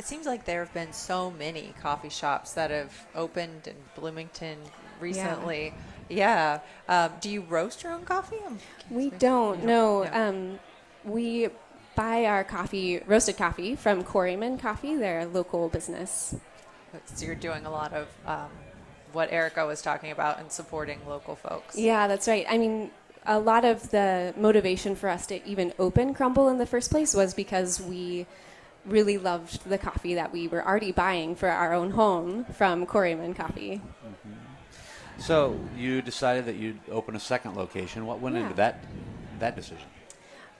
It 0.04 0.08
seems 0.08 0.26
like 0.26 0.44
there 0.44 0.62
have 0.62 0.74
been 0.74 0.92
so 0.92 1.30
many 1.30 1.72
coffee 1.80 2.10
shops 2.10 2.52
that 2.52 2.70
have 2.70 2.92
opened 3.14 3.66
in 3.66 3.74
Bloomington 3.98 4.58
recently. 5.00 5.72
Yeah. 6.10 6.60
Um, 6.90 7.12
do 7.22 7.30
you 7.30 7.40
roast 7.40 7.82
your 7.82 7.92
own 7.92 8.04
coffee? 8.04 8.36
We 8.90 9.08
don't 9.08 9.60
You 9.60 9.66
know. 9.66 10.02
No. 10.02 10.12
Um, 10.12 10.58
we 11.06 11.48
buy 11.94 12.26
our 12.26 12.44
coffee, 12.44 13.00
roasted 13.06 13.38
coffee, 13.38 13.76
from 13.76 14.04
Quarryman 14.04 14.60
Coffee. 14.60 14.94
They're 14.94 15.20
a 15.20 15.26
local 15.26 15.70
business. 15.70 16.36
so 17.06 17.24
you're 17.24 17.34
doing 17.34 17.64
a 17.64 17.70
lot 17.70 17.94
of 17.94 18.06
um, 18.26 18.50
what 19.14 19.32
Erica 19.32 19.64
was 19.64 19.80
talking 19.80 20.10
about 20.10 20.38
and 20.38 20.52
supporting 20.52 20.98
local 21.08 21.34
folks. 21.34 21.78
Yeah, 21.78 22.08
that's 22.08 22.28
right. 22.28 22.44
I 22.46 22.58
mean, 22.58 22.90
a 23.24 23.38
lot 23.38 23.64
of 23.64 23.90
the 23.90 24.34
motivation 24.36 24.96
for 24.96 25.08
us 25.08 25.26
to 25.28 25.42
even 25.48 25.72
open 25.78 26.12
Crumble 26.12 26.50
in 26.50 26.58
the 26.58 26.66
first 26.66 26.90
place 26.90 27.14
was 27.14 27.32
because 27.32 27.80
we 27.80 28.26
really 28.86 29.18
loved 29.18 29.68
the 29.68 29.78
coffee 29.78 30.14
that 30.14 30.32
we 30.32 30.48
were 30.48 30.66
already 30.66 30.92
buying 30.92 31.34
for 31.34 31.48
our 31.48 31.72
own 31.72 31.92
home 31.92 32.44
from 32.44 32.86
Quarryman 32.86 33.34
Coffee. 33.34 33.80
So 35.18 35.58
you 35.76 36.02
decided 36.02 36.44
that 36.46 36.56
you'd 36.56 36.80
open 36.90 37.14
a 37.16 37.20
second 37.20 37.56
location. 37.56 38.06
What 38.06 38.20
went 38.20 38.36
Yeah. 38.36 38.42
into 38.42 38.54
that 38.56 38.84
that 39.40 39.56
decision? 39.56 39.86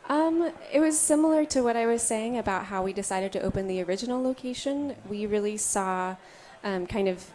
Um, 0.09 0.51
it 0.73 0.81
was 0.81 0.99
similar 0.99 1.45
to 1.47 1.63
what 1.63 1.77
I 1.77 1.87
was 1.87 2.03
saying 2.03 2.37
about 2.37 2.67
how 2.67 2.83
we 2.83 2.93
decided 2.93 3.33
to 3.33 3.41
open 3.41 3.67
the 3.69 3.83
original 3.83 4.23
location. 4.23 4.97
We 5.09 5.27
really 5.27 5.57
saw 5.57 6.17
um, 6.63 6.87
kind 6.87 7.09
of 7.09 7.31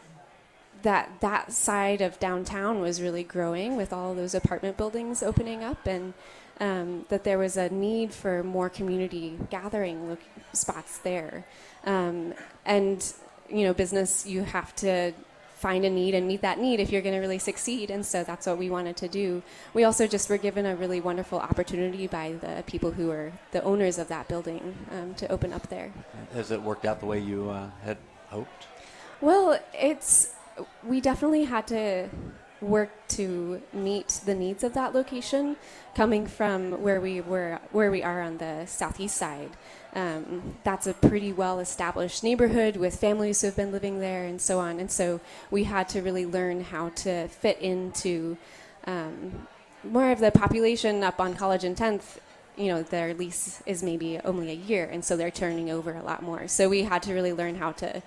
that 0.83 1.21
that 1.21 1.51
side 1.51 2.01
of 2.01 2.19
downtown 2.19 2.79
was 2.81 3.01
really 3.01 3.23
growing 3.23 3.75
with 3.75 3.91
all 3.93 4.13
those 4.13 4.33
apartment 4.33 4.77
buildings 4.77 5.21
opening 5.23 5.63
up, 5.63 5.85
and 5.87 6.13
um, 6.59 7.05
that 7.09 7.23
there 7.23 7.37
was 7.37 7.57
a 7.57 7.69
need 7.69 8.13
for 8.13 8.43
more 8.43 8.69
community 8.69 9.37
gathering 9.49 10.17
spots 10.53 10.97
there. 10.99 11.45
Um, 11.85 12.33
and 12.65 13.13
you 13.49 13.63
know, 13.63 13.73
business 13.73 14.25
you 14.25 14.43
have 14.43 14.75
to 14.77 15.13
find 15.59 15.83
a 15.83 15.89
need 15.89 16.15
and 16.15 16.25
meet 16.25 16.41
that 16.41 16.57
need 16.57 16.79
if 16.79 16.89
you're 16.89 17.01
going 17.01 17.13
to 17.13 17.19
really 17.19 17.37
succeed. 17.37 17.91
And 17.91 18.05
so 18.05 18.23
that's 18.23 18.47
what 18.47 18.57
we 18.57 18.69
wanted 18.69 18.95
to 18.97 19.09
do. 19.09 19.43
We 19.73 19.83
also 19.83 20.07
just 20.07 20.29
were 20.29 20.37
given 20.37 20.65
a 20.65 20.73
really 20.73 21.01
wonderful 21.01 21.37
opportunity 21.37 22.07
by 22.07 22.33
the 22.39 22.63
people 22.65 22.91
who 22.91 23.11
are 23.11 23.33
the 23.51 23.61
owners 23.63 23.97
of 23.97 24.07
that 24.07 24.29
building 24.29 24.75
um, 24.91 25.15
to 25.15 25.29
open 25.29 25.51
up 25.51 25.67
there. 25.67 25.91
Has 26.33 26.51
it 26.51 26.61
worked 26.61 26.85
out 26.85 27.01
the 27.01 27.07
way 27.07 27.19
you 27.19 27.49
uh, 27.49 27.69
had 27.83 27.97
hoped? 28.29 28.67
Well, 29.19 29.59
it's 29.73 30.33
we 30.83 31.01
definitely 31.01 31.45
had 31.45 31.67
to 31.67 32.09
work 32.61 32.89
to 33.07 33.61
meet 33.71 34.19
the 34.25 34.35
needs 34.35 34.63
of 34.63 34.73
that 34.73 34.93
location 34.93 35.55
coming 35.95 36.27
from 36.27 36.81
where 36.81 36.99
we 36.99 37.21
were 37.21 37.59
where 37.71 37.89
we 37.89 38.03
are 38.03 38.21
on 38.21 38.37
the 38.37 38.65
southeast 38.65 39.15
side. 39.15 39.51
Um, 39.95 40.57
that's 40.63 40.85
a 40.85 40.93
pretty 40.93 41.33
well 41.33 41.59
established 41.59 42.23
neighborhood 42.23 42.77
with 42.77 42.99
families 42.99 43.41
who 43.41 43.47
have 43.47 43.55
been 43.55 43.71
living 43.71 43.99
there 43.99 44.25
and 44.25 44.41
so 44.41 44.59
on. 44.59 44.79
And 44.79 44.91
so 44.91 45.21
we 45.49 45.63
had 45.63 45.89
to 45.89 46.01
really 46.01 46.25
learn 46.25 46.61
how 46.61 46.89
to 46.89 47.27
fit 47.29 47.59
into 47.59 48.37
um, 48.85 49.47
more 49.83 50.11
of 50.11 50.19
the 50.19 50.31
population 50.31 51.03
up 51.03 51.19
on 51.19 51.35
college 51.35 51.63
and 51.63 51.75
10th 51.75 52.17
you 52.57 52.67
know 52.67 52.83
their 52.83 53.13
lease 53.13 53.63
is 53.65 53.81
maybe 53.81 54.19
only 54.25 54.49
a 54.49 54.53
year 54.53 54.83
and 54.91 55.05
so 55.05 55.15
they're 55.15 55.31
turning 55.31 55.71
over 55.71 55.93
a 55.95 56.03
lot 56.03 56.21
more. 56.21 56.47
So 56.47 56.67
we 56.67 56.83
had 56.83 57.01
to 57.03 57.13
really 57.13 57.31
learn 57.31 57.55
how 57.55 57.71
to 57.73 58.03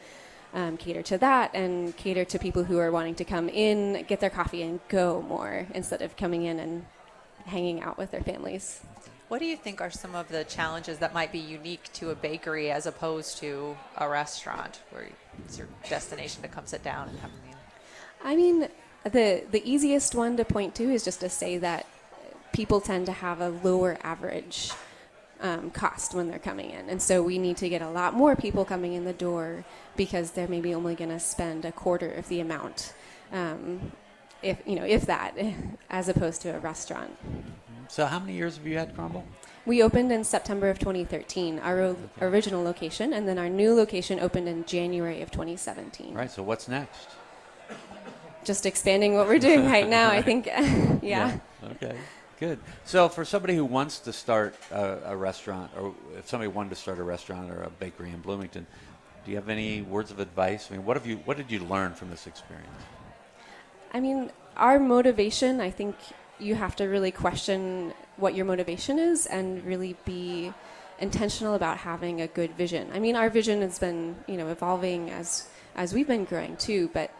um, 0.54 0.76
cater 0.76 1.02
to 1.02 1.18
that 1.18 1.54
and 1.54 1.96
cater 1.96 2.24
to 2.24 2.38
people 2.38 2.64
who 2.64 2.78
are 2.78 2.90
wanting 2.90 3.14
to 3.16 3.24
come 3.24 3.48
in, 3.48 4.04
get 4.06 4.20
their 4.20 4.30
coffee, 4.30 4.62
and 4.62 4.80
go 4.88 5.22
more 5.22 5.66
instead 5.74 6.02
of 6.02 6.16
coming 6.16 6.44
in 6.44 6.58
and 6.58 6.86
hanging 7.46 7.80
out 7.80 7.98
with 7.98 8.10
their 8.10 8.22
families. 8.22 8.80
What 9.28 9.38
do 9.38 9.46
you 9.46 9.56
think 9.56 9.80
are 9.80 9.90
some 9.90 10.14
of 10.14 10.28
the 10.28 10.44
challenges 10.44 10.98
that 10.98 11.14
might 11.14 11.32
be 11.32 11.38
unique 11.38 11.90
to 11.94 12.10
a 12.10 12.14
bakery 12.14 12.70
as 12.70 12.84
opposed 12.84 13.38
to 13.38 13.76
a 13.96 14.06
restaurant 14.06 14.80
where 14.90 15.08
it's 15.46 15.56
your 15.56 15.68
destination 15.88 16.42
to 16.42 16.48
come 16.48 16.66
sit 16.66 16.82
down 16.82 17.08
and 17.08 17.18
have 17.20 17.30
a 17.30 17.46
meal? 17.46 17.56
I 18.22 18.36
mean, 18.36 18.68
the 19.04 19.44
the 19.50 19.62
easiest 19.64 20.14
one 20.14 20.36
to 20.36 20.44
point 20.44 20.74
to 20.76 20.84
is 20.84 21.02
just 21.02 21.20
to 21.20 21.30
say 21.30 21.56
that 21.58 21.86
people 22.52 22.80
tend 22.80 23.06
to 23.06 23.12
have 23.12 23.40
a 23.40 23.48
lower 23.48 23.96
average 24.02 24.70
um, 25.42 25.70
cost 25.70 26.14
when 26.14 26.28
they're 26.28 26.38
coming 26.38 26.70
in, 26.70 26.88
and 26.88 27.02
so 27.02 27.22
we 27.22 27.36
need 27.38 27.56
to 27.58 27.68
get 27.68 27.82
a 27.82 27.90
lot 27.90 28.14
more 28.14 28.34
people 28.34 28.64
coming 28.64 28.94
in 28.94 29.04
the 29.04 29.12
door 29.12 29.64
because 29.96 30.30
they're 30.30 30.48
maybe 30.48 30.72
only 30.72 30.94
going 30.94 31.10
to 31.10 31.20
spend 31.20 31.64
a 31.64 31.72
quarter 31.72 32.10
of 32.10 32.28
the 32.28 32.40
amount, 32.40 32.94
um, 33.32 33.92
if 34.42 34.62
you 34.64 34.76
know, 34.76 34.84
if 34.84 35.06
that, 35.06 35.36
as 35.90 36.08
opposed 36.08 36.40
to 36.42 36.48
a 36.50 36.58
restaurant. 36.60 37.16
So 37.88 38.06
how 38.06 38.18
many 38.18 38.32
years 38.32 38.56
have 38.56 38.66
you 38.66 38.78
had 38.78 38.94
Crumble? 38.94 39.24
We 39.66 39.82
opened 39.82 40.10
in 40.10 40.24
September 40.24 40.70
of 40.70 40.78
2013, 40.78 41.58
our 41.58 41.80
o- 41.80 41.96
original 42.20 42.64
location, 42.64 43.12
and 43.12 43.28
then 43.28 43.38
our 43.38 43.48
new 43.48 43.74
location 43.74 44.18
opened 44.18 44.48
in 44.48 44.64
January 44.64 45.22
of 45.22 45.30
2017. 45.30 46.14
Right. 46.14 46.30
So 46.30 46.42
what's 46.42 46.68
next? 46.68 47.08
Just 48.44 48.66
expanding 48.66 49.14
what 49.14 49.28
we're 49.28 49.38
doing 49.38 49.66
right 49.66 49.88
now, 49.88 50.10
I 50.10 50.22
think. 50.22 50.46
yeah. 51.02 51.38
Okay. 51.72 51.96
Good. 52.42 52.58
So 52.84 53.08
for 53.08 53.24
somebody 53.24 53.54
who 53.54 53.64
wants 53.64 54.00
to 54.00 54.12
start 54.12 54.56
a, 54.72 54.98
a 55.12 55.16
restaurant, 55.16 55.70
or 55.78 55.94
if 56.18 56.28
somebody 56.28 56.48
wanted 56.48 56.70
to 56.70 56.74
start 56.74 56.98
a 56.98 57.04
restaurant 57.04 57.52
or 57.52 57.62
a 57.62 57.70
bakery 57.70 58.10
in 58.10 58.18
Bloomington, 58.18 58.66
do 59.24 59.30
you 59.30 59.36
have 59.36 59.48
any 59.48 59.80
words 59.82 60.10
of 60.10 60.18
advice? 60.18 60.66
I 60.68 60.74
mean, 60.74 60.84
what 60.84 60.96
have 60.96 61.06
you 61.06 61.18
what 61.18 61.36
did 61.36 61.52
you 61.52 61.60
learn 61.60 61.94
from 61.94 62.10
this 62.10 62.26
experience? 62.26 62.82
I 63.94 64.00
mean, 64.00 64.32
our 64.56 64.80
motivation, 64.80 65.60
I 65.60 65.70
think 65.70 65.94
you 66.40 66.56
have 66.56 66.74
to 66.82 66.86
really 66.86 67.12
question 67.12 67.94
what 68.16 68.34
your 68.34 68.44
motivation 68.44 68.98
is 68.98 69.26
and 69.26 69.62
really 69.64 69.94
be 70.04 70.52
intentional 70.98 71.54
about 71.54 71.76
having 71.76 72.22
a 72.22 72.26
good 72.26 72.56
vision. 72.56 72.90
I 72.92 72.98
mean, 72.98 73.14
our 73.14 73.30
vision 73.30 73.60
has 73.60 73.78
been, 73.78 74.16
you 74.26 74.36
know, 74.36 74.48
evolving 74.48 75.10
as 75.10 75.46
as 75.76 75.94
we've 75.94 76.08
been 76.08 76.24
growing 76.24 76.56
too, 76.56 76.90
but 76.92 77.14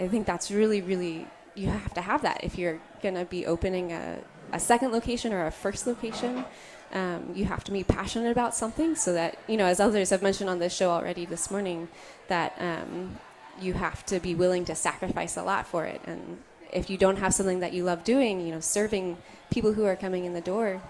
I 0.00 0.08
think 0.08 0.24
that's 0.24 0.50
really 0.50 0.80
really 0.80 1.26
you 1.54 1.68
have 1.68 1.92
to 1.94 2.00
have 2.00 2.22
that 2.22 2.42
if 2.42 2.56
you're 2.56 2.80
going 3.02 3.14
to 3.14 3.26
be 3.26 3.44
opening 3.44 3.92
a 3.92 4.20
a 4.54 4.60
second 4.60 4.92
location 4.92 5.32
or 5.32 5.46
a 5.46 5.50
first 5.50 5.86
location. 5.86 6.44
Um, 6.92 7.32
you 7.34 7.44
have 7.46 7.64
to 7.64 7.72
be 7.72 7.82
passionate 7.82 8.30
about 8.30 8.54
something 8.54 8.94
so 8.94 9.12
that, 9.14 9.36
you 9.48 9.56
know, 9.56 9.66
as 9.66 9.80
others 9.80 10.10
have 10.10 10.22
mentioned 10.22 10.48
on 10.48 10.60
this 10.60 10.72
show 10.74 10.90
already 10.90 11.26
this 11.26 11.50
morning, 11.50 11.88
that 12.28 12.54
um, 12.60 13.18
you 13.60 13.74
have 13.74 14.06
to 14.06 14.20
be 14.20 14.34
willing 14.36 14.64
to 14.66 14.74
sacrifice 14.76 15.36
a 15.36 15.42
lot 15.42 15.66
for 15.66 15.84
it. 15.86 16.00
And 16.06 16.38
if 16.72 16.88
you 16.88 16.96
don't 16.96 17.16
have 17.16 17.34
something 17.34 17.58
that 17.60 17.72
you 17.72 17.82
love 17.82 18.04
doing, 18.04 18.46
you 18.46 18.52
know, 18.52 18.60
serving 18.60 19.16
people 19.50 19.72
who 19.72 19.84
are 19.84 19.96
coming 19.96 20.24
in 20.24 20.34
the 20.34 20.40
door, 20.40 20.80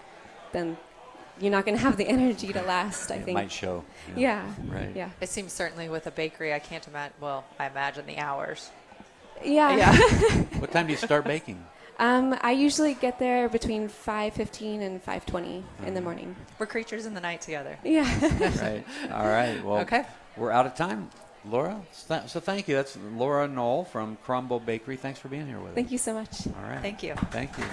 then 0.52 0.76
you're 1.40 1.50
not 1.50 1.64
going 1.64 1.76
to 1.76 1.82
have 1.82 1.96
the 1.96 2.06
energy 2.18 2.52
to 2.52 2.60
last, 2.62 3.10
I 3.10 3.14
it 3.16 3.24
think. 3.24 3.34
might 3.34 3.50
show. 3.50 3.82
you 4.08 4.14
know. 4.14 4.20
Yeah. 4.20 4.52
Right. 4.68 4.92
Yeah. 4.94 5.10
It 5.22 5.30
seems 5.30 5.54
certainly 5.54 5.88
with 5.88 6.06
a 6.06 6.10
bakery, 6.10 6.52
I 6.52 6.58
can't 6.58 6.86
imagine. 6.86 7.14
Well, 7.18 7.44
I 7.58 7.66
imagine 7.66 8.04
the 8.04 8.18
hours. 8.18 8.70
Yeah. 9.42 9.74
Yeah. 9.74 9.96
What 10.60 10.70
time 10.70 10.86
do 10.86 10.92
you 10.92 10.98
start 10.98 11.24
baking? 11.24 11.64
Um, 11.98 12.36
I 12.42 12.50
usually 12.52 12.94
get 12.94 13.18
there 13.18 13.48
between 13.48 13.88
5:15 13.88 14.82
and 14.82 15.00
5:20 15.02 15.62
in 15.86 15.94
the 15.94 16.00
Mm. 16.00 16.04
morning. 16.04 16.36
We're 16.58 16.66
creatures 16.66 17.06
in 17.06 17.14
the 17.14 17.20
night 17.20 17.40
together. 17.40 17.78
Yeah. 17.84 18.02
right. 18.60 18.84
All 19.12 19.26
right. 19.26 19.64
Well, 19.64 19.78
Okay. 19.78 20.04
We're 20.36 20.50
out 20.50 20.66
of 20.66 20.74
time, 20.74 21.10
Laura. 21.44 21.80
So 21.92 22.22
so 22.26 22.40
thank 22.40 22.66
you. 22.66 22.74
That's 22.74 22.98
Laura 23.14 23.46
Knoll 23.46 23.84
from 23.84 24.18
Crumble 24.24 24.58
Bakery. 24.58 24.96
Thanks 24.96 25.20
for 25.20 25.28
being 25.28 25.46
here 25.46 25.58
with 25.60 25.68
us. 25.70 25.74
Thank 25.76 25.92
you 25.92 25.98
so 25.98 26.12
much. 26.14 26.46
All 26.48 26.68
right. 26.68 26.80
Thank 26.82 27.02
you. 27.04 27.14
Thank 27.30 27.56
you. 27.56 27.64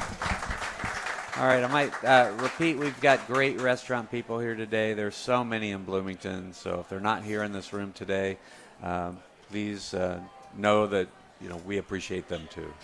All 1.37 1.47
right, 1.47 1.63
I 1.63 1.67
might 1.67 2.03
uh, 2.03 2.29
repeat. 2.37 2.77
We've 2.77 2.99
got 2.99 3.25
great 3.25 3.59
restaurant 3.61 4.11
people 4.11 4.37
here 4.39 4.53
today. 4.53 4.93
There's 4.93 5.15
so 5.15 5.43
many 5.45 5.71
in 5.71 5.85
Bloomington. 5.85 6.53
So 6.53 6.81
if 6.81 6.89
they're 6.89 6.99
not 6.99 7.23
here 7.23 7.41
in 7.41 7.53
this 7.53 7.71
room 7.71 7.93
today, 7.93 8.37
um, 8.83 9.17
please 9.49 9.93
uh, 9.93 10.19
know 10.57 10.87
that 10.87 11.07
you 11.41 11.49
know 11.49 11.57
we 11.65 11.77
appreciate 11.77 12.27
them 12.27 12.47
too. 12.51 12.73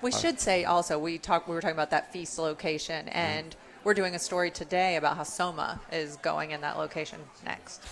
We 0.00 0.10
should 0.10 0.40
say 0.40 0.64
also 0.64 0.98
we 0.98 1.18
talked. 1.18 1.48
We 1.48 1.54
were 1.54 1.60
talking 1.60 1.76
about 1.76 1.90
that 1.90 2.12
feast 2.12 2.38
location, 2.38 3.08
and 3.08 3.54
we're 3.84 3.94
doing 3.94 4.14
a 4.14 4.18
story 4.18 4.50
today 4.50 4.96
about 4.96 5.16
how 5.16 5.22
Soma 5.22 5.80
is 5.92 6.16
going 6.16 6.50
in 6.52 6.62
that 6.62 6.78
location 6.78 7.20
next. 7.44 7.82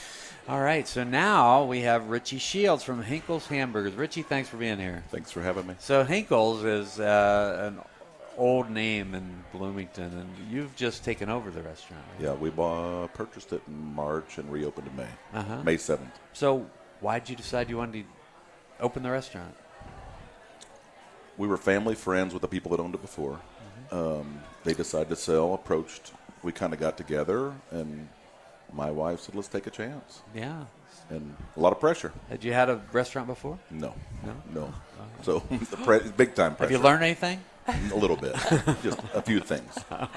All 0.48 0.60
right, 0.60 0.86
so 0.86 1.04
now 1.04 1.64
we 1.64 1.82
have 1.82 2.08
Richie 2.08 2.38
Shields 2.38 2.82
from 2.82 3.02
Hinkle's 3.02 3.46
Hamburgers. 3.46 3.94
Richie, 3.94 4.22
thanks 4.22 4.48
for 4.48 4.56
being 4.58 4.78
here. 4.78 5.02
Thanks 5.10 5.30
for 5.30 5.40
having 5.40 5.66
me. 5.66 5.74
So 5.78 6.04
Hinkle's 6.04 6.64
is 6.64 7.00
uh, 7.00 7.72
an 7.72 7.82
old 8.36 8.70
name 8.70 9.14
in 9.14 9.44
Bloomington, 9.52 10.12
and 10.18 10.28
you've 10.50 10.74
just 10.76 11.04
taken 11.04 11.30
over 11.30 11.50
the 11.50 11.62
restaurant. 11.62 12.02
right? 12.14 12.24
Yeah, 12.24 12.34
we 12.34 12.50
bought, 12.50 13.14
purchased 13.14 13.52
it 13.52 13.62
in 13.66 13.94
March 13.94 14.38
and 14.38 14.50
reopened 14.50 14.88
in 14.88 14.96
May. 14.96 15.08
Uh-huh. 15.32 15.62
May 15.62 15.76
7th. 15.76 16.10
So 16.32 16.66
why 17.00 17.18
did 17.20 17.30
you 17.30 17.36
decide 17.36 17.70
you 17.70 17.78
wanted 17.78 18.04
to 18.04 18.84
open 18.84 19.02
the 19.02 19.10
restaurant? 19.10 19.54
We 21.37 21.49
were 21.49 21.57
family 21.57 21.95
friends 21.95 22.32
with 22.32 22.43
the 22.43 22.49
people 22.49 22.70
that 22.72 22.80
owned 22.80 22.95
it 22.95 23.03
before. 23.03 23.41
Um, 23.91 24.41
they 24.64 24.74
decided 24.74 25.09
to 25.11 25.16
sell, 25.16 25.55
approached. 25.55 26.12
We 26.43 26.53
kind 26.53 26.72
of 26.72 26.80
got 26.80 26.97
together, 26.97 27.55
and 27.70 28.09
my 28.72 28.91
wife 28.91 29.20
said, 29.20 29.35
let's 29.35 29.49
take 29.49 29.66
a 29.66 29.70
chance. 29.70 30.22
Yeah. 30.35 30.64
And 31.11 31.35
a 31.57 31.61
lot 31.61 31.72
of 31.72 31.80
pressure. 31.80 32.12
Had 32.28 32.45
you 32.45 32.53
had 32.53 32.70
a 32.70 32.80
restaurant 32.93 33.26
before? 33.28 33.59
No. 33.70 33.95
No? 34.24 34.35
No. 34.53 34.74
So 35.22 35.39
the 35.70 35.76
pre- 35.76 36.11
big 36.16 36.35
time 36.35 36.57
pressure. 36.57 36.72
Have 36.72 36.80
you 36.80 36.85
learned 36.85 37.03
anything? 37.05 37.41
A 37.66 37.95
little 37.97 38.16
bit. 38.16 38.35
Just 38.82 39.01
a 39.14 39.22
few 39.22 39.41
things. 39.41 39.78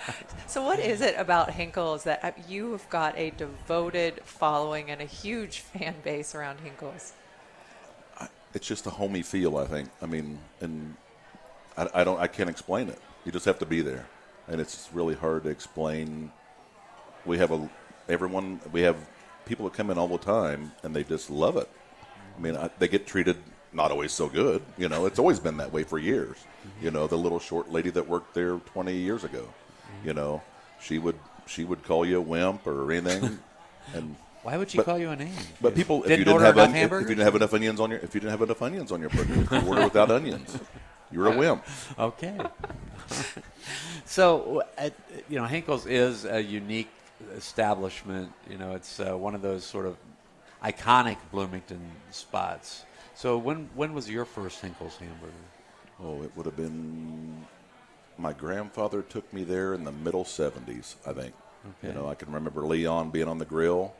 So, 0.47 0.63
what 0.63 0.79
is 0.79 1.01
it 1.01 1.15
about 1.17 1.51
Hinkle's 1.51 2.05
that 2.05 2.23
uh, 2.23 2.31
you 2.47 2.71
have 2.71 2.89
got 2.89 3.17
a 3.17 3.31
devoted 3.31 4.21
following 4.23 4.89
and 4.89 5.01
a 5.01 5.05
huge 5.05 5.59
fan 5.59 5.95
base 6.03 6.33
around 6.33 6.61
Hinkle's? 6.61 7.11
It's 8.53 8.65
just 8.65 8.87
a 8.87 8.89
homey 8.89 9.21
feel, 9.23 9.57
I 9.57 9.65
think. 9.65 9.89
I 10.01 10.05
mean, 10.05 10.39
and 10.61 10.95
I, 11.77 11.87
I 11.93 12.03
don't, 12.03 12.19
I 12.19 12.27
can't 12.27 12.49
explain 12.49 12.89
it. 12.89 12.99
You 13.25 13.31
just 13.31 13.45
have 13.45 13.59
to 13.59 13.65
be 13.65 13.81
there, 13.81 14.05
and 14.47 14.59
it's 14.61 14.89
really 14.93 15.15
hard 15.15 15.43
to 15.43 15.49
explain. 15.49 16.31
We 17.25 17.37
have 17.37 17.51
a 17.51 17.69
everyone. 18.09 18.59
We 18.71 18.81
have 18.81 18.95
people 19.45 19.65
that 19.65 19.73
come 19.75 19.89
in 19.89 19.97
all 19.97 20.07
the 20.07 20.17
time, 20.17 20.71
and 20.83 20.95
they 20.95 21.03
just 21.03 21.29
love 21.29 21.57
it. 21.57 21.69
I 22.37 22.39
mean, 22.41 22.55
I, 22.55 22.69
they 22.79 22.87
get 22.87 23.05
treated 23.07 23.37
not 23.73 23.91
always 23.91 24.11
so 24.11 24.27
good. 24.27 24.61
You 24.77 24.87
know, 24.89 25.05
it's 25.05 25.19
always 25.19 25.39
been 25.39 25.57
that 25.57 25.71
way 25.73 25.83
for 25.83 25.99
years. 25.99 26.37
You 26.81 26.91
know, 26.91 27.07
the 27.07 27.17
little 27.17 27.39
short 27.39 27.71
lady 27.71 27.89
that 27.91 28.07
worked 28.07 28.33
there 28.33 28.57
20 28.57 28.93
years 28.95 29.23
ago. 29.23 29.47
You 30.03 30.13
know, 30.13 30.41
she 30.81 30.99
would 30.99 31.17
she 31.45 31.63
would 31.63 31.83
call 31.83 32.05
you 32.05 32.17
a 32.17 32.21
wimp 32.21 32.65
or 32.67 32.91
anything, 32.91 33.39
and 33.93 34.15
Why 34.43 34.57
would 34.57 34.69
she 34.69 34.77
But- 34.77 34.85
call 34.85 34.97
you 34.99 35.09
a 35.09 35.15
name? 35.15 35.33
but 35.61 35.75
people, 35.75 36.03
if 36.03 36.09
didn't 36.09 36.19
you 36.19 36.25
didn't 36.25 36.41
have 36.41 36.57
if- 36.57 36.75
if, 36.75 36.91
you 37.01 37.07
didn't 37.07 37.23
have 37.25 37.35
enough 37.35 37.53
onions 37.53 37.79
on 37.79 37.89
your 37.91 37.99
if 37.99 38.13
you 38.13 38.21
didn't 38.21 38.31
have 38.31 38.41
enough 38.41 38.61
onions 38.61 38.91
on 38.91 39.01
your 39.01 39.09
burger, 39.09 39.33
you 39.35 39.67
order 39.67 39.83
without 39.83 40.11
onions. 40.11 40.57
You're 41.11 41.27
a 41.27 41.37
wimp. 41.37 41.63
Okay. 41.97 42.37
so, 44.05 44.63
uh, 44.77 44.89
you 45.29 45.37
know, 45.37 45.45
Hinkle's 45.45 45.85
is 45.85 46.25
a 46.25 46.41
unique 46.41 46.89
establishment. 47.35 48.31
You 48.49 48.57
know, 48.57 48.73
it's 48.73 48.99
uh, 48.99 49.17
one 49.17 49.35
of 49.35 49.41
those 49.41 49.63
sort 49.63 49.85
of 49.85 49.97
iconic 50.63 51.17
Bloomington 51.31 51.81
spots. 52.11 52.83
So, 53.15 53.37
when 53.37 53.69
when 53.75 53.93
was 53.93 54.09
your 54.09 54.25
first 54.25 54.61
Hinkle's 54.61 54.97
hamburger? 54.97 55.33
Oh, 56.03 56.21
it 56.23 56.31
would 56.35 56.45
have 56.45 56.55
been. 56.57 57.45
My 58.17 58.33
grandfather 58.33 59.01
took 59.03 59.31
me 59.31 59.43
there 59.43 59.73
in 59.73 59.83
the 59.83 59.91
middle 59.91 60.23
'70s, 60.23 60.95
I 61.05 61.13
think. 61.13 61.33
Okay. 61.65 61.89
You 61.89 61.93
know, 61.93 62.07
I 62.07 62.15
can 62.15 62.31
remember 62.31 62.61
Leon 62.65 63.11
being 63.11 63.27
on 63.27 63.37
the 63.37 63.45
grill. 63.45 63.93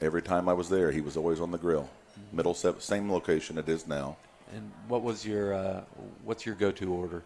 Every 0.00 0.22
time 0.22 0.48
I 0.48 0.52
was 0.52 0.68
there, 0.68 0.90
he 0.90 1.00
was 1.00 1.16
always 1.16 1.40
on 1.40 1.50
the 1.50 1.58
grill. 1.58 1.88
Middle 2.32 2.54
sev- 2.54 2.82
same 2.82 3.10
location 3.10 3.58
it 3.58 3.68
is 3.68 3.86
now. 3.86 4.16
And 4.54 4.70
what 4.88 5.02
was 5.02 5.26
your 5.26 5.54
uh, 5.54 5.82
what's 6.24 6.46
your 6.46 6.54
go-to 6.54 6.92
order? 6.92 7.22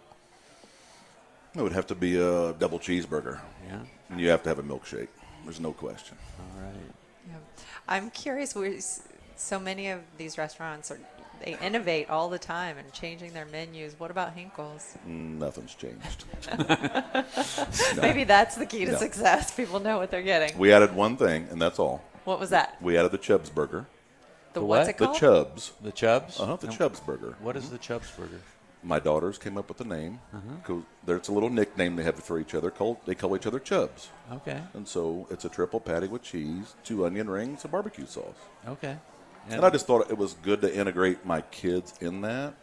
It 1.54 1.60
would 1.62 1.72
have 1.72 1.86
to 1.88 1.94
be 1.94 2.16
a 2.16 2.52
double 2.54 2.78
cheeseburger, 2.78 3.38
Yeah. 3.66 3.80
and 4.10 4.20
you 4.20 4.28
have 4.30 4.42
to 4.44 4.48
have 4.48 4.58
a 4.58 4.62
milkshake. 4.62 5.08
There's 5.44 5.60
no 5.60 5.72
question. 5.72 6.16
All 6.40 6.62
right. 6.62 6.72
Yeah. 7.28 7.34
I'm 7.88 8.10
curious. 8.10 8.54
We 8.54 8.80
so 9.36 9.58
many 9.60 9.88
of 9.88 10.00
these 10.18 10.38
restaurants 10.38 10.90
are 10.90 10.98
they 11.44 11.56
innovate 11.60 12.08
all 12.08 12.28
the 12.28 12.38
time 12.38 12.78
and 12.78 12.92
changing 12.92 13.32
their 13.32 13.46
menus. 13.46 13.94
What 13.98 14.10
about 14.12 14.32
Hinkle's? 14.34 14.96
Nothing's 15.06 15.74
changed. 15.74 16.24
No. 17.96 18.02
Maybe 18.02 18.24
that's 18.24 18.56
the 18.56 18.64
key 18.66 18.84
to 18.86 18.92
No. 18.92 18.98
success. 18.98 19.54
People 19.56 19.80
know 19.80 19.98
what 19.98 20.10
they're 20.10 20.22
getting. 20.22 20.56
We 20.58 20.72
added 20.72 20.94
one 20.94 21.16
thing, 21.16 21.46
and 21.50 21.60
that's 21.60 21.78
all. 21.78 22.02
what 22.24 22.40
was 22.40 22.50
that? 22.50 22.76
We 22.80 22.96
added 22.96 23.12
the 23.12 23.18
Chubbs 23.18 23.50
burger. 23.50 23.86
The, 24.52 24.60
The 24.60 24.66
what's 24.66 24.86
what? 24.86 24.94
it 24.94 24.98
The 24.98 25.12
Chubs. 25.18 25.72
The 25.82 25.92
Chubbs. 25.92 26.40
Uh 26.40 26.46
huh. 26.46 26.56
The 26.56 26.66
And 26.68 26.76
Chubbs 26.76 27.00
burger. 27.00 27.34
What 27.40 27.56
is 27.56 27.70
the 27.70 27.78
Chubs 27.78 28.10
burger? 28.12 28.40
My 28.84 28.98
daughters 28.98 29.38
came 29.38 29.56
up 29.56 29.68
with 29.68 29.78
the 29.78 29.84
name. 29.84 30.18
Cause 30.64 30.82
there's 31.06 31.28
a 31.28 31.32
little 31.32 31.50
nickname 31.50 31.94
they 31.96 32.02
have 32.02 32.16
for 32.16 32.40
each 32.40 32.54
other. 32.54 32.70
Called 32.70 32.98
they 33.06 33.14
call 33.14 33.36
each 33.36 33.46
other 33.46 33.60
Chubs. 33.60 34.08
Okay. 34.32 34.60
and 34.74 34.86
so 34.88 35.26
it's 35.30 35.44
a 35.44 35.48
triple 35.48 35.78
patty 35.80 36.08
with 36.08 36.22
cheese, 36.22 36.74
two 36.82 37.06
onion 37.06 37.30
rings, 37.30 37.62
and 37.62 37.70
barbecue 37.70 38.06
sauce. 38.06 38.34
Okay. 38.66 38.96
And 39.48 39.64
I 39.64 39.70
just 39.70 39.86
thought 39.86 40.10
it 40.10 40.18
was 40.18 40.34
good 40.34 40.60
to 40.62 40.72
integrate 40.74 41.24
my 41.26 41.40
kids 41.42 41.94
in 42.00 42.20
that, 42.20 42.54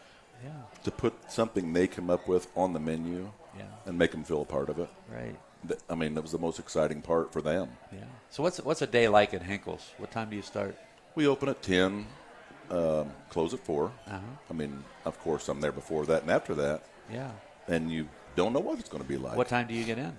yeah. 0.43 0.51
to 0.83 0.91
put 0.91 1.13
something 1.31 1.73
they 1.73 1.87
come 1.87 2.09
up 2.09 2.25
with 2.27 2.47
on 2.55 2.71
the 2.73 2.79
menu, 2.79 3.31
Yeah. 3.57 3.63
and 3.85 3.97
make 3.97 4.11
them 4.11 4.23
feel 4.23 4.41
a 4.41 4.45
part 4.45 4.69
of 4.69 4.79
it. 4.79 4.89
Right. 5.13 5.35
I 5.89 5.95
mean, 5.95 6.13
that 6.13 6.21
was 6.21 6.31
the 6.31 6.39
most 6.39 6.57
exciting 6.57 7.01
part 7.01 7.33
for 7.33 7.41
them. 7.41 7.69
Yeah. 7.91 8.05
So 8.29 8.43
what's 8.43 8.59
what's 8.61 8.81
a 8.81 8.87
day 8.87 9.07
like 9.09 9.33
at 9.33 9.43
Hinkle's? 9.43 9.91
What 9.97 10.09
time 10.11 10.29
do 10.29 10.37
you 10.37 10.41
start? 10.41 10.77
We 11.19 11.27
open 11.27 11.49
at 11.49 11.61
ten, 11.61 12.05
um, 12.71 13.11
close 13.29 13.53
at 13.53 13.59
4 13.59 13.91
Uh-huh. 14.07 14.17
I 14.49 14.53
mean, 14.53 14.85
of 15.03 15.19
course, 15.19 15.49
I'm 15.49 15.59
there 15.59 15.73
before 15.73 16.05
that 16.05 16.21
and 16.21 16.31
after 16.31 16.55
that, 16.55 16.83
Yeah. 17.11 17.31
and 17.67 17.91
you 17.91 18.07
don't 18.37 18.53
know 18.53 18.61
what 18.61 18.79
it's 18.79 18.87
going 18.87 19.03
to 19.03 19.09
be 19.09 19.17
like. 19.17 19.35
What 19.35 19.49
time 19.49 19.67
do 19.67 19.73
you 19.73 19.83
get 19.83 19.97
in? 19.97 20.15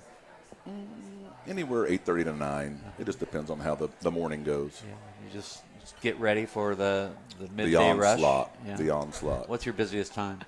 Anywhere 1.48 1.86
eight 1.86 2.04
thirty 2.04 2.22
to 2.24 2.34
nine. 2.34 2.82
It 2.98 3.06
just 3.06 3.18
depends 3.18 3.48
on 3.50 3.58
how 3.60 3.74
the, 3.76 3.88
the 4.02 4.10
morning 4.10 4.44
goes. 4.44 4.82
Yeah. 4.86 4.92
You 5.24 5.32
just 5.32 5.62
just 5.80 5.98
get 6.02 6.20
ready 6.20 6.44
for 6.44 6.74
the 6.74 7.12
the 7.38 7.48
midday 7.48 7.70
the 7.92 7.94
rush. 7.98 8.12
onslaught. 8.16 8.54
Yeah. 8.66 8.76
The 8.76 8.90
onslaught. 8.90 9.48
What's 9.48 9.64
your 9.64 9.72
busiest 9.72 10.12
time? 10.12 10.40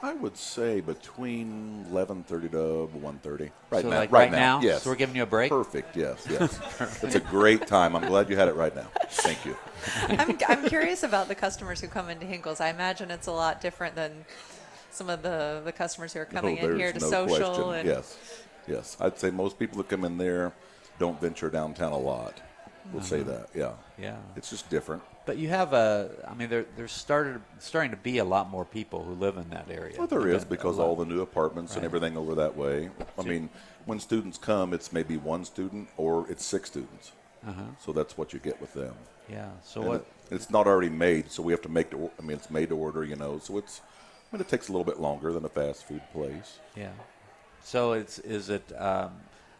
I 0.00 0.14
would 0.14 0.36
say 0.36 0.80
between 0.80 1.84
eleven 1.90 2.22
thirty 2.22 2.48
to 2.50 2.86
one 2.86 3.18
thirty. 3.18 3.50
Right 3.70 3.82
so 3.82 3.90
now. 3.90 3.98
like 3.98 4.12
right, 4.12 4.30
now? 4.30 4.60
Yes. 4.60 4.82
So 4.82 4.90
we're 4.90 4.96
giving 4.96 5.16
you 5.16 5.24
a 5.24 5.26
break. 5.26 5.50
Perfect. 5.50 5.96
Yes. 5.96 6.24
Yes. 6.30 6.58
it's 7.02 7.16
a 7.16 7.20
great 7.20 7.66
time. 7.66 7.96
I'm 7.96 8.06
glad 8.06 8.30
you 8.30 8.36
had 8.36 8.48
it 8.48 8.54
right 8.54 8.74
now. 8.74 8.86
Thank 9.10 9.44
you. 9.44 9.56
I'm, 10.08 10.38
I'm 10.46 10.68
curious 10.68 11.02
about 11.02 11.26
the 11.26 11.34
customers 11.34 11.80
who 11.80 11.88
come 11.88 12.10
into 12.10 12.26
Hinkle's. 12.26 12.60
I 12.60 12.68
imagine 12.68 13.10
it's 13.10 13.26
a 13.26 13.32
lot 13.32 13.60
different 13.60 13.96
than 13.96 14.24
some 14.90 15.10
of 15.10 15.22
the, 15.22 15.62
the 15.64 15.72
customers 15.72 16.12
who 16.12 16.20
are 16.20 16.24
coming 16.24 16.58
Oh, 16.60 16.66
in 16.68 16.76
here 16.76 16.92
to 16.92 16.98
there's 16.98 17.10
no 17.10 17.26
social. 17.26 17.72
And 17.72 17.86
Yes. 17.86 18.16
Yes. 18.66 18.96
I'd 19.00 19.18
say 19.18 19.30
most 19.30 19.58
people 19.58 19.78
that 19.78 19.88
come 19.88 20.04
in 20.04 20.16
there 20.18 20.52
don't 20.98 21.20
venture 21.20 21.50
downtown 21.50 21.92
a 21.92 21.98
lot. 21.98 22.40
We'll 22.92 23.02
say 23.02 23.20
uh-huh. 23.20 23.30
that. 23.30 23.48
Yeah. 23.54 23.72
Yeah. 23.98 24.16
It's 24.36 24.50
just 24.50 24.70
different. 24.70 25.02
But 25.28 25.36
you 25.36 25.50
have 25.50 25.74
a. 25.74 26.08
I 26.26 26.32
mean, 26.32 26.48
there 26.48 26.64
there's 26.78 26.90
started 26.90 27.42
starting 27.58 27.90
to 27.90 27.98
be 27.98 28.16
a 28.16 28.24
lot 28.24 28.48
more 28.48 28.64
people 28.64 29.04
who 29.04 29.12
live 29.12 29.36
in 29.36 29.50
that 29.50 29.66
area. 29.70 29.94
Well, 29.98 30.06
there 30.06 30.26
is 30.26 30.42
because 30.42 30.78
all 30.78 30.96
the 30.96 31.04
new 31.04 31.20
apartments 31.20 31.76
and 31.76 31.84
everything 31.84 32.16
over 32.16 32.34
that 32.36 32.56
way. 32.56 32.88
I 33.18 33.22
mean, 33.24 33.50
when 33.84 34.00
students 34.00 34.38
come, 34.38 34.72
it's 34.72 34.90
maybe 34.90 35.18
one 35.18 35.44
student 35.44 35.90
or 35.98 36.24
it's 36.30 36.42
six 36.42 36.70
students. 36.70 37.12
Uh-huh. 37.46 37.60
So 37.78 37.92
that's 37.92 38.16
what 38.16 38.32
you 38.32 38.38
get 38.38 38.58
with 38.58 38.72
them. 38.72 38.94
Yeah. 39.30 39.50
So 39.62 39.80
And 39.82 39.88
what? 39.90 40.00
it- 40.00 40.06
it's 40.30 40.48
not 40.48 40.66
already 40.66 40.88
made, 40.88 41.30
so 41.30 41.42
we 41.42 41.52
have 41.52 41.60
to 41.62 41.68
make. 41.68 41.92
I 41.92 42.22
mean, 42.22 42.38
it's 42.38 42.50
made 42.50 42.70
to 42.70 42.76
order, 42.78 43.04
you 43.04 43.16
know. 43.16 43.38
So 43.38 43.58
it's. 43.58 43.82
I 44.32 44.36
mean, 44.36 44.40
it 44.40 44.48
takes 44.48 44.68
a 44.70 44.72
little 44.72 44.84
bit 44.92 44.98
longer 44.98 45.30
than 45.30 45.44
a 45.44 45.50
fast 45.50 45.84
food 45.84 46.00
place. 46.10 46.58
Yeah. 46.74 46.92
So 47.62 47.92
it's 47.92 48.18
is 48.20 48.48
it 48.48 48.72
um, 48.80 49.12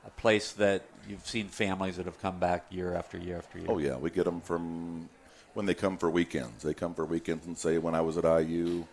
a 0.07 0.11
place 0.17 0.53
that 0.53 0.85
you've 1.07 1.27
seen 1.27 1.49
families 1.49 1.97
that 1.99 2.07
have 2.07 2.19
come 2.23 2.39
back 2.39 2.65
year 2.71 2.95
after 2.95 3.19
year 3.19 3.37
after 3.37 3.59
year? 3.59 3.67
Oh 3.71 3.77
yeah, 3.77 3.97
we 3.97 4.09
get 4.09 4.25
them 4.25 4.41
from 4.41 5.11
when 5.59 5.67
they 5.67 5.75
come 5.75 5.99
for 5.99 6.09
weekends. 6.09 6.63
They 6.63 6.73
come 6.73 6.95
for 6.95 7.05
weekends 7.05 7.45
and 7.45 7.59
say, 7.59 7.79
"When 7.79 7.93
I 7.93 8.01
was 8.01 8.17
at 8.17 8.25
IU, 8.25 8.87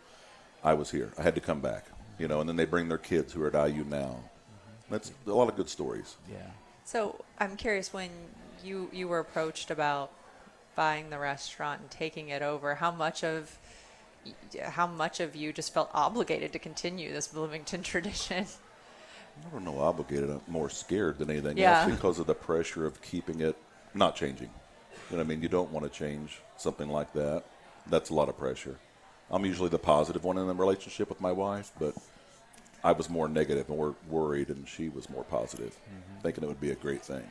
I 0.63 0.73
was 0.73 0.89
here. 0.89 1.13
I 1.15 1.21
had 1.21 1.35
to 1.35 1.41
come 1.41 1.61
back." 1.61 1.85
You 2.17 2.27
know, 2.27 2.39
and 2.39 2.49
then 2.49 2.55
they 2.55 2.65
bring 2.65 2.89
their 2.89 2.97
kids 2.97 3.33
who 3.33 3.43
are 3.43 3.55
at 3.55 3.69
IU 3.69 3.83
now. 3.83 4.15
Mm-hmm. 4.17 4.89
That's 4.89 5.11
a 5.27 5.31
lot 5.31 5.47
of 5.47 5.55
good 5.55 5.69
stories. 5.69 6.15
Yeah. 6.27 6.37
So 6.83 7.23
I'm 7.37 7.55
curious 7.55 7.93
when 7.93 8.09
you 8.63 8.89
you 8.91 9.07
were 9.07 9.19
approached 9.19 9.69
about 9.69 10.09
buying 10.75 11.11
the 11.11 11.19
restaurant 11.19 11.81
and 11.81 11.91
taking 11.91 12.29
it 12.29 12.41
over, 12.41 12.73
how 12.73 12.89
much 12.89 13.23
of 13.23 13.59
how 14.63 14.87
much 14.87 15.19
of 15.19 15.35
you 15.35 15.53
just 15.53 15.71
felt 15.71 15.91
obligated 15.93 16.51
to 16.53 16.57
continue 16.57 17.13
this 17.13 17.27
Bloomington 17.27 17.83
tradition? 17.93 18.47
I 19.45 19.49
don't 19.51 19.65
know, 19.65 19.77
obligated. 19.77 20.31
I'm 20.31 20.41
more 20.47 20.71
scared 20.71 21.19
than 21.19 21.29
anything 21.29 21.57
Yeah. 21.57 21.83
else 21.83 21.91
because 21.91 22.17
of 22.17 22.25
the 22.25 22.33
pressure 22.33 22.87
of 22.87 23.03
keeping 23.03 23.41
it 23.41 23.55
not 23.93 24.15
changing. 24.15 24.49
You 25.09 25.17
know 25.17 25.21
what 25.21 25.25
I 25.25 25.27
mean? 25.29 25.41
You 25.41 25.49
don't 25.49 25.71
want 25.71 25.91
to 25.91 25.97
change 25.99 26.39
something 26.57 26.89
like 26.89 27.13
that. 27.13 27.43
That's 27.87 28.09
a 28.09 28.13
lot 28.13 28.29
of 28.29 28.37
pressure. 28.37 28.77
I'm 29.29 29.45
usually 29.45 29.69
the 29.69 29.79
positive 29.79 30.23
one 30.23 30.37
in 30.37 30.47
the 30.47 30.53
relationship 30.53 31.09
with 31.09 31.21
my 31.21 31.31
wife, 31.31 31.71
but 31.79 31.95
I 32.83 32.91
was 32.91 33.09
more 33.09 33.27
negative, 33.27 33.69
more 33.69 33.95
worried, 34.09 34.49
and 34.49 34.67
she 34.67 34.89
was 34.89 35.09
more 35.09 35.23
positive, 35.23 35.71
Mm-hmm. 35.75 36.21
thinking 36.21 36.43
it 36.43 36.47
would 36.47 36.61
be 36.61 36.71
a 36.71 36.75
great 36.75 37.03
thing. 37.03 37.23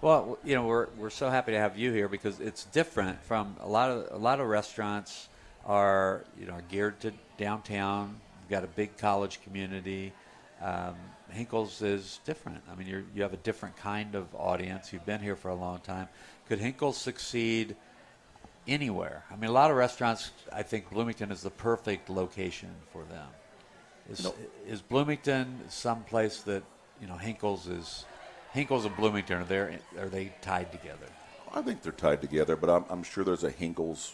Well, 0.00 0.38
you 0.44 0.54
know, 0.56 0.66
we're, 0.66 0.88
we're 0.98 1.10
so 1.10 1.30
happy 1.30 1.52
to 1.52 1.58
have 1.58 1.78
you 1.78 1.92
here 1.92 2.08
because 2.08 2.40
it's 2.40 2.64
different 2.66 3.22
from 3.22 3.56
a 3.60 3.68
lot 3.68 3.90
of 3.90 4.08
a 4.10 4.18
lot 4.18 4.40
of 4.40 4.48
restaurants 4.48 5.28
are 5.64 6.24
you 6.36 6.46
know 6.46 6.58
geared 6.68 6.98
to 7.00 7.12
downtown. 7.38 8.20
You've 8.40 8.50
got 8.50 8.64
a 8.64 8.68
big 8.68 8.96
college 8.96 9.40
community. 9.44 10.12
Um, 10.60 10.96
Hinkles 11.32 11.82
is 11.82 12.20
different. 12.24 12.62
I 12.70 12.74
mean, 12.74 12.86
you 12.86 13.04
you 13.14 13.22
have 13.22 13.32
a 13.32 13.38
different 13.38 13.76
kind 13.76 14.14
of 14.14 14.26
audience. 14.34 14.92
You've 14.92 15.06
been 15.06 15.20
here 15.20 15.36
for 15.36 15.50
a 15.50 15.54
long 15.54 15.78
time. 15.80 16.08
Could 16.48 16.60
Hinkles 16.60 16.94
succeed 16.94 17.76
anywhere? 18.66 19.24
I 19.30 19.36
mean, 19.36 19.50
a 19.50 19.52
lot 19.52 19.70
of 19.70 19.76
restaurants. 19.76 20.30
I 20.52 20.62
think 20.62 20.90
Bloomington 20.90 21.30
is 21.30 21.42
the 21.42 21.50
perfect 21.50 22.10
location 22.10 22.70
for 22.92 23.04
them. 23.04 23.28
Is, 24.10 24.30
is 24.66 24.82
Bloomington 24.82 25.60
someplace 25.68 26.42
that 26.42 26.62
you 27.00 27.06
know 27.06 27.16
Hinkles 27.16 27.68
is? 27.68 28.04
Hinkles 28.52 28.84
and 28.84 28.94
Bloomington 28.96 29.40
are 29.40 29.44
there? 29.44 29.78
Are 29.98 30.08
they 30.08 30.32
tied 30.42 30.70
together? 30.72 31.06
I 31.54 31.62
think 31.62 31.82
they're 31.82 31.92
tied 31.92 32.20
together, 32.20 32.56
but 32.56 32.68
I'm, 32.68 32.84
I'm 32.90 33.02
sure 33.02 33.24
there's 33.24 33.44
a 33.44 33.50
Hinkles. 33.50 34.12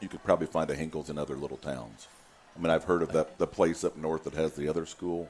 You 0.00 0.08
could 0.08 0.22
probably 0.22 0.46
find 0.46 0.70
a 0.70 0.76
Hinkles 0.76 1.10
in 1.10 1.18
other 1.18 1.36
little 1.36 1.56
towns. 1.56 2.08
I 2.56 2.60
mean, 2.60 2.70
I've 2.70 2.84
heard 2.84 3.02
of 3.02 3.12
that 3.12 3.38
the 3.38 3.46
place 3.46 3.82
up 3.82 3.96
north 3.96 4.24
that 4.24 4.34
has 4.34 4.52
the 4.54 4.68
other 4.68 4.86
school. 4.86 5.28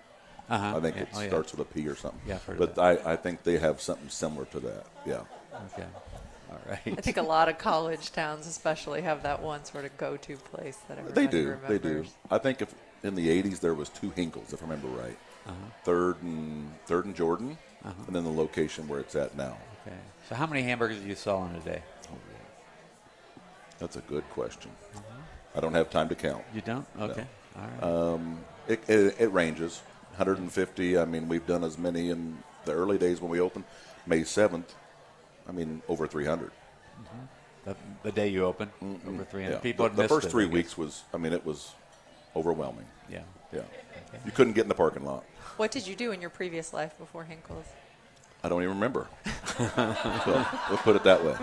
Uh-huh. 0.52 0.76
I 0.76 0.80
think 0.80 0.96
Yeah. 0.96 1.02
it 1.02 1.08
Oh, 1.14 1.20
yeah. 1.20 1.28
starts 1.28 1.52
with 1.52 1.60
a 1.60 1.64
P 1.74 1.88
or 1.88 1.96
something. 1.96 2.20
Yeah, 2.26 2.34
I've 2.34 2.44
heard 2.44 2.58
but 2.58 2.68
of 2.70 2.74
that. 2.76 3.06
I, 3.06 3.12
I 3.12 3.16
think 3.16 3.42
they 3.42 3.58
have 3.58 3.80
something 3.80 4.08
similar 4.10 4.44
to 4.46 4.60
that. 4.60 4.86
Yeah. 5.06 5.20
Okay, 5.72 5.86
all 6.50 6.58
right. 6.68 6.80
I 6.86 7.00
think 7.00 7.16
a 7.16 7.22
lot 7.22 7.48
of 7.48 7.56
college 7.58 8.12
towns, 8.12 8.46
especially, 8.46 9.02
have 9.02 9.22
that 9.22 9.42
one 9.42 9.64
sort 9.64 9.84
of 9.84 9.96
go-to 9.96 10.36
place 10.36 10.76
that 10.88 10.98
everybody 10.98 11.26
They 11.26 11.30
do. 11.30 11.48
remembers. 11.50 11.68
They 11.68 11.78
do. 11.78 12.04
I 12.30 12.38
think 12.38 12.62
if 12.62 12.74
in 13.02 13.14
the 13.14 13.28
'80s 13.42 13.60
there 13.60 13.74
was 13.74 13.88
two 13.88 14.10
Hinkles, 14.10 14.52
if 14.52 14.60
I 14.62 14.66
remember 14.66 14.88
right. 14.88 15.16
Uh-huh. 15.46 15.54
Third 15.84 16.22
and 16.22 16.70
Third 16.86 17.04
and 17.06 17.14
Jordan, 17.16 17.56
and 17.84 18.14
then 18.14 18.24
the 18.24 18.30
location 18.32 18.88
where 18.88 19.00
it's 19.00 19.14
at 19.16 19.36
now. 19.36 19.56
Okay. 19.86 19.96
So 20.28 20.34
how 20.36 20.46
many 20.46 20.62
hamburgers 20.62 21.00
do 21.00 21.06
you 21.08 21.14
sell 21.16 21.44
in 21.46 21.56
a 21.56 21.60
day? 21.60 21.82
That's 23.78 23.96
a 23.96 24.00
good 24.02 24.28
question. 24.30 24.70
I 25.56 25.60
don't 25.60 25.74
have 25.74 25.90
time 25.90 26.08
to 26.10 26.14
count. 26.14 26.44
You 26.54 26.60
don't? 26.60 26.86
Okay. 27.00 27.24
All 27.82 28.16
right. 28.20 28.36
It, 28.68 28.88
it, 28.88 29.16
it 29.18 29.32
ranges. 29.32 29.82
150. 30.12 30.98
I 30.98 31.04
mean, 31.04 31.28
we've 31.28 31.46
done 31.46 31.64
as 31.64 31.78
many 31.78 32.10
in 32.10 32.38
the 32.64 32.72
early 32.72 32.98
days 32.98 33.20
when 33.20 33.30
we 33.30 33.40
opened. 33.40 33.64
May 34.06 34.20
7th. 34.20 34.64
I 35.48 35.52
mean, 35.52 35.82
over 35.88 36.06
300. 36.06 36.50
Mm-hmm. 36.50 37.06
the, 37.64 37.76
the 38.02 38.12
day 38.12 38.28
you 38.28 38.44
open, 38.44 38.70
over 39.08 39.24
300 39.24 39.54
Yeah. 39.54 39.58
people. 39.58 39.88
The, 39.88 40.02
the 40.02 40.08
first 40.08 40.26
it, 40.28 40.30
three 40.30 40.46
weeks 40.46 40.76
was. 40.76 41.02
I 41.12 41.16
mean, 41.16 41.32
it 41.32 41.44
was 41.44 41.72
overwhelming. 42.36 42.86
Yeah. 43.10 43.22
Yeah. 43.52 43.62
You 44.24 44.30
couldn't 44.30 44.52
get 44.52 44.62
in 44.62 44.68
the 44.68 44.74
parking 44.74 45.04
lot. 45.04 45.24
What 45.56 45.70
did 45.70 45.86
you 45.86 45.94
do 45.94 46.12
in 46.12 46.20
your 46.20 46.30
previous 46.30 46.72
life 46.72 46.96
before 46.98 47.24
Hinkles? 47.24 47.64
I 48.44 48.48
don't 48.48 48.62
even 48.62 48.74
remember. 48.74 49.06
so 49.56 50.46
we'll 50.68 50.78
put 50.78 50.96
it 50.96 51.04
that 51.04 51.24
way. 51.24 51.36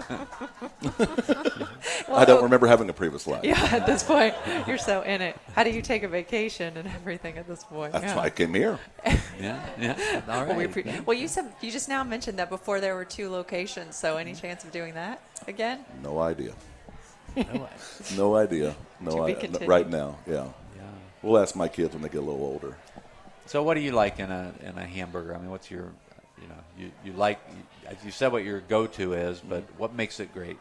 I 2.13 2.25
don't 2.25 2.43
remember 2.43 2.67
having 2.67 2.89
a 2.89 2.93
previous 2.93 3.25
life. 3.25 3.43
Yeah, 3.43 3.69
at 3.71 3.85
this 3.85 4.03
point, 4.03 4.35
you're 4.67 4.77
so 4.77 5.01
in 5.01 5.21
it. 5.21 5.37
How 5.55 5.63
do 5.63 5.69
you 5.69 5.81
take 5.81 6.03
a 6.03 6.09
vacation 6.09 6.75
and 6.75 6.87
everything 6.89 7.37
at 7.37 7.47
this 7.47 7.63
point? 7.63 7.93
That's 7.93 8.03
yeah. 8.05 8.15
why 8.17 8.23
I 8.23 8.29
came 8.29 8.53
here. 8.53 8.79
Yeah. 9.39 9.65
Yeah. 9.79 10.21
All 10.27 10.39
right. 10.39 10.49
Well, 10.49 10.57
we 10.57 10.65
appre- 10.65 11.05
well, 11.05 11.17
you 11.17 11.29
said 11.29 11.53
you 11.61 11.71
just 11.71 11.87
now 11.87 12.03
mentioned 12.03 12.37
that 12.39 12.49
before 12.49 12.81
there 12.81 12.93
were 12.93 13.05
two 13.05 13.29
locations. 13.29 13.95
So, 13.95 14.17
any 14.17 14.33
mm-hmm. 14.33 14.41
chance 14.41 14.65
of 14.65 14.73
doing 14.73 14.95
that 14.95 15.21
again? 15.47 15.85
No 16.03 16.19
idea. 16.19 16.51
No, 17.37 17.69
No 18.17 18.35
idea. 18.35 18.75
No 18.99 19.11
To 19.11 19.23
idea. 19.23 19.65
Right 19.65 19.89
now, 19.89 20.17
yeah. 20.27 20.49
yeah. 20.75 20.81
We'll 21.21 21.41
ask 21.41 21.55
my 21.55 21.69
kids 21.69 21.93
when 21.93 22.01
they 22.01 22.09
get 22.09 22.17
a 22.17 22.21
little 22.21 22.41
older. 22.41 22.75
So 23.45 23.63
what 23.63 23.73
do 23.73 23.79
you 23.79 23.93
like 23.93 24.19
in 24.19 24.29
a 24.29 24.53
in 24.61 24.77
a 24.77 24.85
hamburger? 24.85 25.33
I 25.33 25.39
mean, 25.39 25.49
what's 25.49 25.71
your, 25.71 25.91
you 26.41 26.47
know, 26.47 26.55
you 26.77 26.91
you 27.03 27.13
like 27.13 27.39
you, 27.49 27.97
you 28.05 28.11
said 28.11 28.31
what 28.31 28.43
your 28.43 28.61
go-to 28.61 29.13
is, 29.13 29.39
but 29.39 29.63
what 29.77 29.93
makes 29.93 30.19
it 30.19 30.33
great? 30.33 30.57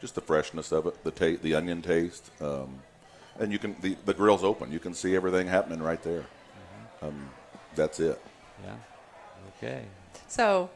Just 0.00 0.14
the 0.14 0.20
freshness 0.20 0.72
of 0.72 0.86
it, 0.86 1.02
the 1.04 1.10
ta- 1.10 1.40
the 1.42 1.54
onion 1.54 1.82
taste, 1.82 2.30
um, 2.40 2.80
and 3.38 3.52
you 3.52 3.58
can 3.58 3.76
the, 3.80 3.96
the 4.04 4.14
grill's 4.14 4.44
open. 4.44 4.72
You 4.72 4.78
can 4.78 4.94
see 4.94 5.14
everything 5.14 5.46
happening 5.46 5.82
right 5.82 6.02
there. 6.02 6.24
Um, 7.02 7.30
that's 7.74 8.00
it. 8.00 8.20
Yeah. 8.64 8.74
Okay. 9.56 9.84
So, 10.28 10.70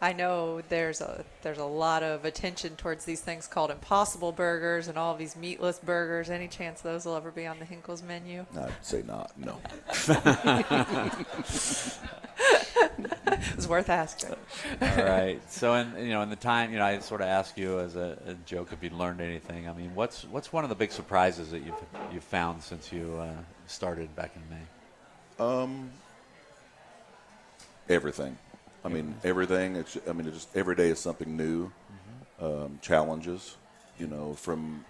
I 0.00 0.12
know 0.12 0.62
there's 0.68 1.00
a 1.00 1.24
there's 1.42 1.58
a 1.58 1.64
lot 1.64 2.02
of 2.02 2.24
attention 2.24 2.76
towards 2.76 3.04
these 3.04 3.20
things 3.20 3.48
called 3.48 3.70
Impossible 3.70 4.32
Burgers 4.32 4.88
and 4.88 4.96
all 4.96 5.16
these 5.16 5.36
meatless 5.36 5.78
burgers. 5.78 6.30
Any 6.30 6.46
chance 6.46 6.80
those 6.80 7.04
will 7.04 7.16
ever 7.16 7.30
be 7.30 7.46
on 7.46 7.58
the 7.58 7.64
Hinkles 7.64 8.02
menu? 8.02 8.46
I'd 8.56 8.72
say 8.82 9.02
not. 9.06 9.32
No. 9.36 9.60
It 13.30 13.56
was 13.56 13.68
worth 13.68 13.88
asking. 13.88 14.34
All 14.80 14.88
right. 15.04 15.40
So, 15.48 15.74
in 15.74 15.94
you 15.98 16.10
know, 16.10 16.22
in 16.22 16.30
the 16.30 16.36
time, 16.36 16.72
you 16.72 16.78
know, 16.78 16.84
I 16.84 16.98
sort 16.98 17.20
of 17.20 17.28
ask 17.28 17.56
you 17.56 17.78
as 17.78 17.94
a, 17.94 18.18
a 18.26 18.34
joke 18.46 18.72
if 18.72 18.82
you'd 18.82 18.92
learned 18.92 19.20
anything. 19.20 19.68
I 19.68 19.72
mean, 19.72 19.94
what's 19.94 20.24
what's 20.24 20.52
one 20.52 20.64
of 20.64 20.70
the 20.70 20.76
big 20.76 20.90
surprises 20.90 21.50
that 21.52 21.60
you've 21.60 21.80
you've 22.12 22.24
found 22.24 22.62
since 22.62 22.92
you 22.92 23.16
uh, 23.20 23.30
started 23.66 24.14
back 24.16 24.32
in 24.36 24.42
May? 24.50 25.44
Um, 25.44 25.90
Everything. 27.88 28.36
I 28.84 28.88
mean, 28.88 29.14
everything. 29.24 29.76
It's, 29.76 29.96
I 30.08 30.12
mean, 30.12 30.26
it 30.28 30.34
just 30.34 30.54
every 30.56 30.76
day 30.76 30.90
is 30.90 30.98
something 30.98 31.36
new. 31.36 31.72
Um, 32.40 32.78
challenges, 32.82 33.56
you 33.98 34.06
know, 34.06 34.34
from 34.34 34.84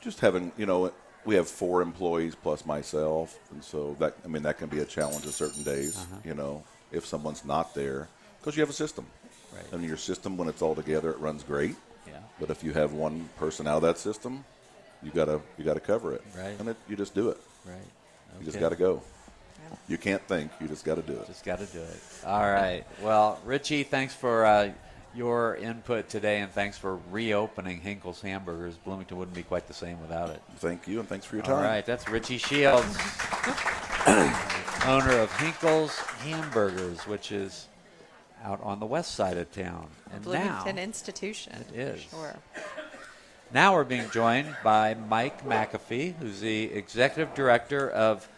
just 0.00 0.18
having, 0.18 0.50
you 0.56 0.66
know, 0.66 0.92
we 1.24 1.34
have 1.36 1.48
four 1.48 1.82
employees 1.82 2.34
plus 2.34 2.66
myself, 2.66 3.38
and 3.50 3.62
so 3.62 3.96
that 3.98 4.16
I 4.24 4.28
mean 4.28 4.42
that 4.42 4.58
can 4.58 4.68
be 4.68 4.80
a 4.80 4.84
challenge 4.84 5.24
on 5.26 5.32
certain 5.32 5.62
days. 5.62 6.06
You 6.24 6.34
know, 6.34 6.62
if 6.90 7.06
someone's 7.06 7.44
not 7.44 7.74
there, 7.74 8.08
because 8.40 8.56
you 8.56 8.60
have 8.62 8.70
a 8.70 8.74
system. 8.74 9.06
Right. 9.54 9.72
And 9.72 9.84
your 9.84 9.98
system, 9.98 10.36
when 10.36 10.48
it's 10.48 10.62
all 10.62 10.74
together, 10.74 11.10
it 11.10 11.18
runs 11.18 11.42
great. 11.42 11.76
Yeah. 12.06 12.14
But 12.40 12.50
if 12.50 12.64
you 12.64 12.72
have 12.72 12.92
one 12.94 13.28
person 13.36 13.66
out 13.66 13.76
of 13.76 13.82
that 13.82 13.98
system, 13.98 14.44
you 15.02 15.10
gotta 15.10 15.40
you 15.58 15.64
gotta 15.64 15.80
cover 15.80 16.14
it. 16.14 16.22
Right. 16.36 16.58
And 16.58 16.70
it, 16.70 16.76
you 16.88 16.96
just 16.96 17.14
do 17.14 17.28
it. 17.28 17.38
Right. 17.66 17.76
You 18.38 18.46
just 18.46 18.58
got 18.58 18.70
to 18.70 18.76
go. 18.76 19.02
You 19.88 19.98
can't 19.98 20.22
think. 20.28 20.50
You 20.60 20.68
just 20.68 20.84
got 20.84 20.96
to 20.96 21.02
do 21.02 21.12
it. 21.12 21.26
Just 21.26 21.44
got 21.44 21.58
to 21.58 21.66
do 21.66 21.80
it. 21.80 22.00
All 22.26 22.42
right. 22.42 22.84
Well, 23.02 23.40
Richie, 23.44 23.84
thanks 23.84 24.14
for 24.14 24.44
uh, 24.44 24.72
your 25.14 25.56
input 25.56 26.08
today, 26.08 26.40
and 26.40 26.50
thanks 26.50 26.78
for 26.78 26.98
reopening 27.10 27.80
Hinkle's 27.80 28.20
Hamburgers. 28.20 28.74
Bloomington 28.76 29.18
wouldn't 29.18 29.36
be 29.36 29.42
quite 29.42 29.66
the 29.66 29.74
same 29.74 30.00
without 30.00 30.30
it. 30.30 30.42
Thank 30.56 30.88
you, 30.88 31.00
and 31.00 31.08
thanks 31.08 31.26
for 31.26 31.36
your 31.36 31.44
time. 31.44 31.56
All 31.56 31.62
right, 31.62 31.84
that's 31.84 32.08
Richie 32.08 32.38
Shields, 32.38 32.96
owner 34.86 35.18
of 35.18 35.30
Hinkle's 35.38 35.96
Hamburgers, 35.98 37.00
which 37.06 37.32
is 37.32 37.68
out 38.42 38.60
on 38.62 38.80
the 38.80 38.86
west 38.86 39.14
side 39.14 39.36
of 39.36 39.50
town. 39.52 39.88
And 40.12 40.22
Bloomington 40.22 40.76
now, 40.76 40.82
institution. 40.82 41.64
It 41.72 41.78
is. 41.78 42.00
Sure. 42.02 42.36
now 43.52 43.74
we're 43.74 43.84
being 43.84 44.08
joined 44.10 44.56
by 44.64 44.94
Mike 44.94 45.46
McAfee, 45.46 46.14
who's 46.16 46.40
the 46.40 46.64
executive 46.72 47.34
director 47.34 47.90
of 47.90 48.28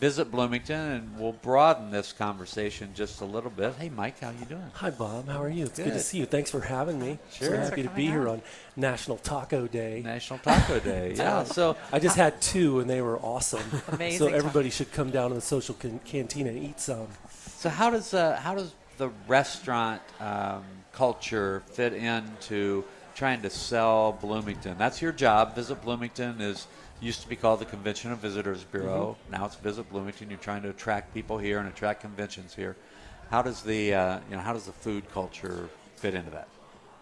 Visit 0.00 0.30
Bloomington, 0.32 0.80
and 0.80 1.18
we'll 1.18 1.32
broaden 1.32 1.90
this 1.92 2.12
conversation 2.12 2.90
just 2.94 3.20
a 3.20 3.24
little 3.24 3.50
bit. 3.50 3.74
Hey, 3.76 3.88
Mike, 3.88 4.18
how 4.20 4.30
you 4.30 4.44
doing? 4.46 4.70
Hi, 4.74 4.90
Bob. 4.90 5.28
How 5.28 5.40
are 5.40 5.48
you? 5.50 5.66
It's 5.66 5.76
good, 5.76 5.84
Good. 5.84 5.92
to 5.92 6.00
see 6.00 6.18
you. 6.18 6.26
Thanks 6.26 6.50
for 6.50 6.60
having 6.60 6.98
me. 6.98 7.18
Sure. 7.30 7.50
So 7.50 7.56
happy 7.56 7.82
to 7.84 7.88
be 7.90 8.06
here 8.06 8.26
on 8.28 8.42
National 8.74 9.16
Taco 9.18 9.68
Day. 9.68 10.00
National 10.04 10.38
Taco 10.40 10.80
Day. 10.80 11.14
Yeah. 11.22 11.44
So 11.44 11.76
I 11.92 12.00
just 12.00 12.16
had 12.16 12.40
two, 12.42 12.80
and 12.80 12.90
they 12.90 13.00
were 13.00 13.18
awesome. 13.18 13.62
Amazing 13.88 14.18
So 14.18 14.34
everybody 14.34 14.70
should 14.70 14.90
come 14.92 15.10
down 15.10 15.28
to 15.28 15.34
the 15.36 15.40
social 15.40 15.74
can- 15.76 16.00
canteen 16.00 16.46
and 16.48 16.58
eat 16.58 16.80
some. 16.80 17.06
So 17.58 17.68
how 17.68 17.90
does 17.90 18.12
uh, 18.12 18.36
how 18.42 18.56
does 18.56 18.72
the 18.98 19.10
restaurant 19.28 20.02
um, 20.18 20.64
culture 20.92 21.62
fit 21.66 21.92
into 21.92 22.82
trying 23.14 23.42
to 23.42 23.50
sell 23.50 24.12
Bloomington? 24.20 24.76
That's 24.78 25.00
your 25.00 25.12
job. 25.12 25.54
Visit 25.54 25.80
Bloomington 25.82 26.40
is 26.40 26.66
used 27.02 27.20
to 27.20 27.28
be 27.28 27.36
called 27.36 27.60
the 27.60 27.64
Convention 27.64 28.12
and 28.12 28.20
Visitors 28.20 28.64
Bureau. 28.64 29.16
Now 29.30 29.44
it's 29.44 29.56
Visit 29.56 29.90
Bloomington. 29.90 30.30
You're 30.30 30.38
trying 30.38 30.62
to 30.62 30.70
attract 30.70 31.12
people 31.12 31.36
here 31.36 31.58
and 31.58 31.68
attract 31.68 32.00
conventions 32.00 32.54
here. 32.54 32.76
How 33.30 33.42
does 33.42 33.62
the 33.62 33.94
uh, 33.94 34.20
you 34.30 34.36
know 34.36 34.42
how 34.42 34.52
does 34.52 34.66
the 34.66 34.72
food 34.72 35.10
culture 35.12 35.68
fit 35.96 36.14
into 36.14 36.30
that? 36.30 36.48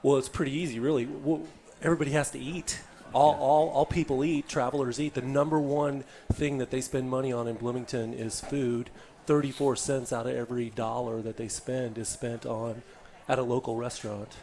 Well, 0.03 0.17
it's 0.17 0.29
pretty 0.29 0.53
easy, 0.53 0.81
really. 0.81 1.07
Well, 1.07 1.43
everybody 1.83 2.13
has 2.13 2.31
to 2.31 2.39
eat. 2.39 2.81
All, 3.13 3.35
all, 3.35 3.69
all 3.71 3.87
people 3.87 4.25
eat, 4.25 4.49
travelers 4.49 5.01
eat. 5.01 5.15
The 5.15 5.23
number 5.23 5.59
one 5.59 6.05
thing 6.33 6.59
that 6.59 6.71
they 6.71 6.81
spend 6.81 7.11
money 7.11 7.33
on 7.33 7.49
in 7.49 7.57
Bloomington 7.57 8.15
is 8.15 8.41
food. 8.41 8.89
34 9.27 9.77
cents 9.77 10.13
out 10.13 10.27
of 10.27 10.35
every 10.35 10.71
dollar 10.71 11.21
that 11.21 11.37
they 11.37 11.49
spend 11.49 11.99
is 11.99 12.09
spent 12.09 12.47
on 12.47 12.83
at 13.29 13.39
a 13.39 13.43
local 13.43 13.77
restaurant. 13.77 14.37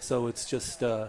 So 0.00 0.26
it's 0.26 0.44
just 0.46 0.82
uh, 0.82 1.08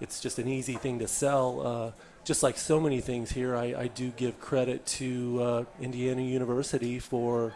it's 0.00 0.20
just 0.20 0.38
an 0.38 0.48
easy 0.48 0.74
thing 0.74 0.98
to 0.98 1.08
sell. 1.08 1.66
Uh, 1.66 1.90
just 2.28 2.42
like 2.42 2.58
so 2.58 2.78
many 2.78 3.00
things 3.00 3.30
here, 3.32 3.56
I, 3.56 3.74
I 3.74 3.86
do 3.86 4.10
give 4.10 4.38
credit 4.38 4.84
to 4.98 5.42
uh, 5.42 5.64
Indiana 5.80 6.20
University 6.20 6.98
for 6.98 7.54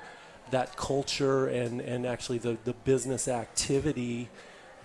that 0.51 0.79
culture 0.79 1.47
and, 1.47 1.83
and 1.83 2.07
actually 2.07 2.39
the, 2.39 2.57
the 2.65 2.73
business 2.73 3.29
activity 3.29 4.31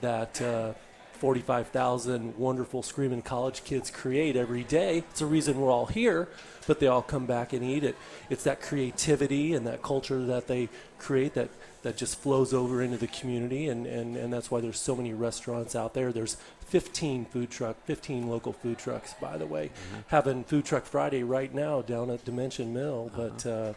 that 0.01 0.41
uh, 0.41 0.73
45,000 1.13 2.37
wonderful 2.37 2.83
screaming 2.83 3.21
college 3.21 3.63
kids 3.63 3.89
create 3.89 4.35
every 4.35 4.65
day. 4.65 5.05
It's 5.09 5.21
a 5.21 5.25
reason 5.25 5.57
we're 5.57 5.71
all 5.71 5.85
here, 5.85 6.27
but 6.67 6.81
they 6.81 6.87
all 6.87 7.01
come 7.01 7.25
back 7.25 7.53
and 7.53 7.63
eat 7.63 7.85
it. 7.85 7.95
It's 8.29 8.43
that 8.43 8.61
creativity 8.61 9.53
and 9.53 9.65
that 9.67 9.83
culture 9.83 10.25
that 10.25 10.47
they 10.47 10.67
create 10.99 11.33
that, 11.35 11.47
that 11.83 11.95
just 11.95 12.19
flows 12.19 12.53
over 12.53 12.81
into 12.81 12.97
the 12.97 13.07
community, 13.07 13.69
and, 13.69 13.87
and, 13.87 14.17
and 14.17 14.33
that's 14.33 14.51
why 14.51 14.59
there's 14.59 14.81
so 14.81 14.97
many 14.97 15.13
restaurants 15.13 15.77
out 15.77 15.93
there. 15.93 16.11
There's 16.11 16.35
15 16.67 17.25
food 17.25 17.49
truck, 17.49 17.77
15 17.85 18.27
local 18.27 18.51
food 18.53 18.77
trucks, 18.77 19.13
by 19.21 19.37
the 19.37 19.45
way, 19.45 19.71
having 20.07 20.43
Food 20.43 20.65
Truck 20.65 20.85
Friday 20.85 21.23
right 21.23 21.53
now 21.53 21.81
down 21.81 22.09
at 22.09 22.25
Dimension 22.25 22.73
Mill. 22.73 23.09
But 23.15 23.45
uh, 23.45 23.73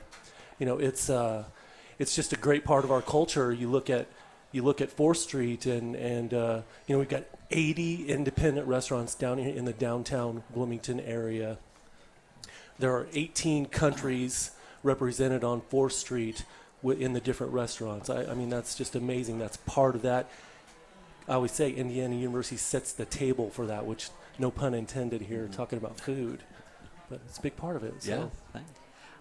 you 0.59 0.67
know, 0.67 0.79
it's 0.79 1.09
uh, 1.09 1.45
it's 1.99 2.17
just 2.17 2.33
a 2.33 2.37
great 2.37 2.65
part 2.65 2.85
of 2.85 2.91
our 2.91 3.03
culture. 3.03 3.53
You 3.53 3.71
look 3.71 3.89
at 3.89 4.09
you 4.53 4.63
look 4.63 4.81
at 4.81 4.91
Fourth 4.91 5.19
Street, 5.19 5.67
and 5.67 5.95
and 5.95 6.35
uh, 6.35 6.63
you 6.87 6.95
know 6.95 6.99
we've 6.99 7.09
got 7.09 7.25
80 7.51 8.09
independent 8.09 8.67
restaurants 8.67 9.15
down 9.15 9.39
here 9.39 9.55
in 9.55 9.65
the 9.65 9.73
downtown 9.73 10.43
Bloomington 10.53 10.99
area. 11.01 11.59
There 12.79 12.93
are 12.93 13.07
18 13.13 13.67
countries 13.67 14.53
represented 14.83 15.45
on 15.45 15.61
Fourth 15.61 15.93
Street 15.93 16.45
in 16.83 17.13
the 17.13 17.21
different 17.21 17.53
restaurants. 17.53 18.09
I, 18.09 18.25
I 18.25 18.35
mean, 18.35 18.49
that's 18.49 18.75
just 18.75 18.97
amazing. 18.97 19.39
That's 19.39 19.59
part 19.59 19.95
of 19.95 20.03
that. 20.03 20.31
I 21.29 21.35
always 21.35 21.53
say 21.53 21.71
Indiana 21.71 22.17
University 22.17 22.57
sets 22.57 22.93
the 22.93 23.05
table 23.05 23.51
for 23.51 23.67
that, 23.67 23.87
which 23.87 24.11
no 24.39 24.51
pun 24.51 24.75
intended 24.75 25.23
here, 25.23 25.49
talking 25.49 25.79
about 25.79 26.01
food, 26.01 26.43
but 27.09 27.21
it's 27.27 27.39
a 27.39 27.43
big 27.43 27.57
part 27.57 27.77
of 27.77 27.85
it. 27.85 28.03
So. 28.03 28.11
Yeah. 28.11 28.27
thanks. 28.53 28.71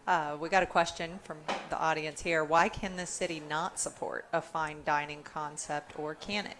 Uh, 0.07 0.35
we 0.39 0.49
got 0.49 0.63
a 0.63 0.65
question 0.65 1.19
from 1.23 1.37
the 1.69 1.77
audience 1.77 2.21
here. 2.21 2.43
Why 2.43 2.67
can 2.67 2.95
the 2.95 3.05
city 3.05 3.43
not 3.47 3.77
support 3.77 4.25
a 4.33 4.41
fine 4.41 4.77
dining 4.83 5.21
concept, 5.21 5.99
or 5.99 6.15
can 6.15 6.47
it? 6.47 6.57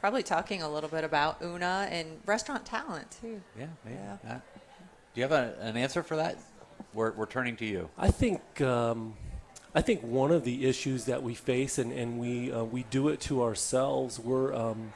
Probably 0.00 0.24
talking 0.24 0.60
a 0.60 0.68
little 0.68 0.90
bit 0.90 1.04
about 1.04 1.40
Una 1.40 1.86
and 1.88 2.18
restaurant 2.26 2.66
talent 2.66 3.16
too. 3.20 3.40
Yeah, 3.56 3.66
maybe. 3.84 3.96
Yeah. 3.96 4.16
Uh, 4.28 4.34
do 4.34 5.20
you 5.20 5.22
have 5.22 5.32
a, 5.32 5.54
an 5.60 5.76
answer 5.76 6.02
for 6.02 6.16
that? 6.16 6.36
We're, 6.92 7.12
we're 7.12 7.26
turning 7.26 7.56
to 7.56 7.64
you. 7.64 7.88
I 7.96 8.10
think 8.10 8.60
um, 8.60 9.14
I 9.76 9.82
think 9.82 10.00
one 10.00 10.32
of 10.32 10.44
the 10.44 10.66
issues 10.66 11.04
that 11.04 11.22
we 11.22 11.34
face, 11.34 11.76
and, 11.76 11.92
and 11.92 12.18
we 12.18 12.50
uh, 12.50 12.64
we 12.64 12.84
do 12.84 13.10
it 13.10 13.20
to 13.28 13.42
ourselves. 13.42 14.18
We're 14.18 14.54
um, 14.54 14.94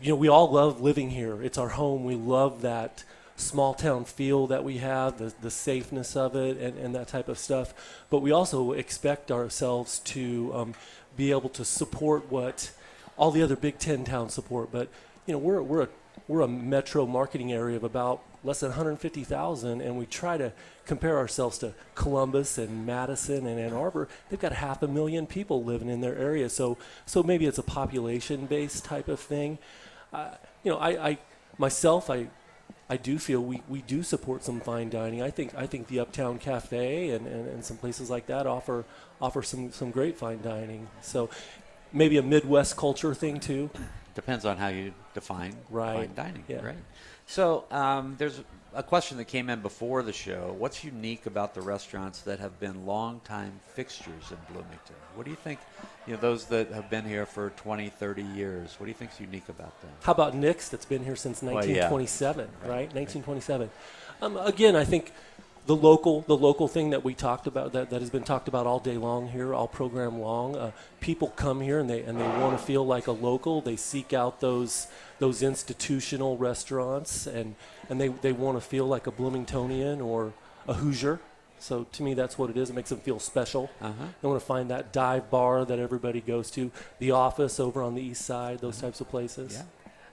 you 0.00 0.08
know 0.08 0.16
we 0.16 0.26
all 0.26 0.50
love 0.50 0.80
living 0.80 1.10
here. 1.10 1.40
It's 1.40 1.56
our 1.56 1.68
home. 1.68 2.02
We 2.04 2.16
love 2.16 2.62
that 2.62 3.04
small 3.36 3.72
town 3.72 4.06
feel 4.06 4.48
that 4.48 4.64
we 4.64 4.78
have, 4.78 5.18
the, 5.18 5.32
the 5.40 5.52
safeness 5.52 6.16
of 6.16 6.34
it, 6.34 6.58
and, 6.58 6.76
and 6.76 6.96
that 6.96 7.06
type 7.06 7.28
of 7.28 7.38
stuff. 7.38 8.04
But 8.10 8.22
we 8.22 8.32
also 8.32 8.72
expect 8.72 9.30
ourselves 9.30 10.00
to 10.00 10.50
um, 10.52 10.74
be 11.16 11.30
able 11.30 11.50
to 11.50 11.64
support 11.64 12.32
what 12.32 12.72
all 13.16 13.30
the 13.30 13.42
other 13.42 13.54
Big 13.54 13.78
Ten 13.78 14.02
towns 14.02 14.34
support. 14.34 14.72
But 14.72 14.88
you 15.26 15.32
know 15.32 15.38
we're 15.38 15.62
we're 15.62 15.82
a 15.82 15.88
we're 16.26 16.40
a 16.40 16.48
metro 16.48 17.06
marketing 17.06 17.52
area 17.52 17.76
of 17.76 17.84
about 17.84 18.22
less 18.42 18.60
than 18.60 18.70
150,000, 18.70 19.80
and 19.80 19.96
we 19.96 20.06
try 20.06 20.36
to 20.36 20.52
compare 20.86 21.16
ourselves 21.16 21.58
to 21.58 21.74
Columbus 21.94 22.58
and 22.58 22.86
Madison 22.86 23.46
and 23.46 23.58
Ann 23.58 23.72
Arbor. 23.72 24.08
They've 24.28 24.40
got 24.40 24.52
half 24.52 24.82
a 24.82 24.88
million 24.88 25.26
people 25.26 25.64
living 25.64 25.88
in 25.88 26.00
their 26.00 26.16
area, 26.16 26.48
so 26.48 26.78
so 27.06 27.22
maybe 27.22 27.46
it's 27.46 27.58
a 27.58 27.62
population-based 27.62 28.84
type 28.84 29.08
of 29.08 29.20
thing. 29.20 29.58
Uh, 30.12 30.30
you 30.62 30.70
know, 30.70 30.78
I, 30.78 31.08
I 31.08 31.18
myself, 31.58 32.10
I 32.10 32.28
I 32.88 32.96
do 32.98 33.18
feel 33.18 33.40
we, 33.42 33.62
we 33.68 33.80
do 33.82 34.02
support 34.02 34.44
some 34.44 34.60
fine 34.60 34.90
dining. 34.90 35.22
I 35.22 35.30
think 35.30 35.54
I 35.54 35.66
think 35.66 35.88
the 35.88 36.00
Uptown 36.00 36.38
Cafe 36.38 37.10
and, 37.10 37.26
and, 37.26 37.48
and 37.48 37.64
some 37.64 37.78
places 37.78 38.10
like 38.10 38.26
that 38.26 38.46
offer 38.46 38.84
offer 39.20 39.42
some, 39.42 39.72
some 39.72 39.90
great 39.90 40.18
fine 40.18 40.42
dining. 40.42 40.88
So 41.00 41.30
maybe 41.92 42.18
a 42.18 42.22
Midwest 42.22 42.76
culture 42.76 43.14
thing 43.14 43.40
too. 43.40 43.70
Depends 44.14 44.44
on 44.44 44.56
how 44.56 44.68
you 44.68 44.92
define 45.12 45.56
Right. 45.70 45.94
fine 45.94 46.14
dining, 46.14 46.44
Yeah. 46.48 46.62
right? 46.64 46.76
So 47.26 47.64
um, 47.70 48.14
there's 48.18 48.40
a 48.74 48.82
question 48.82 49.16
that 49.18 49.24
came 49.26 49.48
in 49.48 49.60
before 49.60 50.02
the 50.02 50.12
show. 50.12 50.54
What's 50.58 50.84
unique 50.84 51.26
about 51.26 51.54
the 51.54 51.60
restaurants 51.62 52.20
that 52.22 52.38
have 52.40 52.58
been 52.60 52.86
longtime 52.86 53.52
fixtures 53.74 54.30
in 54.30 54.36
Bloomington? 54.52 54.96
What 55.14 55.24
do 55.24 55.30
you 55.30 55.36
think, 55.36 55.58
you 56.06 56.14
know, 56.14 56.20
those 56.20 56.46
that 56.46 56.70
have 56.72 56.90
been 56.90 57.04
here 57.04 57.24
for 57.26 57.50
20, 57.50 57.88
30 57.88 58.22
years, 58.22 58.74
what 58.78 58.86
do 58.86 58.90
you 58.90 58.94
think's 58.94 59.20
unique 59.20 59.48
about 59.48 59.80
them? 59.80 59.90
How 60.02 60.12
about 60.12 60.34
Nick's 60.34 60.68
that's 60.68 60.84
been 60.86 61.04
here 61.04 61.16
since 61.16 61.42
Well, 61.42 61.54
yeah. 61.66 61.88
1927, 61.90 62.48
right? 62.62 62.92
1927. 62.94 63.70
Um, 64.22 64.36
again, 64.36 64.76
I 64.76 64.84
think 64.84 65.12
the 65.66 65.76
local 65.76 66.20
the 66.22 66.36
local 66.36 66.68
thing 66.68 66.90
that 66.90 67.04
we 67.04 67.14
talked 67.14 67.46
about 67.46 67.72
that, 67.72 67.90
that 67.90 68.00
has 68.00 68.10
been 68.10 68.22
talked 68.22 68.48
about 68.48 68.66
all 68.66 68.78
day 68.78 68.96
long 68.96 69.28
here, 69.28 69.54
all 69.54 69.66
program 69.68 70.20
long. 70.20 70.56
Uh, 70.56 70.72
people 71.00 71.28
come 71.28 71.60
here 71.60 71.78
and 71.78 71.88
they 71.88 72.02
and 72.02 72.20
they 72.20 72.26
want 72.26 72.58
to 72.58 72.64
feel 72.64 72.86
like 72.86 73.06
a 73.06 73.12
local. 73.12 73.60
They 73.60 73.76
seek 73.76 74.12
out 74.12 74.40
those 74.40 74.88
those 75.18 75.42
institutional 75.42 76.36
restaurants 76.36 77.26
and 77.26 77.54
and 77.88 78.00
they, 78.00 78.08
they 78.08 78.32
want 78.32 78.56
to 78.58 78.60
feel 78.60 78.86
like 78.86 79.06
a 79.06 79.10
Bloomingtonian 79.10 80.00
or 80.00 80.32
a 80.68 80.74
Hoosier. 80.74 81.20
So 81.58 81.84
to 81.92 82.02
me, 82.02 82.12
that's 82.12 82.36
what 82.36 82.50
it 82.50 82.58
is. 82.58 82.68
It 82.68 82.74
makes 82.74 82.90
them 82.90 82.98
feel 82.98 83.18
special. 83.18 83.70
Uh-huh. 83.80 84.06
They 84.20 84.28
want 84.28 84.38
to 84.38 84.46
find 84.46 84.70
that 84.70 84.92
dive 84.92 85.30
bar 85.30 85.64
that 85.64 85.78
everybody 85.78 86.20
goes 86.20 86.50
to, 86.52 86.70
the 86.98 87.12
office 87.12 87.58
over 87.58 87.80
on 87.82 87.94
the 87.94 88.02
east 88.02 88.22
side, 88.22 88.58
those 88.58 88.78
types 88.80 89.00
of 89.00 89.08
places. 89.08 89.54
Yeah. 89.54 89.62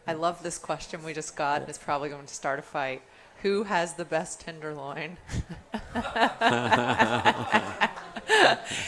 I 0.08 0.14
love 0.14 0.44
this 0.44 0.58
question 0.58 1.04
we 1.04 1.14
just 1.14 1.36
got. 1.36 1.62
and 1.62 1.70
It's 1.70 1.78
probably 1.78 2.10
going 2.10 2.26
to 2.26 2.34
start 2.34 2.60
a 2.60 2.62
fight. 2.62 3.02
Who 3.42 3.64
has 3.64 3.94
the 3.94 4.06
best 4.06 4.42
tenderloin? 4.42 5.18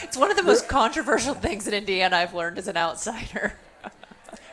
it's 0.02 0.16
one 0.16 0.30
of 0.30 0.36
the 0.36 0.44
most 0.44 0.68
controversial 0.68 1.34
things 1.34 1.66
in 1.66 1.74
Indiana 1.74 2.16
I've 2.16 2.34
learned 2.34 2.58
as 2.58 2.68
an 2.68 2.76
outsider. 2.76 3.54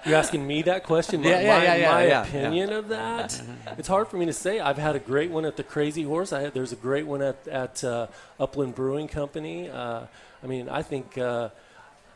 You're 0.05 0.15
asking 0.15 0.47
me 0.47 0.63
that 0.63 0.83
question? 0.83 1.21
My, 1.21 1.29
Yeah, 1.29 1.41
yeah, 1.41 1.57
my, 1.57 1.63
yeah, 1.63 1.75
yeah, 1.75 1.91
my 1.91 2.01
yeah, 2.01 2.07
yeah. 2.07 2.23
opinion 2.23 2.73
of 2.73 2.87
that? 2.89 3.39
It's 3.77 3.87
hard 3.87 4.07
for 4.07 4.17
me 4.17 4.25
to 4.25 4.33
say. 4.33 4.59
I've 4.59 4.79
had 4.79 4.95
a 4.95 4.99
great 4.99 5.29
one 5.29 5.45
at 5.45 5.57
the 5.57 5.63
Crazy 5.63 6.01
Horse. 6.01 6.33
I 6.33 6.41
had, 6.41 6.53
there's 6.55 6.71
a 6.71 6.77
great 6.77 7.05
one 7.05 7.21
at, 7.21 7.47
at 7.47 7.83
uh, 7.83 8.07
Upland 8.39 8.73
Brewing 8.73 9.07
Company. 9.07 9.69
Uh, 9.69 10.07
I 10.43 10.47
mean, 10.47 10.67
I 10.67 10.81
think 10.81 11.19
uh, 11.19 11.49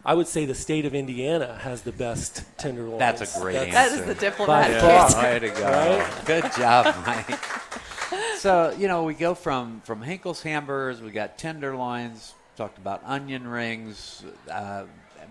I 0.06 0.14
would 0.14 0.28
say 0.28 0.46
the 0.46 0.54
state 0.56 0.86
of 0.86 0.94
Indiana 0.94 1.58
has 1.62 1.82
the 1.82 1.92
best 1.92 2.44
tenderloins. 2.58 3.00
That's 3.00 3.36
a 3.38 3.40
great 3.42 3.54
That's- 3.54 3.74
That 3.74 3.92
answer. 3.92 3.96
That 4.06 4.10
is 4.12 4.16
the 4.20 4.26
diplomatic 4.30 4.80
far. 4.82 4.90
answer. 4.92 5.18
Way 5.22 5.40
to 5.40 5.50
go. 5.50 6.08
Good 6.26 6.52
job, 6.54 6.96
Mike. 7.06 7.40
So, 8.38 8.76
you 8.78 8.88
know, 8.88 9.04
we 9.04 9.16
go 9.16 9.34
from, 9.34 9.82
from 9.82 10.04
Hinkle's 10.04 10.44
hamburgers, 10.44 11.02
we 11.02 11.10
got 11.10 11.40
tenderloins, 11.40 12.36
talked 12.56 12.78
about 12.78 13.02
onion 13.04 13.48
rings, 13.48 14.24
uh, 14.52 14.84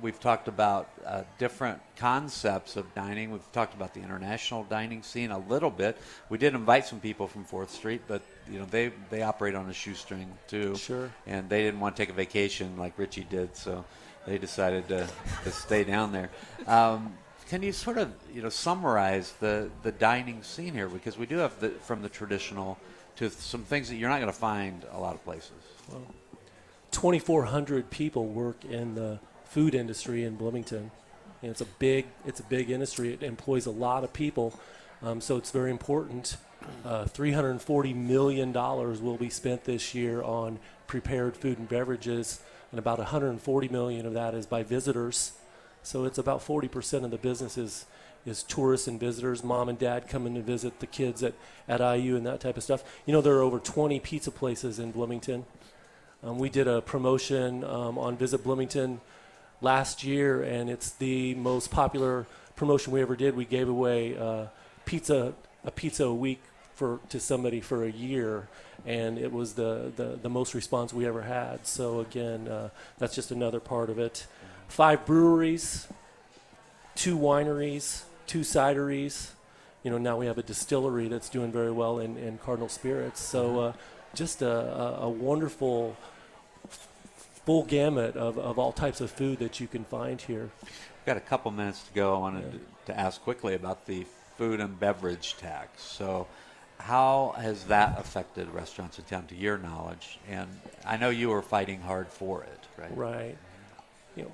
we've 0.02 0.18
talked 0.18 0.48
about 0.48 0.88
uh, 1.06 1.22
different 1.38 1.80
concepts 1.96 2.76
of 2.76 2.92
dining. 2.94 3.30
We've 3.30 3.52
talked 3.52 3.74
about 3.74 3.94
the 3.94 4.00
international 4.00 4.64
dining 4.64 5.02
scene 5.02 5.30
a 5.30 5.38
little 5.38 5.70
bit. 5.70 5.96
We 6.28 6.38
did 6.38 6.54
invite 6.54 6.86
some 6.86 6.98
people 7.00 7.28
from 7.28 7.44
Fourth 7.44 7.70
Street, 7.70 8.02
but 8.08 8.22
you 8.50 8.58
know 8.58 8.64
they 8.66 8.90
they 9.10 9.22
operate 9.22 9.54
on 9.54 9.68
a 9.70 9.72
shoestring 9.72 10.36
too. 10.48 10.76
Sure. 10.76 11.10
And 11.26 11.48
they 11.48 11.62
didn't 11.62 11.80
want 11.80 11.96
to 11.96 12.02
take 12.02 12.10
a 12.10 12.14
vacation 12.14 12.76
like 12.76 12.98
Richie 12.98 13.26
did, 13.30 13.56
so 13.56 13.84
they 14.26 14.38
decided 14.38 14.88
to, 14.88 15.08
to 15.44 15.50
stay 15.50 15.84
down 15.84 16.12
there. 16.12 16.30
Um, 16.66 17.14
can 17.48 17.62
you 17.62 17.72
sort 17.72 17.98
of 17.98 18.12
you 18.32 18.40
know 18.42 18.48
summarize 18.48 19.32
the 19.40 19.70
the 19.82 19.92
dining 19.92 20.42
scene 20.42 20.72
here 20.72 20.88
because 20.88 21.18
we 21.18 21.26
do 21.26 21.36
have 21.36 21.60
the 21.60 21.68
from 21.70 22.02
the 22.02 22.08
traditional 22.08 22.78
to 23.16 23.30
some 23.30 23.62
things 23.62 23.88
that 23.88 23.96
you're 23.96 24.08
not 24.08 24.20
going 24.20 24.32
to 24.32 24.38
find 24.38 24.84
a 24.92 24.98
lot 24.98 25.14
of 25.14 25.24
places. 25.24 25.52
Well, 25.90 26.02
2,400 26.90 27.90
people 27.90 28.26
work 28.26 28.64
in 28.64 28.94
the 28.94 29.20
food 29.44 29.74
industry 29.74 30.24
in 30.24 30.36
Bloomington. 30.36 30.90
And 31.42 31.50
it's 31.50 31.60
a 31.60 31.66
big, 31.66 32.06
it's 32.24 32.40
a 32.40 32.44
big 32.44 32.70
industry. 32.70 33.12
It 33.12 33.22
employs 33.22 33.66
a 33.66 33.70
lot 33.70 34.04
of 34.04 34.12
people, 34.12 34.58
um, 35.02 35.20
so 35.20 35.36
it's 35.36 35.50
very 35.50 35.70
important. 35.70 36.36
Uh, 36.84 37.04
340 37.04 37.92
million 37.92 38.50
dollars 38.50 39.02
will 39.02 39.18
be 39.18 39.28
spent 39.28 39.64
this 39.64 39.94
year 39.94 40.22
on 40.22 40.58
prepared 40.86 41.36
food 41.36 41.58
and 41.58 41.68
beverages, 41.68 42.40
and 42.74 42.80
about 42.80 42.98
140 42.98 43.68
million 43.68 44.04
of 44.04 44.14
that 44.14 44.34
is 44.34 44.46
by 44.46 44.64
visitors. 44.64 45.30
So 45.84 46.06
it's 46.06 46.18
about 46.18 46.42
40 46.42 46.66
percent 46.66 47.04
of 47.04 47.12
the 47.12 47.18
business 47.18 47.56
is, 47.56 47.86
is 48.26 48.42
tourists 48.42 48.88
and 48.88 48.98
visitors, 48.98 49.44
mom 49.44 49.68
and 49.68 49.78
dad 49.78 50.08
coming 50.08 50.34
to 50.34 50.42
visit 50.42 50.80
the 50.80 50.88
kids 50.88 51.22
at, 51.22 51.34
at 51.68 51.78
IU 51.78 52.16
and 52.16 52.26
that 52.26 52.40
type 52.40 52.56
of 52.56 52.64
stuff. 52.64 52.82
You 53.06 53.12
know, 53.12 53.20
there 53.20 53.36
are 53.36 53.42
over 53.42 53.60
20 53.60 54.00
pizza 54.00 54.32
places 54.32 54.80
in 54.80 54.90
Bloomington. 54.90 55.44
Um, 56.24 56.40
we 56.40 56.48
did 56.48 56.66
a 56.66 56.82
promotion 56.82 57.62
um, 57.62 57.96
on 57.96 58.16
Visit 58.16 58.42
Bloomington 58.42 59.00
last 59.60 60.02
year, 60.02 60.42
and 60.42 60.68
it's 60.68 60.90
the 60.90 61.36
most 61.36 61.70
popular 61.70 62.26
promotion 62.56 62.92
we 62.92 63.02
ever 63.02 63.14
did. 63.14 63.36
We 63.36 63.44
gave 63.44 63.68
away 63.68 64.18
uh, 64.18 64.46
pizza, 64.84 65.32
a 65.64 65.70
pizza 65.70 66.06
a 66.06 66.14
week 66.14 66.42
for 66.74 66.98
to 67.10 67.20
somebody 67.20 67.60
for 67.60 67.84
a 67.84 67.92
year, 67.92 68.48
and 68.86 69.18
it 69.18 69.32
was 69.32 69.54
the, 69.54 69.92
the, 69.96 70.18
the 70.22 70.28
most 70.28 70.54
response 70.54 70.92
we 70.92 71.06
ever 71.06 71.22
had. 71.22 71.66
So 71.66 72.00
again, 72.00 72.48
uh, 72.48 72.70
that's 72.98 73.14
just 73.14 73.30
another 73.30 73.60
part 73.60 73.90
of 73.90 73.98
it. 73.98 74.26
Five 74.68 75.06
breweries, 75.06 75.88
two 76.94 77.18
wineries, 77.18 78.02
two 78.26 78.40
cideries, 78.40 79.30
you 79.82 79.90
know, 79.90 79.98
now 79.98 80.16
we 80.16 80.26
have 80.26 80.38
a 80.38 80.42
distillery 80.42 81.08
that's 81.08 81.28
doing 81.28 81.52
very 81.52 81.70
well 81.70 81.98
in, 81.98 82.16
in 82.16 82.38
Cardinal 82.38 82.70
Spirits. 82.70 83.20
So 83.20 83.60
uh, 83.60 83.72
just 84.14 84.40
a, 84.40 84.50
a, 84.50 85.00
a 85.02 85.08
wonderful 85.08 85.96
full 87.44 87.64
gamut 87.64 88.16
of, 88.16 88.38
of 88.38 88.58
all 88.58 88.72
types 88.72 89.02
of 89.02 89.10
food 89.10 89.38
that 89.38 89.60
you 89.60 89.66
can 89.66 89.84
find 89.84 90.20
here. 90.22 90.50
We've 90.62 91.06
got 91.06 91.18
a 91.18 91.20
couple 91.20 91.50
minutes 91.50 91.82
to 91.82 91.92
go. 91.92 92.14
I 92.14 92.18
wanted 92.18 92.52
to, 92.52 92.60
to 92.86 92.98
ask 92.98 93.20
quickly 93.20 93.54
about 93.54 93.84
the 93.86 94.06
food 94.38 94.60
and 94.60 94.80
beverage 94.80 95.36
tax. 95.36 95.82
So, 95.82 96.26
how 96.84 97.34
has 97.38 97.64
that 97.64 97.98
affected 97.98 98.46
restaurants 98.50 98.98
in 98.98 99.06
town, 99.06 99.26
to 99.26 99.34
your 99.34 99.56
knowledge? 99.56 100.18
And 100.28 100.46
I 100.84 100.98
know 100.98 101.08
you 101.08 101.30
were 101.30 101.40
fighting 101.40 101.80
hard 101.80 102.08
for 102.08 102.42
it, 102.42 102.60
right? 102.76 102.94
Right. 102.94 103.38
You 104.14 104.24
know, 104.24 104.32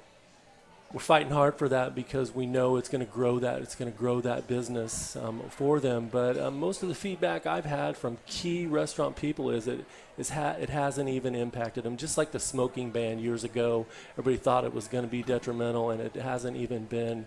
we're 0.92 0.98
fighting 0.98 1.30
hard 1.30 1.54
for 1.54 1.68
that 1.68 1.94
because 1.94 2.34
we 2.34 2.46
know 2.46 2.76
it's 2.76 2.88
going 2.88 3.06
to 3.06 3.12
grow 3.12 3.38
that 3.38 3.62
it's 3.62 3.76
going 3.76 3.92
to 3.92 3.96
grow 3.96 4.20
that 4.22 4.48
business 4.48 5.14
um, 5.14 5.42
for 5.48 5.78
them. 5.78 6.08
But 6.10 6.36
um, 6.38 6.58
most 6.58 6.82
of 6.82 6.88
the 6.88 6.94
feedback 6.96 7.46
I've 7.46 7.66
had 7.66 7.96
from 7.96 8.18
key 8.26 8.66
restaurant 8.66 9.14
people 9.14 9.50
is 9.50 9.66
that 9.66 9.84
is 10.18 10.30
ha- 10.30 10.56
it 10.60 10.70
hasn't 10.70 11.08
even 11.08 11.36
impacted 11.36 11.84
them. 11.84 11.96
Just 11.96 12.18
like 12.18 12.32
the 12.32 12.40
smoking 12.40 12.90
ban 12.90 13.20
years 13.20 13.44
ago, 13.44 13.86
everybody 14.14 14.38
thought 14.38 14.64
it 14.64 14.74
was 14.74 14.88
going 14.88 15.04
to 15.04 15.10
be 15.10 15.22
detrimental, 15.22 15.90
and 15.90 16.00
it 16.00 16.16
hasn't 16.16 16.56
even 16.56 16.86
been 16.86 17.26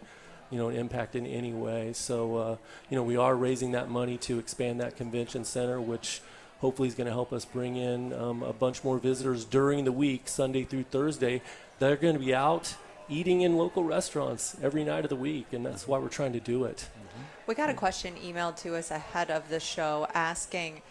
you 0.53 0.59
know, 0.59 0.69
an 0.69 0.75
impact 0.75 1.15
in 1.15 1.25
any 1.25 1.51
way. 1.51 1.93
So, 1.93 2.35
uh, 2.37 2.57
you 2.87 2.95
know, 2.95 3.01
we 3.01 3.17
are 3.17 3.35
raising 3.35 3.71
that 3.71 3.89
money 3.89 4.17
to 4.19 4.37
expand 4.37 4.79
that 4.81 4.95
convention 4.95 5.45
center, 5.45 5.81
which 5.81 6.21
hopefully 6.59 6.87
is 6.87 6.93
going 6.93 7.07
to 7.07 7.11
help 7.11 7.33
us 7.33 7.43
bring 7.43 7.75
in 7.75 8.13
um, 8.13 8.43
a 8.43 8.53
bunch 8.53 8.83
more 8.83 8.99
visitors 8.99 9.45
during 9.45 9.83
the 9.83 9.91
week, 9.91 10.27
Sunday 10.27 10.63
through 10.63 10.83
Thursday. 10.83 11.41
They're 11.79 11.95
going 11.95 12.13
to 12.13 12.19
be 12.19 12.35
out 12.35 12.75
eating 13.09 13.41
in 13.41 13.57
local 13.57 13.83
restaurants 13.83 14.55
every 14.61 14.83
night 14.83 15.03
of 15.05 15.09
the 15.09 15.15
week, 15.15 15.47
and 15.53 15.65
that's 15.65 15.87
why 15.87 15.97
we're 15.97 16.07
trying 16.07 16.33
to 16.33 16.39
do 16.39 16.65
it. 16.65 16.87
We 17.47 17.55
got 17.55 17.71
a 17.71 17.73
question 17.73 18.13
emailed 18.23 18.55
to 18.57 18.75
us 18.75 18.91
ahead 18.91 19.31
of 19.31 19.49
the 19.49 19.59
show 19.59 20.07
asking. 20.13 20.83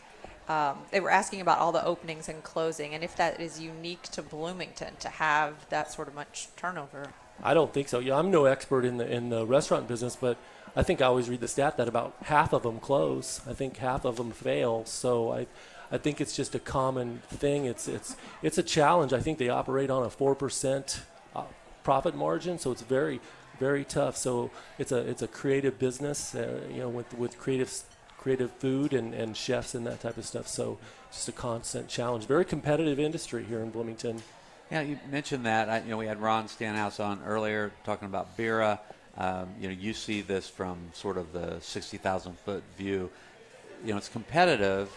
Um, 0.48 0.78
they 0.90 0.98
were 0.98 1.10
asking 1.10 1.40
about 1.40 1.58
all 1.58 1.70
the 1.70 1.84
openings 1.84 2.28
and 2.28 2.42
closing, 2.42 2.94
and 2.94 3.04
if 3.04 3.14
that 3.14 3.40
is 3.40 3.60
unique 3.60 4.02
to 4.02 4.22
Bloomington 4.22 4.96
to 4.98 5.08
have 5.08 5.68
that 5.70 5.92
sort 5.92 6.08
of 6.08 6.16
much 6.16 6.48
turnover. 6.56 7.12
I 7.42 7.54
don't 7.54 7.72
think 7.72 7.88
so. 7.88 7.98
Yeah, 7.98 8.16
I'm 8.16 8.30
no 8.30 8.44
expert 8.44 8.84
in 8.84 8.98
the 8.98 9.10
in 9.10 9.30
the 9.30 9.46
restaurant 9.46 9.88
business, 9.88 10.16
but 10.16 10.36
I 10.74 10.82
think 10.82 11.02
I 11.02 11.06
always 11.06 11.28
read 11.28 11.40
the 11.40 11.48
stat 11.48 11.76
that 11.76 11.88
about 11.88 12.14
half 12.24 12.52
of 12.52 12.62
them 12.62 12.78
close. 12.78 13.40
I 13.48 13.52
think 13.52 13.76
half 13.78 14.04
of 14.04 14.16
them 14.16 14.30
fail. 14.30 14.84
So 14.86 15.32
I, 15.32 15.46
I 15.90 15.98
think 15.98 16.20
it's 16.20 16.34
just 16.34 16.54
a 16.54 16.58
common 16.58 17.20
thing. 17.28 17.66
It's 17.66 17.88
it's 17.88 18.16
it's 18.42 18.58
a 18.58 18.62
challenge. 18.62 19.12
I 19.12 19.20
think 19.20 19.38
they 19.38 19.48
operate 19.48 19.90
on 19.90 20.04
a 20.04 20.10
four 20.10 20.34
percent 20.34 21.02
uh, 21.34 21.44
profit 21.82 22.14
margin, 22.14 22.58
so 22.58 22.70
it's 22.70 22.82
very 22.82 23.20
very 23.58 23.84
tough. 23.84 24.16
So 24.16 24.50
it's 24.78 24.92
a 24.92 24.98
it's 24.98 25.22
a 25.22 25.28
creative 25.28 25.78
business, 25.78 26.34
uh, 26.34 26.60
you 26.70 26.78
know, 26.78 26.88
with 26.88 27.12
with 27.14 27.38
creative 27.38 27.70
creative 28.18 28.52
food 28.52 28.92
and, 28.92 29.12
and 29.14 29.36
chefs 29.36 29.74
and 29.74 29.84
that 29.84 30.00
type 30.00 30.16
of 30.16 30.24
stuff. 30.24 30.46
So 30.46 30.78
just 31.10 31.28
a 31.28 31.32
constant 31.32 31.88
challenge. 31.88 32.26
Very 32.26 32.44
competitive 32.44 33.00
industry 33.00 33.44
here 33.44 33.60
in 33.60 33.70
Bloomington. 33.70 34.22
Yeah, 34.72 34.80
you 34.80 34.98
mentioned 35.10 35.44
that. 35.44 35.68
I, 35.68 35.80
you 35.80 35.90
know, 35.90 35.98
we 35.98 36.06
had 36.06 36.18
Ron 36.18 36.48
Stanhouse 36.48 36.98
on 36.98 37.20
earlier 37.26 37.72
talking 37.84 38.06
about 38.08 38.38
Bira. 38.38 38.78
Um, 39.18 39.50
you 39.60 39.68
know, 39.68 39.74
you 39.74 39.92
see 39.92 40.22
this 40.22 40.48
from 40.48 40.78
sort 40.94 41.18
of 41.18 41.34
the 41.34 41.60
60,000 41.60 42.38
foot 42.38 42.62
view. 42.78 43.10
You 43.84 43.90
know, 43.90 43.98
it's 43.98 44.08
competitive, 44.08 44.90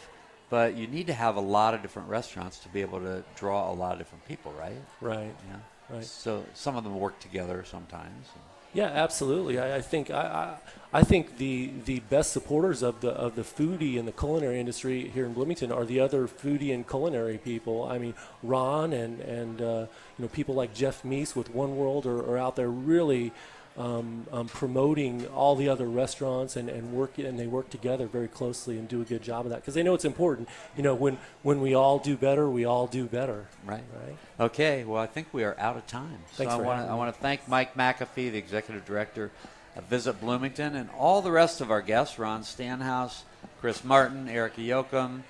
but 0.49 0.77
you 0.77 0.87
need 0.87 1.07
to 1.07 1.13
have 1.13 1.35
a 1.35 1.41
lot 1.41 1.73
of 1.73 1.81
different 1.81 2.07
restaurants 2.07 2.59
to 2.59 2.69
be 2.69 2.79
able 2.79 3.01
to 3.01 3.21
draw 3.35 3.69
a 3.69 3.75
lot 3.75 3.91
of 3.91 3.97
different 3.97 4.25
people, 4.25 4.53
right? 4.57 4.81
Right. 5.01 5.35
Yeah. 5.49 5.57
Right. 5.89 6.05
So 6.05 6.45
some 6.53 6.77
of 6.77 6.85
them 6.85 6.97
work 6.97 7.19
together 7.19 7.65
sometimes. 7.65 8.27
Yeah, 8.75 8.87
absolutely. 8.87 9.57
I, 9.57 9.77
I 9.77 9.81
think 9.81 10.11
I, 10.11 10.57
I, 10.93 10.99
I 10.99 11.03
think 11.03 11.37
the 11.37 11.71
the 11.85 12.01
best 12.01 12.33
supporters 12.33 12.83
of 12.83 12.99
the 12.99 13.11
of 13.11 13.35
the 13.35 13.41
foodie 13.43 13.97
and 13.97 14.05
the 14.05 14.11
culinary 14.11 14.59
industry 14.59 15.07
here 15.09 15.25
in 15.25 15.33
Bloomington 15.33 15.71
are 15.71 15.85
the 15.85 16.01
other 16.01 16.27
foodie 16.27 16.73
and 16.73 16.85
culinary 16.87 17.37
people. 17.37 17.85
I 17.85 17.99
mean, 17.99 18.15
Ron 18.43 18.91
and 18.91 19.21
and 19.21 19.61
uh, 19.61 19.85
you 20.17 20.23
know 20.23 20.27
people 20.27 20.55
like 20.55 20.73
Jeff 20.73 21.05
Mease 21.05 21.37
with 21.37 21.55
One 21.55 21.77
World 21.77 22.05
are, 22.05 22.19
are 22.19 22.37
out 22.37 22.57
there 22.57 22.69
really 22.69 23.31
um, 23.77 24.25
um, 24.31 24.47
promoting 24.47 25.27
all 25.27 25.55
the 25.55 25.67
other 25.67 25.85
restaurants 25.85 26.55
and, 26.55 26.69
and 26.69 26.93
work 26.93 27.17
and 27.17 27.37
they 27.37 27.47
work 27.47 27.69
together 27.69 28.07
very 28.07 28.27
closely 28.27 28.77
and 28.77 28.87
do 28.87 29.01
a 29.01 29.05
good 29.05 29.21
job 29.21 29.45
of 29.45 29.49
that 29.51 29.57
because 29.57 29.73
they 29.73 29.83
know 29.83 29.93
it's 29.93 30.05
important. 30.05 30.47
You 30.77 30.83
know, 30.83 30.95
when 30.95 31.17
when 31.43 31.61
we 31.61 31.73
all 31.73 31.99
do 31.99 32.15
better, 32.15 32.49
we 32.49 32.65
all 32.65 32.87
do 32.87 33.05
better. 33.05 33.47
Right. 33.65 33.83
Right. 33.93 34.17
Okay. 34.39 34.83
Well, 34.85 35.01
I 35.01 35.07
think 35.07 35.27
we 35.33 35.43
are 35.43 35.55
out 35.59 35.75
of 35.75 35.85
time. 35.87 36.19
Thanks 36.33 36.53
so 36.53 36.59
I 36.59 36.61
want 36.61 36.85
to 36.85 36.91
I 36.91 36.95
want 36.95 37.13
to 37.13 37.21
thank 37.21 37.47
Mike 37.47 37.75
McAfee, 37.75 38.31
the 38.31 38.37
executive 38.37 38.85
director 38.85 39.31
of 39.75 39.83
Visit 39.85 40.21
Bloomington, 40.21 40.75
and 40.75 40.89
all 40.97 41.21
the 41.21 41.31
rest 41.31 41.59
of 41.59 41.69
our 41.69 41.81
guests: 41.81 42.17
Ron 42.17 42.43
Stanhouse, 42.43 43.23
Chris 43.59 43.83
Martin, 43.83 44.29
Erica 44.29 44.61
Yoakum. 44.61 45.23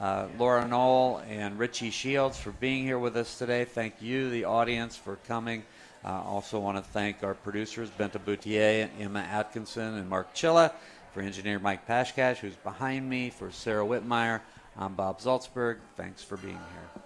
Uh, 0.00 0.26
Laura 0.36 0.66
Knoll 0.66 1.22
and 1.28 1.56
Richie 1.60 1.90
Shields 1.90 2.36
for 2.36 2.50
being 2.50 2.82
here 2.82 2.98
with 2.98 3.16
us 3.16 3.38
today. 3.38 3.64
Thank 3.64 4.02
you, 4.02 4.30
the 4.30 4.46
audience, 4.46 4.96
for 4.96 5.16
coming. 5.28 5.62
Uh, 6.04 6.20
also 6.22 6.58
want 6.58 6.76
to 6.76 6.82
thank 6.82 7.22
our 7.22 7.34
producers, 7.34 7.88
Bente 7.90 8.22
Bouthier, 8.24 8.90
Emma 8.98 9.20
Atkinson, 9.20 9.94
and 9.94 10.08
Mark 10.08 10.34
Chilla. 10.34 10.72
For 11.12 11.20
engineer 11.20 11.58
Mike 11.58 11.86
Pashkash, 11.86 12.38
who's 12.38 12.56
behind 12.56 13.08
me. 13.08 13.28
For 13.30 13.50
Sarah 13.50 13.84
Wittmeyer, 13.84 14.40
I'm 14.78 14.94
Bob 14.94 15.20
Zaltsberg. 15.20 15.78
Thanks 15.96 16.22
for 16.24 16.38
being 16.38 16.58
here. 16.58 17.02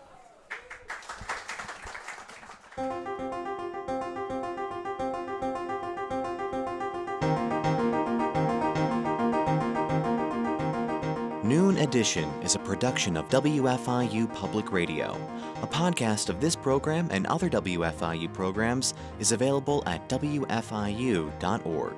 Noon 11.42 11.78
Edition 11.78 12.28
is 12.42 12.54
a 12.54 12.58
production 12.60 13.16
of 13.16 13.28
WFIU 13.28 14.32
Public 14.34 14.70
Radio. 14.72 15.16
A 15.62 15.66
podcast 15.66 16.28
of 16.28 16.38
this 16.38 16.54
program 16.54 17.08
and 17.10 17.26
other 17.26 17.48
WFIU 17.48 18.30
programs 18.34 18.92
is 19.18 19.32
available 19.32 19.82
at 19.86 20.06
WFIU.org. 20.08 21.94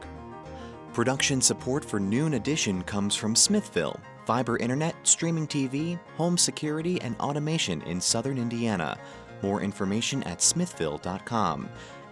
Production 0.92 1.40
support 1.40 1.84
for 1.84 1.98
Noon 1.98 2.34
Edition 2.34 2.84
comes 2.84 3.16
from 3.16 3.34
Smithville, 3.34 3.98
fiber 4.26 4.58
internet, 4.58 4.94
streaming 5.02 5.48
TV, 5.48 5.98
home 6.16 6.38
security, 6.38 7.00
and 7.00 7.16
automation 7.18 7.82
in 7.82 8.00
southern 8.00 8.38
Indiana. 8.38 8.96
More 9.42 9.60
information 9.60 10.22
at 10.22 10.40
smithville.com. 10.40 11.68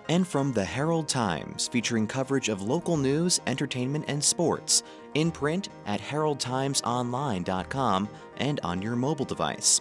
And 0.08 0.26
from 0.26 0.52
the 0.52 0.64
Herald 0.64 1.08
Times, 1.08 1.68
featuring 1.68 2.08
coverage 2.08 2.48
of 2.48 2.62
local 2.62 2.96
news, 2.96 3.40
entertainment, 3.46 4.06
and 4.08 4.22
sports, 4.22 4.82
in 5.14 5.30
print 5.30 5.68
at 5.86 6.00
heraldtimesonline.com 6.00 8.08
and 8.38 8.60
on 8.64 8.82
your 8.82 8.96
mobile 8.96 9.24
device. 9.24 9.80